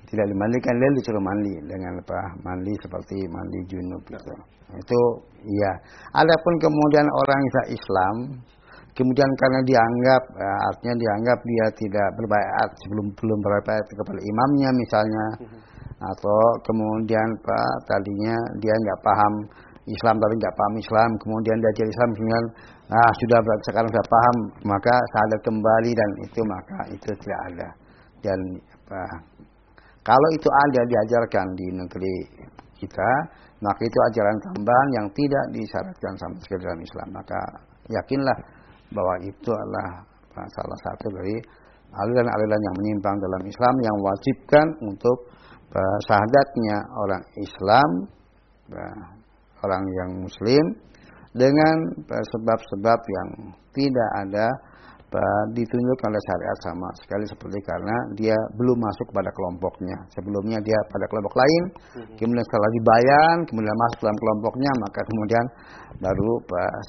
tidak 0.09 0.25
dimandikan 0.25 0.73
dia 0.81 0.89
disuruh 0.97 1.21
mandi 1.21 1.53
dengan 1.69 1.93
apa 2.01 2.19
mandi 2.41 2.73
seperti 2.81 3.17
mandi 3.29 3.59
junub 3.69 4.03
gitu. 4.09 4.33
Itu 4.73 5.01
iya. 5.45 5.71
Adapun 6.17 6.53
kemudian 6.57 7.05
orang 7.05 7.41
Islam 7.69 8.15
kemudian 8.93 9.29
karena 9.41 9.59
dianggap 9.65 10.23
ya, 10.37 10.53
artinya 10.69 10.95
dianggap 10.97 11.39
dia 11.41 11.65
tidak 11.77 12.07
berbaiat 12.17 12.69
sebelum 12.85 13.05
belum 13.17 13.39
berbaiat 13.41 13.85
kepada 13.85 14.19
imamnya 14.21 14.69
misalnya. 14.73 15.25
Atau 16.03 16.41
kemudian 16.67 17.27
Pak 17.39 17.71
tadinya 17.87 18.35
dia 18.59 18.75
nggak 18.75 18.99
paham 18.99 19.33
Islam 19.87 20.15
tapi 20.19 20.33
nggak 20.35 20.55
paham 20.59 20.75
Islam. 20.79 21.09
Kemudian 21.19 21.57
dia 21.63 21.71
jadi 21.79 21.89
Islam 21.91 22.09
kemudian 22.15 22.45
ah 22.91 23.11
sudah 23.23 23.39
sekarang 23.71 23.89
sudah 23.91 24.07
paham. 24.11 24.35
Maka 24.67 24.95
sadar 25.15 25.39
kembali 25.47 25.91
dan 25.95 26.09
itu 26.27 26.41
maka 26.43 26.79
itu 26.91 27.09
tidak 27.23 27.41
ada. 27.51 27.69
Dan 28.23 28.39
apa 28.59 29.03
kalau 30.03 30.29
itu 30.35 30.49
ada 30.51 30.81
diajarkan 30.83 31.47
di 31.55 31.67
negeri 31.71 32.15
kita 32.75 33.11
maka 33.63 33.79
itu 33.87 33.99
ajaran 34.11 34.37
tambahan 34.43 34.89
yang 34.99 35.07
tidak 35.15 35.45
disyaratkan 35.55 36.13
sama 36.19 36.35
sekali 36.43 36.67
dalam 36.67 36.81
Islam. 36.83 37.07
Maka 37.15 37.39
yakinlah 37.87 38.37
bahwa 38.91 39.15
itu 39.23 39.51
adalah 39.55 40.03
salah 40.35 40.79
satu 40.83 41.07
dari 41.15 41.39
aliran-aliran 41.93 42.61
yang 42.61 42.75
menyimpang 42.75 43.15
dalam 43.21 43.41
Islam 43.47 43.75
yang 43.79 43.97
wajibkan 44.03 44.67
untuk 44.83 45.17
sahadatnya 46.05 46.77
orang 47.01 47.23
Islam, 47.41 47.89
orang 49.63 49.83
yang 49.89 50.11
Muslim 50.21 50.63
dengan 51.33 51.75
sebab-sebab 52.05 52.99
yang 53.01 53.29
tidak 53.73 54.09
ada 54.21 54.47
ditunjuk 55.53 55.99
oleh 56.09 56.21
syariat 56.25 56.57
sama 56.65 56.89
sekali 57.05 57.25
seperti 57.29 57.59
karena 57.61 57.95
dia 58.17 58.37
belum 58.57 58.77
masuk 58.81 59.13
pada 59.13 59.29
kelompoknya. 59.29 59.97
Sebelumnya 60.09 60.57
dia 60.65 60.79
pada 60.89 61.05
kelompok 61.05 61.37
lain, 61.37 61.63
mhm. 62.01 62.17
kemudian 62.17 62.45
setelah 62.49 62.69
dibayar, 62.73 63.33
kemudian 63.45 63.75
masuk 63.77 63.99
dalam 64.01 64.17
kelompoknya, 64.17 64.71
maka 64.81 64.99
kemudian 65.05 65.45
baru 66.01 66.31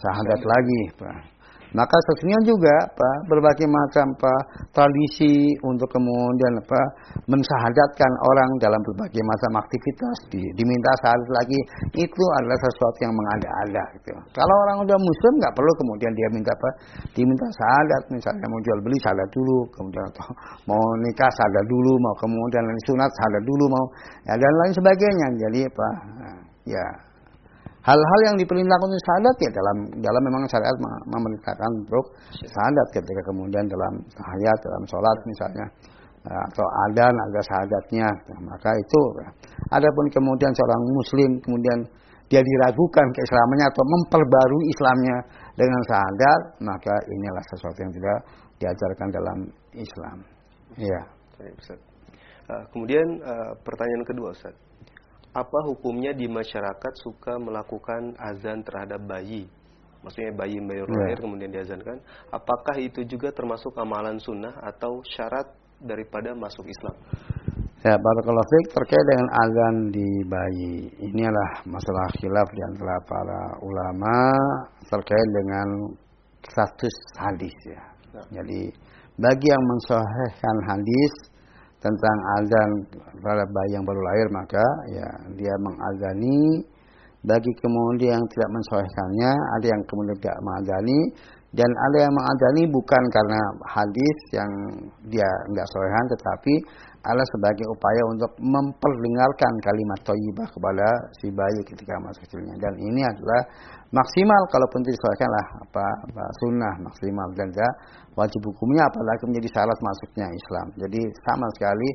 sahadat 0.00 0.40
lagi. 0.40 0.82
Pak. 0.96 1.33
Maka 1.74 1.96
sesungguhnya 2.06 2.40
juga 2.46 2.74
Pak 2.94 3.16
berbagai 3.26 3.66
macam 3.66 4.06
Pak 4.14 4.42
tradisi 4.70 5.58
untuk 5.66 5.90
kemudian 5.90 6.62
apa 6.62 6.80
mensahadatkan 7.26 8.12
orang 8.30 8.50
dalam 8.62 8.78
berbagai 8.86 9.18
macam 9.26 9.58
aktivitas 9.58 10.16
di, 10.30 10.38
diminta 10.54 10.90
syahadat 11.02 11.30
lagi 11.34 11.58
itu 11.98 12.24
adalah 12.38 12.58
sesuatu 12.62 12.98
yang 13.02 13.14
mengada-ada 13.14 13.84
gitu. 13.98 14.14
Kalau 14.38 14.54
orang 14.70 14.86
udah 14.86 14.98
muslim 14.98 15.32
nggak 15.42 15.54
perlu 15.58 15.72
kemudian 15.82 16.12
dia 16.14 16.28
minta 16.30 16.54
apa 16.54 16.70
diminta 17.18 17.46
syahadat. 17.58 18.02
Misalnya 18.14 18.46
mau 18.46 18.60
jual 18.62 18.78
beli 18.86 18.98
syahadat 19.02 19.28
dulu 19.34 19.58
kemudian 19.74 20.04
atau 20.14 20.30
mau 20.70 20.82
nikah 21.02 21.30
syahadat 21.34 21.64
dulu 21.66 21.92
mau 21.98 22.14
kemudian 22.22 22.64
sunat 22.86 23.10
syahadat 23.10 23.42
dulu 23.42 23.64
mau 23.66 23.84
ya, 24.30 24.34
dan 24.38 24.52
lain 24.62 24.72
sebagainya. 24.78 25.26
Jadi 25.42 25.60
apa 25.66 25.88
ya 26.70 26.86
Hal-hal 27.84 28.20
yang 28.32 28.36
diperintahkan 28.40 28.88
untuk 28.88 29.02
syahadat 29.04 29.36
ya 29.44 29.50
dalam 29.52 29.76
dalam 30.00 30.22
memang 30.24 30.48
syariat 30.48 30.72
memerintahkan 31.04 31.70
untuk 31.84 32.16
syahadat 32.32 32.86
ketika 32.96 33.22
kemudian 33.28 33.68
dalam 33.68 34.00
tahiyat 34.08 34.58
dalam 34.64 34.82
sholat 34.88 35.18
misalnya 35.28 35.66
eh, 36.24 36.42
atau 36.48 36.64
adan 36.88 37.12
ada 37.12 37.40
syahadatnya 37.44 38.08
nah, 38.08 38.40
maka 38.56 38.72
itu 38.80 39.00
adapun 39.68 40.08
kemudian 40.08 40.48
seorang 40.56 40.82
muslim 40.96 41.30
kemudian 41.44 41.78
dia 42.32 42.40
diragukan 42.40 43.06
keislamannya 43.12 43.68
atau 43.68 43.84
memperbarui 43.84 44.64
Islamnya 44.72 45.16
dengan 45.52 45.80
syahadat 45.84 46.40
maka 46.64 46.94
inilah 47.04 47.44
sesuatu 47.52 47.78
yang 47.84 47.92
tidak 47.92 48.18
diajarkan 48.64 49.08
dalam 49.12 49.38
Islam. 49.76 50.18
Uh, 52.44 52.64
kemudian 52.72 53.04
uh, 53.20 53.52
pertanyaan 53.60 54.04
kedua 54.08 54.32
Ustaz 54.32 54.63
apa 55.34 55.58
hukumnya 55.66 56.14
di 56.14 56.30
masyarakat 56.30 56.92
suka 57.02 57.36
melakukan 57.42 58.14
azan 58.22 58.62
terhadap 58.62 59.02
bayi 59.02 59.50
maksudnya 60.04 60.36
bayi 60.36 60.60
bayi 60.60 60.84
yeah. 60.84 61.00
lahir 61.00 61.18
kemudian 61.24 61.50
diazankan, 61.50 61.96
apakah 62.28 62.76
itu 62.76 63.00
juga 63.08 63.32
termasuk 63.32 63.72
amalan 63.80 64.20
sunnah 64.20 64.52
atau 64.60 65.00
syarat 65.16 65.48
daripada 65.80 66.36
masuk 66.36 66.68
Islam? 66.68 66.94
Ya, 67.84 68.00
barakallahu 68.00 68.48
fiik 68.48 68.68
terkait 68.72 69.04
dengan 69.12 69.28
azan 69.28 69.76
di 69.92 70.08
bayi. 70.24 70.76
Inilah 71.04 71.68
masalah 71.68 72.08
khilaf 72.16 72.48
di 72.48 72.62
antara 72.64 72.96
para 73.04 73.42
ulama 73.60 74.16
terkait 74.88 75.28
dengan 75.36 75.68
status 76.48 76.96
hadis 77.20 77.52
ya. 77.68 77.82
ya. 78.16 78.22
Jadi 78.40 78.72
bagi 79.20 79.48
yang 79.52 79.64
mensahihkan 79.68 80.56
hadis 80.64 81.12
tentang 81.84 82.16
azan 82.40 82.70
pada 83.20 83.44
bayi 83.44 83.76
yang 83.76 83.84
baru 83.84 84.00
lahir 84.00 84.26
maka 84.32 84.64
ya 84.88 85.08
dia 85.36 85.54
mengazani. 85.60 86.64
Bagi 87.24 87.52
kemudian 87.56 88.20
yang 88.20 88.24
tidak 88.36 88.50
mensahihkannya 88.52 89.32
ada 89.32 89.66
yang 89.68 89.82
kemudian 89.88 90.16
tidak 90.20 90.38
mengazani. 90.44 91.00
Dan 91.54 91.70
ada 91.70 91.98
yang 92.02 92.12
mengazani 92.12 92.66
bukan 92.66 93.02
karena 93.14 93.40
hadis 93.70 94.18
yang 94.34 94.50
dia 95.06 95.30
tidak 95.54 95.66
sahihan 95.70 96.06
tetapi 96.10 96.54
adalah 97.04 97.28
sebagai 97.36 97.68
upaya 97.68 98.02
untuk 98.10 98.32
memperdengarkan 98.40 99.52
kalimat 99.60 100.00
thayyibah 100.08 100.48
kepada 100.50 100.88
si 101.20 101.28
bayi 101.30 101.60
ketika 101.68 101.94
masa 102.00 102.18
kecilnya. 102.24 102.56
Dan 102.58 102.74
ini 102.80 103.06
adalah 103.06 103.44
maksimal 103.92 104.40
kalaupun 104.50 104.82
disesuaikan 104.82 105.30
lah 105.30 105.46
apa, 105.68 105.86
apa 106.10 106.24
sunnah 106.42 106.74
maksimal. 106.80 107.28
Dan 107.38 107.52
juga 107.52 107.68
wajib 108.14 108.40
hukumnya 108.46 108.82
apalagi 108.86 109.22
menjadi 109.26 109.48
syarat 109.54 109.78
masuknya 109.82 110.26
Islam. 110.30 110.66
Jadi 110.78 111.00
sama 111.26 111.46
sekali 111.58 111.88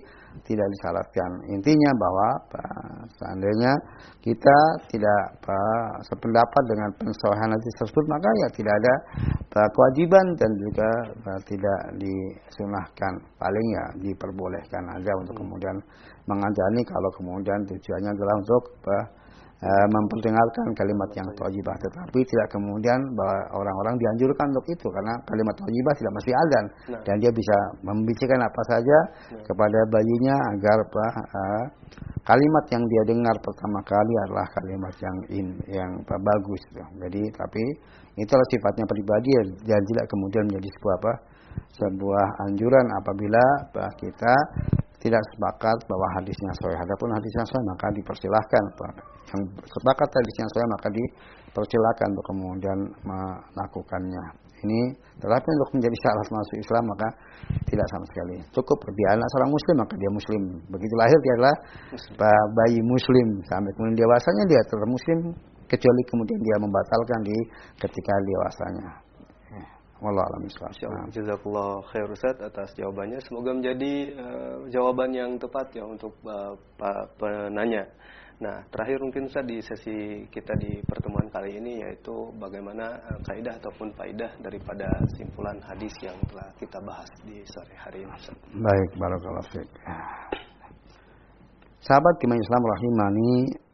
tidak 0.46 0.68
disyaratkan 0.78 1.30
intinya 1.52 1.92
bahwa 1.98 2.28
seandainya 3.18 3.74
kita 4.22 4.58
tidak 4.92 5.22
apa, 5.42 5.62
sependapat 6.06 6.64
dengan 6.70 6.90
pensohian 7.02 7.50
hadis 7.50 7.76
tersebut 7.82 8.06
maka 8.06 8.30
ya 8.46 8.48
tidak 8.54 8.74
ada 8.84 8.94
kewajiban 9.74 10.26
dan 10.38 10.52
juga 10.60 10.90
tidak 11.48 11.80
disunahkan. 11.98 13.14
Paling 13.40 13.68
ya 13.74 13.86
diperbolehkan 14.04 14.84
aja 14.96 15.12
untuk 15.24 15.40
kemudian 15.40 15.76
mengajani 16.30 16.82
kalau 16.86 17.10
kemudian 17.18 17.60
tujuannya 17.66 18.12
adalah 18.14 18.36
untuk 18.38 18.64
memperdengarkan 19.68 20.72
kalimat 20.72 21.10
yang 21.20 21.28
thayyibah 21.36 21.76
tetapi 21.84 22.20
tidak 22.24 22.48
kemudian 22.48 22.96
bahwa 23.12 23.60
orang-orang 23.60 23.96
dianjurkan 24.00 24.48
untuk 24.56 24.68
itu 24.72 24.88
karena 24.88 25.14
kalimat 25.28 25.56
thayyibah 25.60 25.94
tidak 26.00 26.14
mesti 26.16 26.32
azan 26.32 26.66
nah. 26.96 27.02
dan 27.04 27.16
dia 27.20 27.28
bisa 27.28 27.58
membisikkan 27.84 28.40
apa 28.40 28.62
saja 28.72 28.98
nah. 29.36 29.44
kepada 29.44 29.80
bayinya 29.92 30.36
agar 30.56 30.78
apa 30.80 31.06
uh, 31.28 31.66
kalimat 32.24 32.66
yang 32.72 32.84
dia 32.88 33.04
dengar 33.12 33.36
pertama 33.44 33.80
kali 33.84 34.14
adalah 34.30 34.48
kalimat 34.56 34.96
yang 35.04 35.18
in, 35.36 35.48
yang 35.68 35.92
apa, 36.08 36.16
bagus 36.16 36.62
jadi 36.96 37.24
tapi 37.36 37.64
itulah 38.16 38.48
sifatnya 38.56 38.88
pribadi 38.88 39.32
dan 39.68 39.82
tidak 39.92 40.06
kemudian 40.08 40.44
menjadi 40.48 40.70
sebuah 40.80 40.96
apa 41.04 41.14
sebuah 41.78 42.26
anjuran 42.50 42.86
apabila 43.00 43.44
kita 43.98 44.36
tidak 45.00 45.24
sepakat 45.32 45.78
bahwa 45.88 46.08
hadisnya 46.20 46.52
sahih. 46.60 46.76
Adapun 46.76 47.10
hadisnya 47.16 47.44
sahih 47.48 47.66
maka 47.72 47.88
dipersilahkan. 47.96 48.64
Yang 49.32 49.42
sepakat 49.64 50.10
hadisnya 50.12 50.46
sahih 50.52 50.70
maka 50.76 50.88
dipersilahkan 50.92 52.08
untuk 52.12 52.26
kemudian 52.28 52.80
melakukannya. 53.08 54.26
Ini 54.60 54.92
tetapi 55.24 55.48
untuk 55.56 55.80
menjadi 55.80 55.98
syarat 56.04 56.28
masuk 56.36 56.58
Islam 56.60 56.84
maka 56.92 57.08
tidak 57.64 57.88
sama 57.96 58.06
sekali. 58.12 58.36
Cukup 58.52 58.78
dia 58.92 59.16
anak 59.16 59.28
seorang 59.32 59.52
muslim 59.56 59.76
maka 59.80 59.94
dia 59.96 60.12
muslim. 60.12 60.42
Begitu 60.68 60.94
lahir 61.00 61.20
dia 61.24 61.34
adalah 61.40 61.56
bayi 62.60 62.80
muslim 62.84 63.28
sampai 63.48 63.72
kemudian 63.80 64.04
dewasanya 64.04 64.44
dia 64.52 64.62
tetap 64.68 64.84
muslim 64.84 65.20
kecuali 65.64 66.02
kemudian 66.12 66.40
dia 66.44 66.58
membatalkan 66.60 67.20
di 67.24 67.38
ketika 67.80 68.14
dewasanya. 68.28 69.09
Wallah 70.00 70.24
alam 70.32 70.48
nah. 70.48 71.06
Jazakallah 71.12 71.84
khair 71.92 72.08
Ustaz 72.08 72.40
atas 72.40 72.72
jawabannya. 72.80 73.20
Semoga 73.20 73.52
menjadi 73.52 74.16
uh, 74.16 74.58
jawaban 74.72 75.12
yang 75.12 75.36
tepat 75.36 75.76
ya 75.76 75.84
untuk 75.84 76.16
uh, 76.24 76.56
penanya. 77.20 77.84
Nah, 78.40 78.64
terakhir 78.72 79.04
mungkin 79.04 79.28
Ustaz 79.28 79.44
di 79.44 79.60
sesi 79.60 80.24
kita 80.32 80.56
di 80.56 80.80
pertemuan 80.88 81.28
kali 81.28 81.60
ini 81.60 81.84
yaitu 81.84 82.32
bagaimana 82.40 82.96
uh, 82.96 83.20
kaidah 83.28 83.60
ataupun 83.60 83.92
faidah 84.00 84.32
daripada 84.40 84.88
simpulan 85.20 85.60
hadis 85.68 85.92
yang 86.00 86.16
telah 86.32 86.48
kita 86.56 86.80
bahas 86.80 87.12
di 87.28 87.44
sore 87.44 87.76
hari 87.76 88.00
ini 88.08 88.14
Ustaz. 88.16 88.40
Baik, 88.56 88.90
barakallahu 88.96 89.48
fiik. 89.52 89.70
Sahabat 91.84 92.16
iman 92.24 92.40
Islam 92.40 92.64
rahimani 92.64 93.32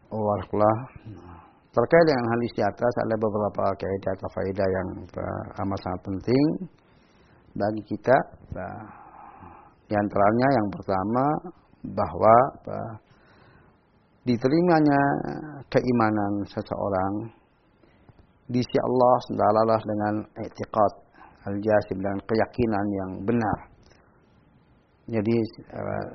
wa 0.10 0.34
Terkait 1.76 2.06
dengan 2.08 2.26
hadis 2.32 2.52
di 2.56 2.64
atas 2.64 2.94
ada 3.04 3.16
beberapa 3.20 3.64
kaidah 3.76 4.14
atau 4.16 4.30
faedah 4.32 4.68
yang 4.72 4.90
amat 5.60 5.80
sangat 5.84 6.02
penting 6.08 6.46
bagi 7.52 7.84
kita. 7.84 8.18
Di 9.86 9.94
antaranya 10.00 10.48
yang 10.56 10.68
pertama 10.72 11.26
bahwa 11.84 12.36
diterimanya 14.24 15.02
keimanan 15.68 16.48
seseorang 16.48 17.14
di 18.48 18.64
sisi 18.64 18.80
Allah 18.80 19.16
sendalalah 19.28 19.80
dengan 19.84 20.14
etikat 20.48 20.94
al-jasim 21.44 21.98
dan 22.00 22.18
keyakinan 22.24 22.86
yang 23.04 23.12
benar. 23.28 23.58
Jadi 25.06 25.38
eh, 25.76 26.06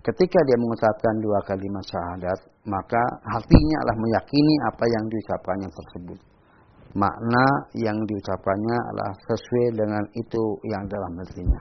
ketika 0.00 0.38
dia 0.48 0.58
mengucapkan 0.60 1.14
dua 1.20 1.38
kalimat 1.44 1.84
syahadat, 1.88 2.38
maka 2.68 3.02
hatinya 3.28 3.76
adalah 3.84 3.98
meyakini 4.00 4.54
apa 4.68 4.84
yang 4.88 5.04
diucapkannya 5.08 5.68
tersebut. 5.68 6.18
Makna 6.90 7.46
yang 7.78 7.94
diucapkannya 8.02 8.76
adalah 8.90 9.14
sesuai 9.22 9.78
dengan 9.78 10.02
itu 10.10 10.42
yang 10.66 10.82
dalam 10.90 11.22
hatinya. 11.22 11.60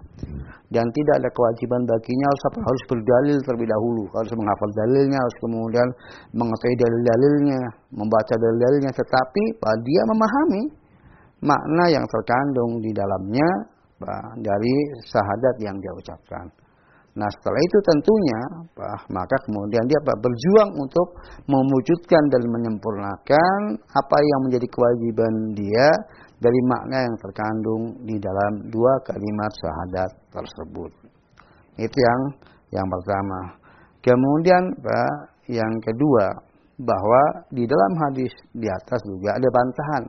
Dan 0.73 0.89
tidak 0.89 1.21
ada 1.21 1.29
kewajiban 1.29 1.85
baginya 1.85 2.25
harus 2.33 2.43
harus 2.57 2.83
berdalil 2.89 3.37
terlebih 3.45 3.69
dahulu, 3.69 4.09
harus 4.09 4.31
menghafal 4.33 4.69
dalilnya, 4.73 5.21
harus 5.21 5.37
kemudian 5.37 5.89
mengetahui 6.33 6.77
dalil-dalilnya, 6.81 7.61
membaca 7.93 8.33
dalil-dalilnya, 8.41 8.89
tetapi 8.89 9.43
dia 9.85 10.01
memahami 10.09 10.63
makna 11.45 11.85
yang 11.93 12.05
terkandung 12.09 12.81
di 12.81 12.89
dalamnya 12.89 13.49
dari 14.41 14.75
syahadat 15.13 15.55
yang 15.61 15.77
dia 15.77 15.93
ucapkan. 15.93 16.49
Nah 17.17 17.29
setelah 17.39 17.61
itu 17.61 17.77
tentunya 17.81 18.41
bah, 18.77 19.01
maka 19.09 19.35
kemudian 19.49 19.83
dia 19.89 19.99
bah, 20.05 20.17
berjuang 20.21 20.71
untuk 20.77 21.07
mewujudkan 21.49 22.23
dan 22.29 22.41
menyempurnakan 22.45 23.59
apa 23.81 24.17
yang 24.21 24.39
menjadi 24.45 24.67
kewajiban 24.69 25.33
dia 25.57 25.87
dari 26.39 26.59
makna 26.69 27.09
yang 27.09 27.15
terkandung 27.17 27.83
di 28.05 28.15
dalam 28.21 28.53
dua 28.69 28.93
kalimat 29.03 29.51
syahadat 29.57 30.11
tersebut. 30.31 30.91
Itu 31.81 31.97
yang 31.97 32.21
yang 32.69 32.87
pertama. 32.87 33.57
Kemudian 33.99 34.63
bah, 34.79 35.13
yang 35.49 35.73
kedua 35.81 36.49
bahwa 36.79 37.21
di 37.51 37.67
dalam 37.67 37.93
hadis 38.07 38.31
di 38.55 38.69
atas 38.69 39.01
juga 39.03 39.35
ada 39.35 39.49
bantahan 39.51 40.03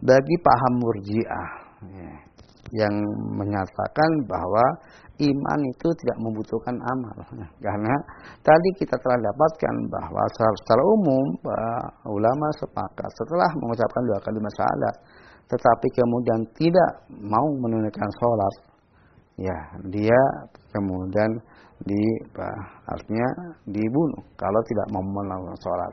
bagi 0.00 0.36
paham 0.40 0.74
murjiah 0.80 1.48
ya, 1.90 2.12
yang 2.72 2.94
menyatakan 3.36 4.10
bahwa 4.28 4.64
iman 5.18 5.60
itu 5.66 5.88
tidak 6.04 6.18
membutuhkan 6.22 6.76
amal. 6.78 7.16
Karena 7.58 7.94
tadi 8.44 8.68
kita 8.78 8.94
telah 9.02 9.18
dapatkan 9.18 9.74
bahwa 9.90 10.22
secara 10.34 10.82
umum 10.94 11.26
ulama 12.12 12.48
sepakat 12.62 13.10
setelah 13.18 13.50
mengucapkan 13.58 14.02
dua 14.06 14.18
kalimat 14.22 14.52
syahadat, 14.54 14.94
tetapi 15.50 15.86
kemudian 15.96 16.40
tidak 16.54 16.90
mau 17.08 17.46
menunaikan 17.58 18.10
sholat, 18.20 18.54
ya 19.40 19.58
dia 19.90 20.20
kemudian 20.70 21.30
di 21.78 22.02
artinya 22.86 23.28
dibunuh 23.70 24.22
kalau 24.36 24.60
tidak 24.66 24.86
mau 24.92 25.02
melakukan 25.02 25.58
sholat. 25.62 25.92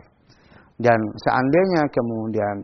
Dan 0.76 1.00
seandainya 1.24 1.88
kemudian 1.88 2.56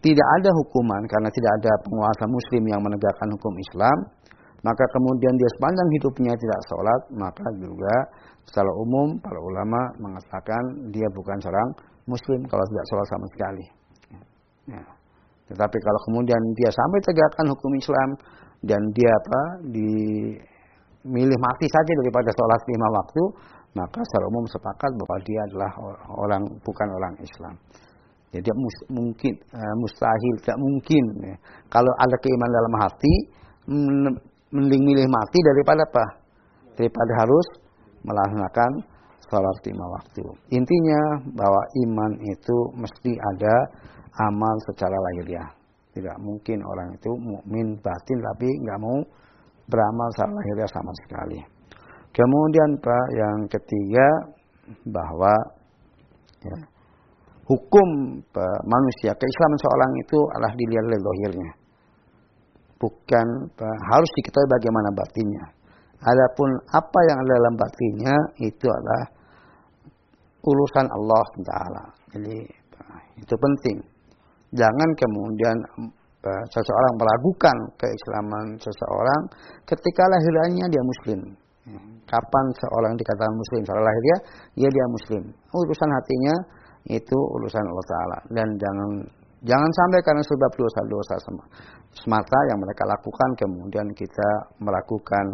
tidak 0.00 0.28
ada 0.40 0.50
hukuman 0.56 1.02
karena 1.04 1.28
tidak 1.28 1.52
ada 1.60 1.72
penguasa 1.84 2.24
muslim 2.24 2.62
yang 2.72 2.80
menegakkan 2.80 3.28
hukum 3.36 3.54
Islam, 3.60 3.96
maka 4.64 4.84
kemudian 4.96 5.34
dia 5.36 5.50
sepanjang 5.56 5.88
hidupnya 5.96 6.32
tidak 6.36 6.60
sholat, 6.68 7.00
maka 7.16 7.44
juga 7.60 7.94
secara 8.48 8.70
umum 8.80 9.20
para 9.20 9.40
ulama 9.40 9.80
mengatakan 10.00 10.88
dia 10.92 11.08
bukan 11.12 11.36
seorang 11.40 11.68
muslim 12.08 12.40
kalau 12.48 12.64
tidak 12.72 12.86
sholat 12.88 13.06
sama 13.08 13.26
sekali. 13.32 13.66
Ya. 14.68 14.84
Tetapi 15.52 15.76
kalau 15.82 16.00
kemudian 16.08 16.40
dia 16.56 16.70
sampai 16.70 16.98
tegakkan 17.02 17.46
hukum 17.52 17.72
Islam 17.76 18.08
dan 18.62 18.80
dia 18.94 19.10
apa 19.10 19.40
dimilih 19.68 21.38
mati 21.40 21.66
saja 21.68 21.92
daripada 22.04 22.30
sholat 22.32 22.60
lima 22.70 22.88
waktu, 23.00 23.22
maka 23.74 24.00
secara 24.00 24.24
umum 24.30 24.44
sepakat 24.48 24.90
bahwa 24.94 25.16
dia 25.26 25.40
adalah 25.50 25.70
orang 26.20 26.42
bukan 26.62 26.88
orang 26.88 27.14
Islam. 27.20 27.54
Jadi 28.30 28.46
mus, 28.54 28.76
mungkin 28.94 29.34
uh, 29.50 29.74
mustahil, 29.82 30.34
tidak 30.42 30.58
mungkin. 30.62 31.04
Ya. 31.26 31.36
Kalau 31.66 31.92
ada 31.98 32.16
keimanan 32.22 32.54
dalam 32.54 32.74
hati, 32.78 33.14
mending 34.54 34.82
milih 34.86 35.06
mati 35.10 35.38
daripada 35.42 35.82
apa? 35.82 36.06
Daripada 36.78 37.12
harus 37.26 37.46
melaksanakan 38.06 38.70
sholat 39.30 39.56
lima 39.66 39.86
waktu. 39.98 40.24
Intinya 40.54 41.00
bahwa 41.34 41.62
iman 41.86 42.12
itu 42.22 42.56
mesti 42.78 43.12
ada 43.14 43.54
amal 44.26 44.54
secara 44.70 44.94
lahiriah. 44.94 45.48
Tidak 45.90 46.16
mungkin 46.22 46.62
orang 46.62 46.94
itu 46.94 47.10
mukmin 47.18 47.78
batin 47.82 48.18
tapi 48.22 48.46
nggak 48.46 48.78
mau 48.78 48.98
beramal 49.70 50.08
secara 50.14 50.32
lahirnya 50.34 50.68
sama 50.70 50.92
sekali. 51.06 51.38
Kemudian 52.10 52.70
Pak 52.82 53.06
yang 53.14 53.38
ketiga 53.46 54.06
bahwa 54.86 55.30
ya, 56.42 56.58
hukum 57.50 57.88
manusia 58.62 59.10
keislaman 59.10 59.58
seorang 59.58 59.90
itu 59.98 60.18
adalah 60.38 60.52
dilihat 60.54 60.84
oleh 60.86 61.00
lahirnya. 61.02 61.50
Bukan 62.78 63.26
harus 63.60 64.10
diketahui 64.22 64.48
bagaimana 64.54 64.88
batinnya. 64.94 65.44
Adapun 66.00 66.48
apa 66.70 66.98
yang 67.10 67.18
ada 67.20 67.32
dalam 67.36 67.54
batinnya 67.58 68.16
itu 68.40 68.66
adalah 68.70 69.04
urusan 70.40 70.86
Allah 70.88 71.26
Taala. 71.44 71.84
Jadi 72.14 72.38
itu 73.20 73.34
penting. 73.36 73.76
Jangan 74.56 74.88
kemudian 74.96 75.56
seseorang 76.24 76.94
meragukan 76.96 77.56
keislaman 77.76 78.56
seseorang 78.56 79.22
ketika 79.68 80.02
lahirnya 80.08 80.66
dia 80.72 80.84
muslim. 80.86 81.20
Kapan 82.08 82.44
seorang 82.56 82.96
dikatakan 82.96 83.36
muslim? 83.36 83.60
Secara 83.68 83.82
lahirnya 83.84 84.16
ya 84.56 84.68
dia 84.72 84.86
muslim. 84.88 85.22
Urusan 85.52 85.90
hatinya 85.92 86.34
itu 86.88 87.18
urusan 87.18 87.64
Allah 87.64 87.86
Taala 87.86 88.18
dan 88.32 88.48
jangan 88.56 88.90
jangan 89.44 89.70
sampai 89.72 90.00
karena 90.04 90.22
sebab 90.24 90.50
dosa-dosa 90.56 91.14
semata 92.04 92.38
yang 92.52 92.58
mereka 92.60 92.84
lakukan 92.86 93.30
kemudian 93.36 93.88
kita 93.92 94.30
melakukan 94.62 95.24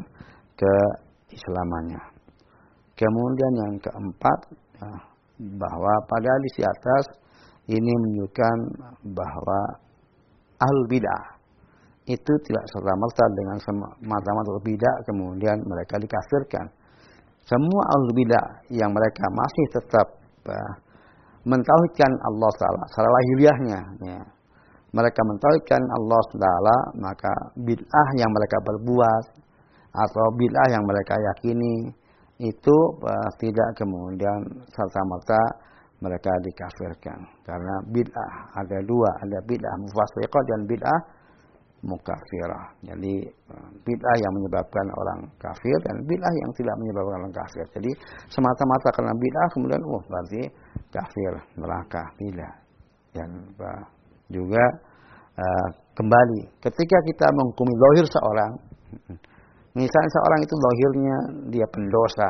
keislamannya. 0.56 2.02
Kemudian 2.96 3.52
yang 3.60 3.74
keempat 3.76 4.38
ya, 4.80 4.88
bahwa 5.36 5.94
pada 6.08 6.32
di 6.40 6.50
atas 6.64 7.04
ini 7.68 7.92
menunjukkan 7.92 8.56
bahwa 9.12 9.60
al 10.56 10.78
bidah 10.88 11.36
itu 12.06 12.32
tidak 12.46 12.64
serta 12.70 12.94
merta 12.94 13.24
dengan 13.34 13.58
semata-mata 13.60 14.62
bidah 14.62 14.96
kemudian 15.04 15.58
mereka 15.66 15.98
dikafirkan. 16.00 16.66
Semua 17.44 17.82
al 17.92 18.04
bidah 18.14 18.46
yang 18.72 18.90
mereka 18.94 19.26
masih 19.28 19.66
tetap 19.76 20.06
uh, 20.48 20.72
mentauhidkan 21.46 22.12
Allah 22.26 22.50
Taala 22.58 22.82
secara 22.90 23.08
lahiriahnya, 23.08 23.80
ya. 24.02 24.20
mereka 24.90 25.20
mentauhidkan 25.22 25.82
Allah 25.94 26.22
Taala 26.34 26.76
maka 26.98 27.32
bid'ah 27.62 28.08
yang 28.18 28.30
mereka 28.34 28.58
berbuat 28.66 29.24
atau 29.96 30.26
bid'ah 30.36 30.68
yang 30.74 30.84
mereka 30.84 31.14
yakini 31.16 31.94
itu 32.36 32.76
uh, 33.00 33.30
tidak 33.40 33.68
kemudian 33.80 34.44
serta 34.68 35.00
merta 35.08 35.40
mereka 36.04 36.28
dikafirkan 36.44 37.18
karena 37.48 37.74
bid'ah 37.88 38.32
ada 38.60 38.78
dua 38.84 39.08
ada 39.24 39.38
bid'ah 39.48 39.76
mufassiqah 39.80 40.42
dan 40.52 40.60
bid'ah 40.68 41.00
mukafirah 41.86 42.66
jadi 42.82 43.14
uh, 43.54 43.68
bid'ah 43.86 44.16
yang 44.18 44.32
menyebabkan 44.34 44.86
orang 44.90 45.20
kafir 45.38 45.76
dan 45.86 45.96
bid'ah 46.04 46.34
yang 46.42 46.50
tidak 46.58 46.74
menyebabkan 46.82 47.14
orang 47.22 47.34
kafir 47.34 47.64
jadi 47.78 47.90
semata-mata 48.28 48.88
karena 48.90 49.12
bid'ah 49.14 49.48
kemudian 49.54 49.82
oh 49.86 50.02
berarti 50.10 50.42
kafir 50.90 51.32
neraka 51.54 52.02
tidak 52.18 52.54
dan 53.14 53.30
uh, 53.62 53.84
juga 54.28 54.64
uh, 55.38 55.68
kembali 55.94 56.40
ketika 56.60 56.98
kita 57.06 57.26
menghukumi 57.30 57.74
lohir 57.78 58.06
seorang 58.10 58.52
Misalnya 59.76 60.10
seorang 60.16 60.40
itu 60.40 60.54
lahirnya 60.56 61.16
dia 61.52 61.66
pendosa. 61.68 62.28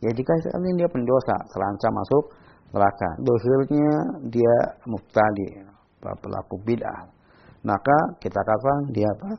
Ya 0.00 0.10
jika 0.16 0.32
ini 0.64 0.80
dia 0.80 0.88
pendosa, 0.88 1.36
terancam 1.52 1.92
masuk 1.92 2.24
neraka. 2.72 3.10
Dohirnya 3.20 3.92
dia 4.32 4.56
muftadi, 4.88 5.60
pelaku 6.00 6.56
bid'ah. 6.64 7.15
Maka 7.66 7.98
kita 8.22 8.38
katakan 8.38 8.94
dia 8.94 9.10
apa? 9.10 9.30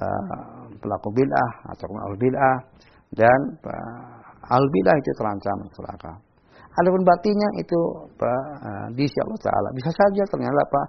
Uh, 0.00 0.64
pelaku 0.80 1.12
bid'ah 1.12 1.50
atau 1.76 1.92
al 1.92 2.16
bid'ah 2.16 2.56
dan 3.12 3.40
uh, 3.68 4.52
al 4.56 4.64
bid'ah 4.72 4.96
itu 4.96 5.10
terancam 5.20 5.56
neraka. 5.68 6.12
Adapun 6.76 7.02
batinnya 7.04 7.48
itu 7.60 7.80
uh, 8.20 8.86
di 8.96 9.04
Allah 9.04 9.40
Taala 9.44 9.68
bisa 9.76 9.92
saja 9.92 10.22
ternyata 10.32 10.56
apa? 10.56 10.82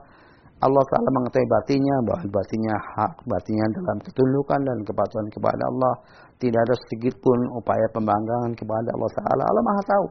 Allah 0.57 0.81
Ta'ala 0.89 1.09
mengetahui 1.21 1.45
batinya 1.53 1.95
bahwa 2.01 2.41
batinya 2.41 2.73
hak, 2.97 3.13
batinya 3.29 3.65
dalam 3.77 3.97
ketundukan 4.01 4.59
dan 4.65 4.77
kepatuhan 4.89 5.27
kepada 5.29 5.63
Allah. 5.69 5.93
Tidak 6.41 6.57
ada 6.57 6.75
sedikit 6.81 7.13
pun 7.21 7.37
upaya 7.61 7.85
pembanggangan 7.93 8.57
kepada 8.57 8.89
Allah 8.89 9.11
Ta'ala. 9.21 9.43
Allah 9.45 9.63
Maha 9.69 9.83
tahu. 9.85 10.05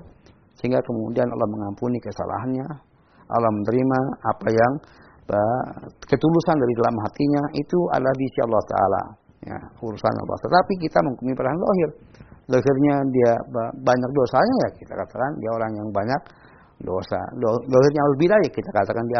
Sehingga 0.62 0.78
kemudian 0.86 1.26
Allah 1.34 1.50
mengampuni 1.50 1.98
kesalahannya. 1.98 2.66
Allah 3.26 3.50
menerima 3.58 3.98
apa 4.22 4.48
yang 4.54 4.72
ketulusan 6.06 6.56
dari 6.58 6.74
dalam 6.78 6.96
hatinya 7.02 7.42
itu 7.58 7.78
adalah 7.90 8.14
di 8.14 8.26
sisi 8.30 8.40
Allah 8.46 8.62
Ta'ala. 8.70 9.02
Ya, 9.46 9.58
urusan 9.78 10.14
Allah. 10.26 10.38
Tetapi 10.42 10.72
kita 10.82 10.98
menghukumi 11.06 11.34
perasaan 11.34 11.58
lahir. 11.60 11.90
Lahirnya 12.46 12.94
dia 13.10 13.32
banyak 13.82 14.10
dosanya 14.14 14.54
ya 14.62 14.70
kita 14.78 14.92
katakan 14.94 15.30
dia 15.42 15.50
orang 15.50 15.72
yang 15.74 15.88
banyak 15.90 16.22
dosa. 16.78 17.20
Lahirnya 17.42 18.02
al 18.06 18.14
ya 18.22 18.50
kita 18.54 18.70
katakan 18.70 19.04
dia 19.10 19.18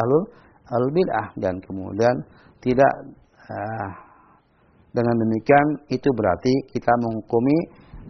ahlul 0.70 0.94
bid'ah 0.94 1.26
dan 1.38 1.58
kemudian 1.62 2.14
tidak 2.62 2.92
uh, 3.50 3.90
dengan 4.94 5.14
demikian 5.26 5.66
itu 5.90 6.08
berarti 6.14 6.54
kita 6.70 6.92
menghukumi 7.02 7.58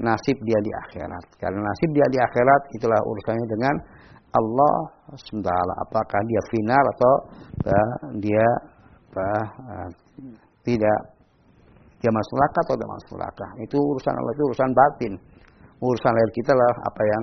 nasib 0.00 0.36
dia 0.44 0.60
di 0.60 0.72
akhirat. 0.86 1.24
Karena 1.40 1.60
nasib 1.64 1.90
dia 1.96 2.06
di 2.12 2.18
akhirat 2.20 2.62
itulah 2.76 3.00
urusannya 3.00 3.46
dengan 3.48 3.74
Allah 4.36 4.74
SWT. 5.16 5.50
Apakah 5.88 6.20
dia 6.28 6.42
final 6.52 6.84
atau 6.92 7.14
uh, 7.66 7.92
dia 8.20 8.46
uh, 9.16 9.88
tidak 10.66 10.98
dia 11.96 12.12
masuk 12.12 12.34
neraka 12.36 12.58
atau 12.68 12.74
tidak 12.76 12.90
masuk 12.92 13.10
neraka. 13.16 13.46
Itu 13.64 13.78
urusan 13.80 14.14
Allah 14.14 14.32
itu 14.36 14.44
urusan 14.52 14.70
batin. 14.76 15.12
Urusan 15.76 16.12
lahir 16.12 16.30
kita 16.32 16.52
lah 16.56 16.72
apa 16.88 17.02
yang 17.04 17.22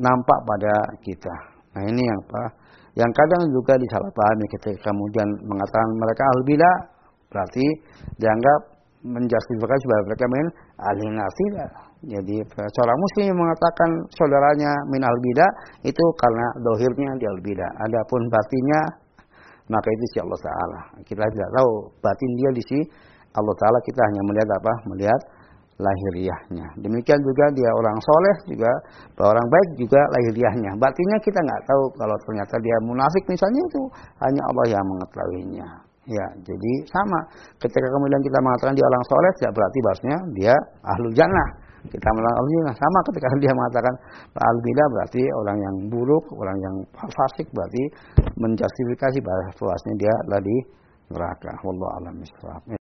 nampak 0.00 0.38
pada 0.44 0.74
kita. 1.04 1.34
Nah 1.76 1.82
ini 1.88 2.02
yang 2.04 2.20
apa? 2.28 2.44
Yang 2.92 3.12
kadang 3.16 3.42
juga 3.48 3.74
disalahpahami 3.80 4.44
ketika 4.52 4.92
kemudian 4.92 5.28
mengatakan 5.48 5.88
mereka 5.96 6.22
ahli 6.28 6.42
bidah 6.44 6.76
berarti 7.32 7.66
dianggap 8.20 8.60
menjustifikasi 9.08 9.80
sebagai 9.80 10.04
mereka 10.12 10.24
main 10.28 10.48
ahli. 10.76 11.06
Jadi 12.02 12.36
seorang 12.50 12.98
muslim 12.98 13.24
yang 13.30 13.38
mengatakan 13.38 13.90
saudaranya 14.18 14.72
min 14.90 15.02
al 15.06 15.18
bidah 15.22 15.50
itu 15.86 16.04
karena 16.18 16.46
dohirnya 16.66 17.10
dia 17.22 17.30
al 17.30 17.40
bidah. 17.42 17.70
Adapun 17.78 18.26
batinnya 18.26 18.80
maka 19.70 19.88
itu 19.88 20.04
si 20.10 20.18
Allah 20.18 20.40
Taala. 20.42 20.80
Kita 21.06 21.22
tidak 21.22 21.50
tahu 21.54 21.70
batin 22.02 22.30
dia 22.34 22.50
di 22.58 22.62
si 22.66 22.78
Allah 23.38 23.54
Taala. 23.54 23.78
Kita 23.86 24.00
hanya 24.02 24.22
melihat 24.26 24.50
apa? 24.58 24.72
Melihat 24.90 25.20
lahiriahnya. 25.78 26.66
Demikian 26.82 27.20
juga 27.22 27.44
dia 27.54 27.70
orang 27.74 27.98
soleh 28.02 28.36
juga, 28.54 28.70
orang 29.18 29.46
baik 29.48 29.68
juga 29.80 30.00
lahiriahnya. 30.12 30.76
Batinnya 30.78 31.18
kita 31.22 31.38
nggak 31.38 31.62
tahu 31.70 31.84
kalau 31.96 32.16
ternyata 32.28 32.54
dia 32.60 32.76
munafik 32.84 33.24
misalnya 33.26 33.62
itu 33.62 33.82
hanya 34.20 34.42
Allah 34.52 34.66
yang 34.78 34.84
mengetahuinya. 34.84 35.68
Ya, 36.02 36.26
jadi 36.42 36.72
sama. 36.90 37.20
Ketika 37.62 37.86
kemudian 37.86 38.18
kita 38.26 38.38
mengatakan 38.42 38.74
dia 38.74 38.86
orang 38.90 39.04
soleh, 39.06 39.32
tidak 39.38 39.52
berarti 39.54 39.78
bahasnya 39.86 40.16
dia 40.34 40.54
ahlul 40.82 41.14
jannah. 41.14 41.48
Kita 41.88 42.08
jannah. 42.12 42.74
Sama 42.76 42.98
ketika 43.10 43.26
dia 43.42 43.52
mengatakan 43.54 43.94
al 44.38 44.58
bidah 44.62 44.88
berarti 44.92 45.22
orang 45.42 45.58
yang 45.58 45.76
buruk, 45.90 46.24
orang 46.38 46.58
yang 46.60 46.76
fasik 46.94 47.46
berarti 47.50 47.82
menjustifikasi 48.38 49.18
bahasanya 49.22 49.96
dia 49.98 50.14
di 50.42 50.56
neraka. 51.10 51.52
Wallahu 51.66 51.92
a'lam 51.98 52.81